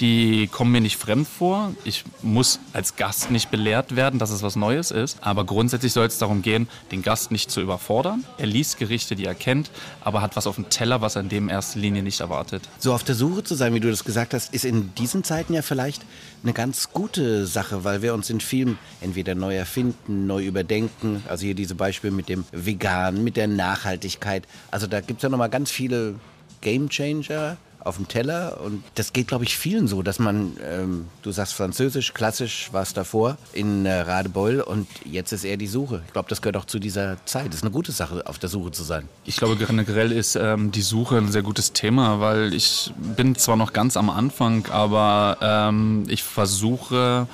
Die 0.00 0.48
kommen 0.48 0.72
mir 0.72 0.80
nicht 0.80 0.96
fremd 0.96 1.28
vor. 1.28 1.72
Ich 1.84 2.04
muss 2.20 2.58
als 2.72 2.96
Gast 2.96 3.30
nicht 3.30 3.50
belehrt 3.50 3.94
werden, 3.94 4.18
dass 4.18 4.30
es 4.30 4.42
was 4.42 4.56
Neues 4.56 4.90
ist. 4.90 5.18
Aber 5.20 5.44
grundsätzlich 5.44 5.92
soll 5.92 6.06
es 6.06 6.18
darum 6.18 6.42
gehen, 6.42 6.68
den 6.90 7.02
Gast 7.02 7.30
nicht 7.30 7.50
zu 7.50 7.60
überfordern. 7.60 8.24
Er 8.38 8.46
liest 8.46 8.78
Gerichte, 8.78 9.14
die 9.14 9.24
er 9.24 9.34
kennt, 9.34 9.70
aber 10.00 10.20
hat 10.20 10.34
was 10.36 10.48
auf 10.48 10.56
dem 10.56 10.68
Teller, 10.68 11.00
was 11.00 11.14
er 11.14 11.22
in 11.22 11.28
dem 11.28 11.48
ersten 11.48 11.78
Linie 11.78 12.02
nicht 12.02 12.20
erwartet. 12.20 12.68
So 12.78 12.92
auf 12.92 13.04
der 13.04 13.14
Suche 13.14 13.44
zu 13.44 13.54
sein, 13.54 13.72
wie 13.72 13.80
du 13.80 13.88
das 13.88 14.04
gesagt 14.04 14.34
hast, 14.34 14.52
ist 14.52 14.64
in 14.64 14.94
diesen 14.96 15.22
Zeiten 15.22 15.54
ja 15.54 15.62
vielleicht 15.62 16.02
eine 16.42 16.52
ganz 16.52 16.90
gute 16.92 17.46
Sache, 17.46 17.84
weil 17.84 18.02
wir 18.02 18.14
uns 18.14 18.28
in 18.30 18.40
Filmen 18.40 18.78
entweder 19.00 19.34
neu 19.34 19.56
erfinden, 19.56 20.26
neu 20.26 20.44
überdenken. 20.44 21.22
Also 21.28 21.46
hier 21.46 21.54
diese 21.54 21.76
Beispiele 21.76 22.12
mit 22.12 22.28
dem 22.28 22.44
Vegan, 22.50 23.22
mit 23.22 23.36
der 23.36 23.46
Nachhaltigkeit. 23.46 24.46
Also 24.70 24.86
da 24.88 25.00
gibt 25.00 25.18
es 25.18 25.22
ja 25.22 25.28
nochmal 25.28 25.50
ganz 25.50 25.70
viele 25.70 26.16
Game 26.60 26.88
Changer 26.88 27.56
auf 27.84 27.96
dem 27.96 28.08
Teller 28.08 28.60
und 28.64 28.82
das 28.94 29.12
geht, 29.12 29.28
glaube 29.28 29.44
ich, 29.44 29.56
vielen 29.56 29.86
so, 29.88 30.02
dass 30.02 30.18
man, 30.18 30.56
ähm, 30.62 31.06
du 31.22 31.30
sagst 31.30 31.54
Französisch, 31.54 32.14
klassisch 32.14 32.72
war 32.72 32.82
es 32.82 32.94
davor 32.94 33.36
in 33.52 33.86
äh, 33.86 34.00
Radebeul 34.00 34.60
und 34.60 34.88
jetzt 35.04 35.32
ist 35.32 35.44
eher 35.44 35.56
die 35.56 35.66
Suche. 35.66 36.02
Ich 36.06 36.12
glaube, 36.12 36.28
das 36.28 36.42
gehört 36.42 36.56
auch 36.56 36.64
zu 36.64 36.78
dieser 36.78 37.24
Zeit. 37.26 37.48
Das 37.48 37.56
ist 37.56 37.62
eine 37.62 37.70
gute 37.70 37.92
Sache, 37.92 38.26
auf 38.26 38.38
der 38.38 38.48
Suche 38.48 38.72
zu 38.72 38.82
sein. 38.82 39.08
Ich 39.24 39.36
glaube, 39.36 39.56
generell 39.56 40.12
ist 40.12 40.36
ähm, 40.36 40.72
die 40.72 40.82
Suche 40.82 41.18
ein 41.18 41.30
sehr 41.30 41.42
gutes 41.42 41.72
Thema, 41.72 42.20
weil 42.20 42.54
ich 42.54 42.92
bin 42.96 43.34
zwar 43.36 43.56
noch 43.56 43.72
ganz 43.72 43.96
am 43.96 44.10
Anfang, 44.10 44.66
aber 44.70 45.38
ähm, 45.40 46.04
ich 46.08 46.22
versuche 46.22 47.26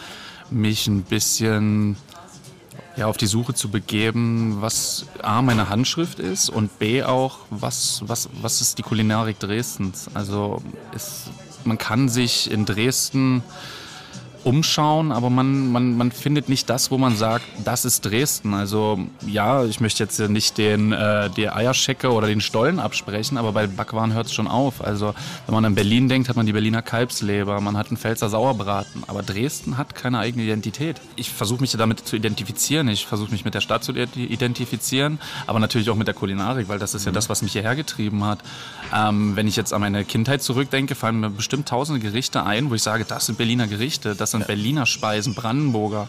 mich 0.50 0.88
ein 0.88 1.02
bisschen 1.02 1.96
ja, 3.00 3.06
auf 3.06 3.16
die 3.16 3.26
Suche 3.26 3.54
zu 3.54 3.70
begeben, 3.70 4.58
was 4.60 5.06
A, 5.22 5.40
meine 5.40 5.70
Handschrift 5.70 6.18
ist 6.18 6.50
und 6.50 6.78
B 6.78 7.02
auch, 7.02 7.38
was, 7.48 8.02
was, 8.06 8.28
was 8.42 8.60
ist 8.60 8.76
die 8.76 8.82
Kulinarik 8.82 9.38
Dresdens. 9.38 10.10
Also 10.12 10.62
es, 10.94 11.30
man 11.64 11.78
kann 11.78 12.10
sich 12.10 12.50
in 12.50 12.66
Dresden 12.66 13.42
umschauen, 14.44 15.12
aber 15.12 15.30
man, 15.30 15.70
man, 15.70 15.96
man 15.96 16.12
findet 16.12 16.48
nicht 16.48 16.70
das, 16.70 16.90
wo 16.90 16.98
man 16.98 17.16
sagt, 17.16 17.44
das 17.64 17.84
ist 17.84 18.04
Dresden. 18.04 18.54
Also 18.54 18.98
ja, 19.26 19.64
ich 19.64 19.80
möchte 19.80 20.02
jetzt 20.02 20.18
nicht 20.18 20.58
den, 20.58 20.92
äh, 20.92 21.30
die 21.30 21.50
Eierschecke 21.50 22.10
oder 22.10 22.26
den 22.26 22.40
Stollen 22.40 22.80
absprechen, 22.80 23.36
aber 23.36 23.52
bei 23.52 23.66
Backwaren 23.66 24.14
hört 24.14 24.26
es 24.26 24.32
schon 24.32 24.48
auf. 24.48 24.82
Also 24.82 25.14
wenn 25.46 25.54
man 25.54 25.64
an 25.64 25.74
Berlin 25.74 26.08
denkt, 26.08 26.28
hat 26.28 26.36
man 26.36 26.46
die 26.46 26.52
Berliner 26.52 26.82
Kalbsleber, 26.82 27.60
man 27.60 27.76
hat 27.76 27.88
einen 27.88 27.96
Pfälzer 27.96 28.28
Sauerbraten, 28.28 29.04
aber 29.06 29.22
Dresden 29.22 29.76
hat 29.76 29.94
keine 29.94 30.18
eigene 30.18 30.44
Identität. 30.44 31.00
Ich 31.16 31.30
versuche 31.30 31.60
mich 31.60 31.72
damit 31.72 32.00
zu 32.00 32.16
identifizieren, 32.16 32.88
ich 32.88 33.06
versuche 33.06 33.30
mich 33.30 33.44
mit 33.44 33.54
der 33.54 33.60
Stadt 33.60 33.84
zu 33.84 33.92
identifizieren, 33.92 35.18
aber 35.46 35.60
natürlich 35.60 35.90
auch 35.90 35.96
mit 35.96 36.06
der 36.06 36.14
Kulinarik, 36.14 36.68
weil 36.68 36.78
das 36.78 36.94
ist 36.94 37.06
ja 37.06 37.12
das, 37.12 37.28
was 37.28 37.42
mich 37.42 37.52
hierher 37.52 37.76
getrieben 37.76 38.24
hat. 38.24 38.40
Ähm, 38.94 39.36
wenn 39.36 39.46
ich 39.46 39.56
jetzt 39.56 39.72
an 39.72 39.80
meine 39.80 40.04
Kindheit 40.04 40.42
zurückdenke, 40.42 40.94
fallen 40.94 41.20
mir 41.20 41.30
bestimmt 41.30 41.68
tausende 41.68 42.00
Gerichte 42.00 42.44
ein, 42.44 42.70
wo 42.70 42.74
ich 42.74 42.82
sage, 42.82 43.04
das 43.04 43.26
sind 43.26 43.38
Berliner 43.38 43.66
Gerichte, 43.66 44.16
das 44.16 44.29
sind 44.30 44.46
Berliner 44.46 44.86
Speisen, 44.86 45.34
Brandenburger. 45.34 46.08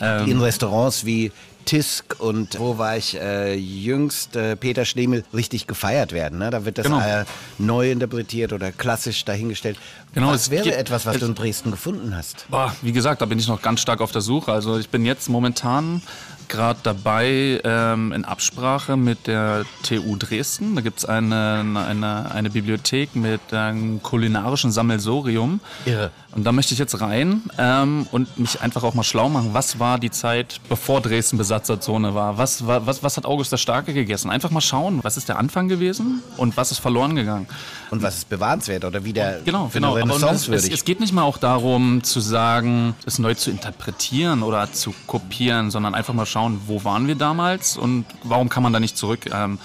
Ähm, 0.00 0.28
in 0.28 0.40
Restaurants 0.40 1.04
wie 1.04 1.32
Tisk 1.66 2.16
und 2.18 2.58
wo 2.58 2.78
war 2.78 2.96
ich 2.96 3.16
äh, 3.20 3.54
jüngst, 3.54 4.34
äh, 4.34 4.56
Peter 4.56 4.84
Schlemel, 4.84 5.24
richtig 5.34 5.66
gefeiert 5.66 6.12
werden. 6.12 6.38
Ne? 6.38 6.50
Da 6.50 6.64
wird 6.64 6.78
das 6.78 6.86
Genau. 6.86 7.00
äh, 7.00 7.24
neu 7.58 7.90
interpretiert 7.90 8.52
oder 8.52 8.72
klassisch 8.72 9.24
dahingestellt. 9.24 9.78
Genau, 10.14 10.28
Was 10.28 10.42
es 10.42 10.50
wäre 10.50 10.74
etwas, 10.74 11.06
was 11.06 11.18
du 11.18 11.26
in 11.26 11.34
Dresden 11.34 11.70
gefunden 11.70 12.16
hast? 12.16 12.46
Boah, 12.48 12.74
wie 12.82 12.92
gesagt, 12.92 13.20
da 13.20 13.26
bin 13.26 13.38
ich 13.38 13.46
noch 13.46 13.60
ganz 13.62 13.80
stark 13.80 14.00
auf 14.00 14.10
der 14.10 14.22
Suche. 14.22 14.52
Also 14.52 14.78
ich 14.78 14.88
bin 14.88 15.04
jetzt 15.04 15.28
momentan 15.28 16.02
gerade 16.50 16.80
dabei 16.82 17.60
ähm, 17.64 18.12
in 18.12 18.24
Absprache 18.24 18.96
mit 18.96 19.26
der 19.26 19.64
TU 19.82 20.16
Dresden. 20.16 20.74
Da 20.74 20.82
gibt 20.82 20.98
es 20.98 21.04
eine, 21.06 21.64
eine, 21.88 22.30
eine 22.30 22.50
Bibliothek 22.50 23.16
mit 23.16 23.54
einem 23.54 24.02
kulinarischen 24.02 24.70
Sammelsorium. 24.72 25.60
Irre. 25.86 26.10
Und 26.32 26.44
da 26.44 26.52
möchte 26.52 26.74
ich 26.74 26.78
jetzt 26.78 27.00
rein 27.00 27.42
ähm, 27.58 28.06
und 28.12 28.38
mich 28.38 28.60
einfach 28.60 28.84
auch 28.84 28.94
mal 28.94 29.02
schlau 29.02 29.28
machen. 29.28 29.50
Was 29.52 29.80
war 29.80 29.98
die 29.98 30.10
Zeit, 30.10 30.60
bevor 30.68 31.00
Dresden 31.00 31.38
Besatzerzone 31.38 32.14
war? 32.14 32.38
Was, 32.38 32.66
was, 32.66 33.02
was 33.02 33.16
hat 33.16 33.26
August 33.26 33.50
der 33.50 33.56
Starke 33.56 33.92
gegessen? 33.92 34.30
Einfach 34.30 34.50
mal 34.50 34.60
schauen, 34.60 35.00
was 35.02 35.16
ist 35.16 35.28
der 35.28 35.38
Anfang 35.38 35.68
gewesen 35.68 36.22
und 36.36 36.56
was 36.56 36.70
ist 36.70 36.78
verloren 36.78 37.16
gegangen? 37.16 37.48
Und 37.90 38.02
was 38.02 38.18
ist 38.18 38.28
bewahrenswert 38.28 38.84
oder 38.84 39.04
wieder 39.04 39.40
Genau, 39.44 39.66
für 39.66 39.80
genau. 39.80 39.96
eine 39.96 40.12
Aber 40.12 40.32
es, 40.32 40.48
würdig? 40.48 40.72
es 40.72 40.84
geht 40.84 41.00
nicht 41.00 41.12
mal 41.12 41.22
auch 41.22 41.38
darum 41.38 42.04
zu 42.04 42.20
sagen, 42.20 42.94
es 43.06 43.18
neu 43.18 43.34
zu 43.34 43.50
interpretieren 43.50 44.44
oder 44.44 44.72
zu 44.72 44.94
kopieren, 45.08 45.72
sondern 45.72 45.96
einfach 45.96 46.14
mal 46.14 46.26
schauen, 46.26 46.39
wo 46.66 46.84
waren 46.84 47.06
wir 47.06 47.14
damals 47.14 47.76
und 47.76 48.04
warum 48.22 48.48
kann 48.48 48.62
man 48.62 48.72
da 48.72 48.80
nicht 48.80 48.96
zurück. 48.96 49.30
Ähm, 49.32 49.58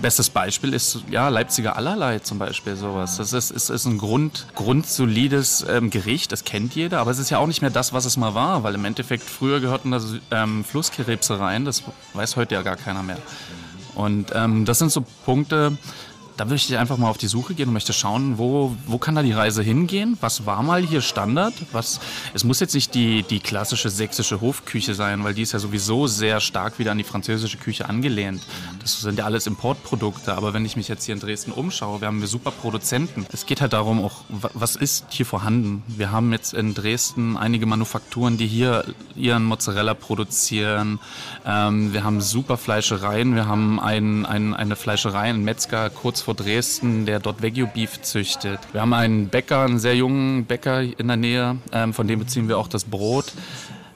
bestes 0.00 0.30
Beispiel 0.30 0.72
ist 0.72 1.00
ja 1.10 1.28
Leipziger 1.28 1.76
Allerlei 1.76 2.20
zum 2.20 2.38
Beispiel 2.38 2.76
sowas. 2.76 3.16
Das 3.16 3.32
ist, 3.32 3.50
ist, 3.50 3.70
ist 3.70 3.84
ein 3.86 3.98
Grund, 3.98 4.46
grundsolides 4.54 5.66
ähm, 5.68 5.90
Gericht, 5.90 6.32
das 6.32 6.44
kennt 6.44 6.74
jeder, 6.74 7.00
aber 7.00 7.10
es 7.10 7.18
ist 7.18 7.30
ja 7.30 7.38
auch 7.38 7.46
nicht 7.46 7.62
mehr 7.62 7.70
das, 7.70 7.92
was 7.92 8.04
es 8.04 8.16
mal 8.16 8.34
war, 8.34 8.62
weil 8.62 8.74
im 8.74 8.84
Endeffekt 8.84 9.24
früher 9.24 9.60
gehörten 9.60 9.90
da 9.90 10.00
ähm, 10.30 10.64
Flusskrebse 10.64 11.38
rein, 11.38 11.64
das 11.64 11.82
weiß 12.14 12.36
heute 12.36 12.54
ja 12.54 12.62
gar 12.62 12.76
keiner 12.76 13.02
mehr. 13.02 13.18
Und 13.94 14.32
ähm, 14.34 14.64
das 14.64 14.78
sind 14.78 14.92
so 14.92 15.04
Punkte, 15.24 15.76
da 16.40 16.46
möchte 16.46 16.72
ich 16.72 16.78
einfach 16.78 16.96
mal 16.96 17.10
auf 17.10 17.18
die 17.18 17.26
Suche 17.26 17.52
gehen 17.52 17.68
und 17.68 17.74
möchte 17.74 17.92
schauen, 17.92 18.38
wo, 18.38 18.74
wo 18.86 18.96
kann 18.96 19.14
da 19.14 19.22
die 19.22 19.32
Reise 19.32 19.62
hingehen? 19.62 20.16
Was 20.22 20.46
war 20.46 20.62
mal 20.62 20.80
hier 20.82 21.02
Standard? 21.02 21.52
Was, 21.72 22.00
es 22.32 22.44
muss 22.44 22.60
jetzt 22.60 22.74
nicht 22.74 22.94
die, 22.94 23.22
die 23.24 23.40
klassische 23.40 23.90
sächsische 23.90 24.40
Hofküche 24.40 24.94
sein, 24.94 25.22
weil 25.22 25.34
die 25.34 25.42
ist 25.42 25.52
ja 25.52 25.58
sowieso 25.58 26.06
sehr 26.06 26.40
stark 26.40 26.78
wieder 26.78 26.92
an 26.92 26.96
die 26.98 27.04
französische 27.04 27.58
Küche 27.58 27.90
angelehnt. 27.90 28.40
Das 28.80 29.02
sind 29.02 29.18
ja 29.18 29.26
alles 29.26 29.46
Importprodukte. 29.46 30.32
Aber 30.34 30.54
wenn 30.54 30.64
ich 30.64 30.76
mich 30.76 30.88
jetzt 30.88 31.04
hier 31.04 31.14
in 31.14 31.20
Dresden 31.20 31.52
umschaue, 31.52 32.00
wir 32.00 32.08
haben 32.08 32.22
wir 32.22 32.26
super 32.28 32.52
Produzenten. 32.52 33.26
Es 33.30 33.44
geht 33.44 33.60
halt 33.60 33.74
darum, 33.74 34.02
auch, 34.02 34.22
wa- 34.30 34.50
was 34.54 34.76
ist 34.76 35.04
hier 35.10 35.26
vorhanden? 35.26 35.82
Wir 35.88 36.10
haben 36.10 36.32
jetzt 36.32 36.54
in 36.54 36.72
Dresden 36.72 37.36
einige 37.36 37.66
Manufakturen, 37.66 38.38
die 38.38 38.46
hier 38.46 38.86
ihren 39.14 39.44
Mozzarella 39.44 39.92
produzieren. 39.92 41.00
Ähm, 41.44 41.92
wir 41.92 42.02
haben 42.02 42.22
super 42.22 42.56
Fleischereien. 42.56 43.34
Wir 43.34 43.44
haben 43.46 43.78
ein, 43.78 44.24
ein, 44.24 44.54
eine 44.54 44.74
Fleischerei, 44.74 45.28
einen 45.28 45.44
Metzger 45.44 45.90
kurz 45.90 46.22
vor 46.22 46.29
Dresden, 46.34 47.06
der 47.06 47.20
dort 47.20 47.42
Wagyu 47.42 47.66
Beef 47.66 48.02
züchtet. 48.02 48.60
Wir 48.72 48.80
haben 48.80 48.92
einen 48.92 49.28
Bäcker, 49.28 49.62
einen 49.62 49.78
sehr 49.78 49.96
jungen 49.96 50.44
Bäcker 50.44 50.80
in 50.80 51.08
der 51.08 51.16
Nähe, 51.16 51.56
ähm, 51.72 51.92
von 51.92 52.06
dem 52.06 52.18
beziehen 52.18 52.48
wir 52.48 52.58
auch 52.58 52.68
das 52.68 52.84
Brot. 52.84 53.32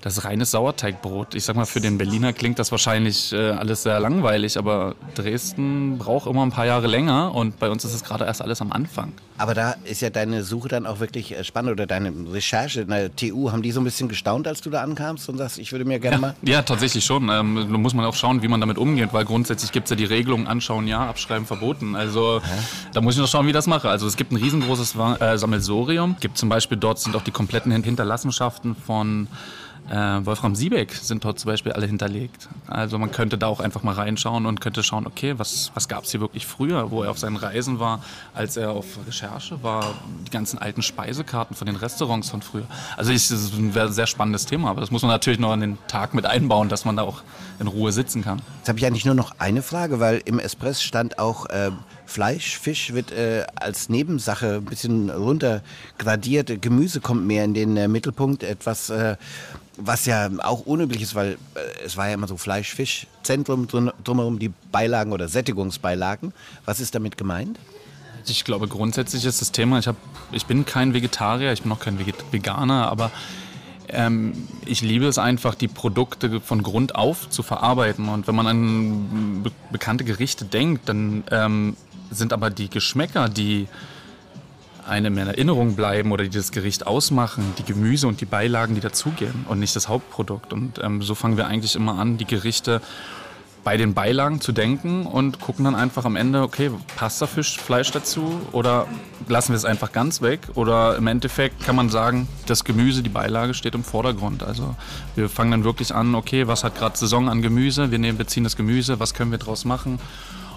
Das 0.05 0.23
reines 0.27 0.51
Sauerteigbrot. 0.51 1.35
Ich 1.35 1.45
sag 1.47 1.57
mal, 1.57 1.65
für 1.65 1.81
den 1.81 1.97
Berliner 1.97 2.35
klingt 2.35 2.59
das 2.59 2.71
wahrscheinlich 2.71 3.33
äh, 3.33 3.53
alles 3.53 3.85
sehr 3.85 3.99
langweilig, 4.01 4.59
aber 4.59 4.97
Dresden 5.15 5.97
braucht 5.97 6.27
immer 6.27 6.45
ein 6.45 6.51
paar 6.51 6.67
Jahre 6.67 6.89
länger 6.89 7.35
und 7.35 7.59
bei 7.59 7.71
uns 7.71 7.87
ist 7.87 7.95
es 7.95 8.05
gerade 8.05 8.27
erst 8.27 8.43
alles 8.43 8.61
am 8.61 8.71
Anfang. 8.71 9.15
Aber 9.39 9.55
da 9.55 9.77
ist 9.85 10.03
ja 10.03 10.11
deine 10.11 10.45
Suche 10.45 10.69
dann 10.69 10.85
auch 10.87 11.01
wirklich 11.01 11.33
äh, 11.33 11.43
spannend 11.43 11.73
oder 11.73 11.87
deine 11.87 12.13
Recherche 12.31 12.83
in 12.83 12.89
der 12.89 13.17
TU. 13.17 13.51
Haben 13.51 13.63
die 13.63 13.73
so 13.73 13.81
ein 13.81 13.85
bisschen 13.85 14.11
gestaunt, 14.11 14.47
als 14.47 14.61
du 14.61 14.69
da 14.69 14.83
ankamst 14.83 15.27
und 15.31 15.39
sagst, 15.39 15.59
ich 15.59 15.73
würde 15.73 15.87
mir 15.87 15.99
gerne 15.99 16.19
mal. 16.19 16.35
Ja, 16.43 16.61
tatsächlich 16.61 17.03
schon. 17.03 17.31
Ähm, 17.31 17.67
da 17.73 17.79
muss 17.79 17.95
man 17.95 18.05
auch 18.05 18.15
schauen, 18.15 18.43
wie 18.43 18.49
man 18.49 18.61
damit 18.61 18.77
umgeht, 18.77 19.09
weil 19.13 19.25
grundsätzlich 19.25 19.73
gibt 19.73 19.87
es 19.87 19.91
ja 19.91 19.97
die 19.97 20.05
Regelung, 20.05 20.47
anschauen 20.47 20.87
ja, 20.87 21.09
abschreiben 21.09 21.47
verboten. 21.47 21.97
Also 21.97 22.43
da 22.93 23.01
muss 23.01 23.15
ich 23.15 23.21
noch 23.23 23.29
schauen, 23.29 23.47
wie 23.47 23.51
ich 23.51 23.55
das 23.55 23.67
mache. 23.67 23.89
Also 23.89 24.07
es 24.07 24.17
gibt 24.17 24.33
ein 24.33 24.37
riesengroßes 24.37 24.95
äh, 25.19 25.39
Sammelsorium. 25.39 26.17
gibt 26.21 26.37
zum 26.37 26.51
Beispiel, 26.51 26.77
dort 26.77 26.99
sind 27.01 27.17
auch 27.17 27.23
die 27.23 27.31
kompletten 27.31 27.73
Hin- 27.73 27.83
Hinterlassenschaften 27.83 28.77
von 28.77 29.29
äh, 29.91 29.95
Wolfram 30.25 30.55
Siebeck 30.55 30.93
sind 30.95 31.25
dort 31.25 31.39
zum 31.39 31.51
Beispiel 31.51 31.73
alle 31.73 31.87
hinterlegt. 31.87 32.49
Also 32.67 32.99
man 32.99 33.11
könnte 33.11 33.37
da 33.37 33.49
auch 33.49 33.61
einfach 33.61 33.83
mal 33.83 33.95
reinschauen 33.95 34.47
und 34.47 34.61
könnte 34.61 34.83
schauen, 34.83 35.07
okay, 35.07 35.35
was, 35.37 35.71
was 35.75 35.89
gab 35.89 36.05
es 36.05 36.11
hier 36.11 36.21
wirklich 36.21 36.47
früher, 36.47 36.91
wo 36.91 37.03
er 37.03 37.11
auf 37.11 37.19
seinen 37.19 37.37
Reisen 37.37 37.79
war, 37.79 38.03
als 38.33 38.57
er 38.57 38.71
auf 38.71 38.87
Recherche 39.07 39.63
war, 39.63 39.95
die 40.27 40.31
ganzen 40.31 40.59
alten 40.59 40.83
Speisekarten 40.83 41.55
von 41.55 41.67
den 41.67 41.77
Restaurants 41.77 42.31
von 42.31 42.41
früher. 42.41 42.67
Also 42.97 43.13
ich, 43.13 43.29
das 43.29 43.43
ist 43.43 43.55
ein 43.55 43.93
sehr 43.93 44.07
spannendes 44.07 44.47
Thema, 44.47 44.71
aber 44.71 44.81
das 44.81 44.91
muss 44.91 45.03
man 45.03 45.11
natürlich 45.11 45.39
noch 45.39 45.53
an 45.53 45.61
den 45.61 45.79
Tag 45.87 46.15
mit 46.15 46.25
einbauen, 46.25 46.69
dass 46.69 46.85
man 46.85 46.97
da 46.97 47.03
auch 47.03 47.23
in 47.61 47.67
Ruhe 47.67 47.93
sitzen 47.93 48.23
kann. 48.23 48.41
Jetzt 48.59 48.69
habe 48.69 48.79
ich 48.79 48.87
eigentlich 48.87 49.05
nur 49.05 49.15
noch 49.15 49.33
eine 49.39 49.63
Frage, 49.63 50.01
weil 50.01 50.23
im 50.25 50.39
Espress 50.39 50.83
stand 50.83 51.19
auch 51.19 51.47
äh, 51.47 51.71
Fleisch, 52.07 52.59
Fisch 52.59 52.93
wird 52.93 53.13
äh, 53.13 53.45
als 53.57 53.89
Nebensache 53.89 54.57
ein 54.57 54.65
bisschen 54.65 55.11
runtergradiert. 55.11 56.63
Gemüse 56.63 57.01
kommt 57.01 57.27
mehr 57.27 57.45
in 57.45 57.55
den 57.55 57.77
äh, 57.77 57.89
Mittelpunkt. 57.89 58.43
Etwas, 58.43 58.91
äh, 58.91 59.17
was 59.77 60.07
ja 60.07 60.31
auch 60.43 60.67
unüblich 60.67 61.03
ist, 61.03 61.15
weil 61.15 61.33
äh, 61.33 61.85
es 61.85 61.97
war 61.97 62.09
ja 62.09 62.15
immer 62.15 62.29
so 62.29 62.37
Fleisch, 62.37 62.75
Fisch, 62.75 63.07
Zentrum 63.23 63.67
drumherum 63.69 64.39
die 64.39 64.53
Beilagen 64.71 65.13
oder 65.13 65.29
Sättigungsbeilagen. 65.29 66.33
Was 66.65 66.81
ist 66.81 66.95
damit 66.95 67.17
gemeint? 67.17 67.59
Ich 68.27 68.45
glaube, 68.45 68.69
grundsätzlich 68.69 69.25
ist 69.25 69.41
das 69.41 69.53
Thema, 69.53 69.79
ich, 69.79 69.87
hab, 69.87 69.97
ich 70.33 70.47
bin 70.47 70.65
kein 70.65 70.95
Vegetarier, 70.95 71.53
ich 71.53 71.63
bin 71.63 71.73
auch 71.73 71.81
kein 71.81 71.99
Veganer, 72.31 72.89
aber 72.89 73.11
ähm, 73.89 74.49
ich 74.65 74.81
liebe 74.81 75.07
es 75.07 75.19
einfach, 75.19 75.55
die 75.55 75.69
Produkte 75.69 76.41
von 76.41 76.63
Grund 76.63 76.95
auf 76.95 77.29
zu 77.29 77.43
verarbeiten. 77.43 78.09
Und 78.09 78.27
wenn 78.27 78.35
man 78.35 78.47
an 78.47 79.43
be 79.43 79.51
bekannte 79.71 80.05
Gerichte 80.05 80.45
denkt, 80.45 80.89
dann 80.89 81.25
ähm, 81.31 81.77
sind 82.15 82.33
aber 82.33 82.51
die 82.51 82.71
Geschmäcker, 82.71 83.29
die 83.29 83.69
einem 84.87 85.17
in 85.19 85.27
Erinnerung 85.27 85.77
bleiben 85.77 86.13
oder 86.13 86.25
die 86.25 86.31
das 86.31 86.53
Gericht 86.53 86.87
ausmachen, 86.87 87.55
die 87.59 87.65
Gemüse 87.65 88.07
und 88.07 88.21
die 88.21 88.27
Beilagen, 88.27 88.75
die 88.75 88.81
dazugehen 88.81 89.47
und 89.49 89.59
nicht 89.59 89.75
das 89.77 89.89
Hauptprodukt. 89.89 90.53
Und 90.53 90.79
ähm, 90.83 91.03
so 91.03 91.15
fangen 91.15 91.37
wir 91.37 91.47
eigentlich 91.47 91.75
immer 91.75 91.99
an, 91.99 92.19
die 92.19 92.27
Gerichte 92.27 92.81
bei 93.65 93.79
den 93.79 93.95
Beilagen 93.95 94.43
zu 94.43 94.53
denken 94.53 95.07
und 95.07 95.41
gucken 95.41 95.65
dann 95.65 95.75
einfach 95.75 96.05
am 96.05 96.17
Ende, 96.17 96.43
okay, 96.43 96.71
passt 96.97 97.23
da 97.23 97.27
Fisch, 97.27 97.59
Fleisch 97.59 97.91
dazu 97.91 98.41
oder 98.53 98.87
lassen 99.27 99.53
wir 99.53 99.57
es 99.57 99.65
einfach 99.65 99.91
ganz 99.91 100.21
weg? 100.21 100.49
Oder 100.55 100.97
im 100.97 101.07
Endeffekt 101.07 101.65
kann 101.65 101.75
man 101.75 101.89
sagen, 101.89 102.29
das 102.47 102.65
Gemüse, 102.65 103.03
die 103.03 103.09
Beilage 103.09 103.55
steht 103.55 103.75
im 103.75 103.83
Vordergrund. 103.83 104.43
Also 104.43 104.77
wir 105.17 105.31
fangen 105.31 105.51
dann 105.51 105.65
wirklich 105.65 105.95
an, 105.95 106.15
okay, 106.15 106.47
was 106.47 106.63
hat 106.63 106.77
gerade 106.77 106.97
Saison 106.97 107.31
an 107.31 107.41
Gemüse? 107.41 107.91
Wir 107.91 107.99
nehmen, 107.99 108.19
beziehen 108.19 108.45
das 108.45 108.55
Gemüse, 108.55 109.01
was 109.01 109.15
können 109.15 109.31
wir 109.31 109.39
daraus 109.39 109.65
machen? 109.65 109.99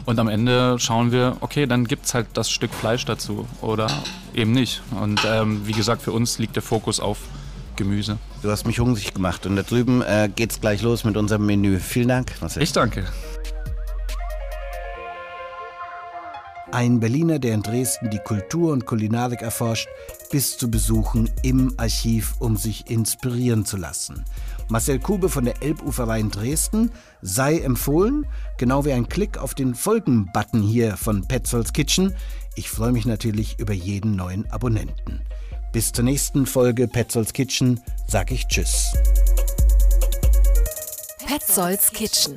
Und 0.08 0.20
am 0.20 0.30
Ende 0.30 0.80
schauen 0.80 1.12
wir, 1.12 1.36
okay, 1.42 1.66
dann 1.66 1.84
gibt 1.84 2.06
es 2.06 2.14
halt 2.14 2.28
das 2.34 2.50
Stück 2.50 2.74
Fleisch 2.74 3.04
dazu 3.04 3.46
oder 3.60 3.88
eben 4.34 4.54
nicht. 4.54 4.82
Und 5.02 5.20
ähm, 5.28 5.68
wie 5.68 5.74
gesagt, 5.74 6.02
für 6.02 6.14
uns 6.14 6.40
liegt 6.40 6.56
der 6.56 6.64
Fokus 6.64 7.02
auf 7.02 7.18
Gemüse. 7.76 8.18
Du 8.42 8.50
hast 8.50 8.66
mich 8.66 8.80
hungrig 8.80 9.14
gemacht 9.14 9.46
und 9.46 9.58
da 9.58 9.64
drüben 9.64 10.02
äh, 10.02 10.30
es 10.38 10.62
gleich 10.62 10.82
los 10.82 11.04
mit 11.04 11.18
unserem 11.18 11.46
Menü. 11.46 11.78
Vielen 11.80 12.08
Dank, 12.08 12.32
Marcel. 12.40 12.64
Ich 12.64 12.72
danke. 12.72 13.04
Ein 16.72 17.02
Berliner, 17.02 17.40
der 17.40 17.54
in 17.54 17.62
Dresden 17.62 18.10
die 18.10 18.20
Kultur 18.20 18.72
und 18.72 18.86
Kulinarik 18.86 19.42
erforscht, 19.42 19.90
bis 20.32 20.58
zu 20.58 20.72
Besuchen 20.72 21.30
im 21.44 21.74
Archiv, 21.76 22.36
um 22.40 22.56
sich 22.56 22.90
inspirieren 22.90 23.66
zu 23.66 23.76
lassen. 23.76 24.24
Marcel 24.70 25.00
Kube 25.00 25.30
von 25.30 25.46
der 25.46 25.62
Elbuferei 25.62 26.20
in 26.20 26.30
Dresden 26.30 26.92
sei 27.22 27.60
empfohlen, 27.60 28.26
genau 28.58 28.84
wie 28.84 28.92
ein 28.92 29.08
Klick 29.08 29.38
auf 29.38 29.54
den 29.54 29.76
Folgen-Button 29.76 30.62
hier 30.62 30.98
von 30.98 31.28
Petzolds 31.28 31.72
Kitchen. 31.74 32.14
Ich 32.56 32.70
freue 32.70 32.92
mich 32.92 33.06
natürlich 33.06 33.60
über 33.60 33.74
jeden 33.74 34.16
neuen 34.16 34.50
Abonnenten. 34.52 35.22
Bis 35.72 35.92
zur 35.92 36.04
nächsten 36.04 36.46
Folge 36.46 36.88
Petzolds 36.88 37.34
Kitchen 37.34 37.80
sage 38.08 38.34
ich 38.34 38.48
Tschüss. 38.48 38.94
Petzolds 41.26 41.92
Kitchen 41.92 42.36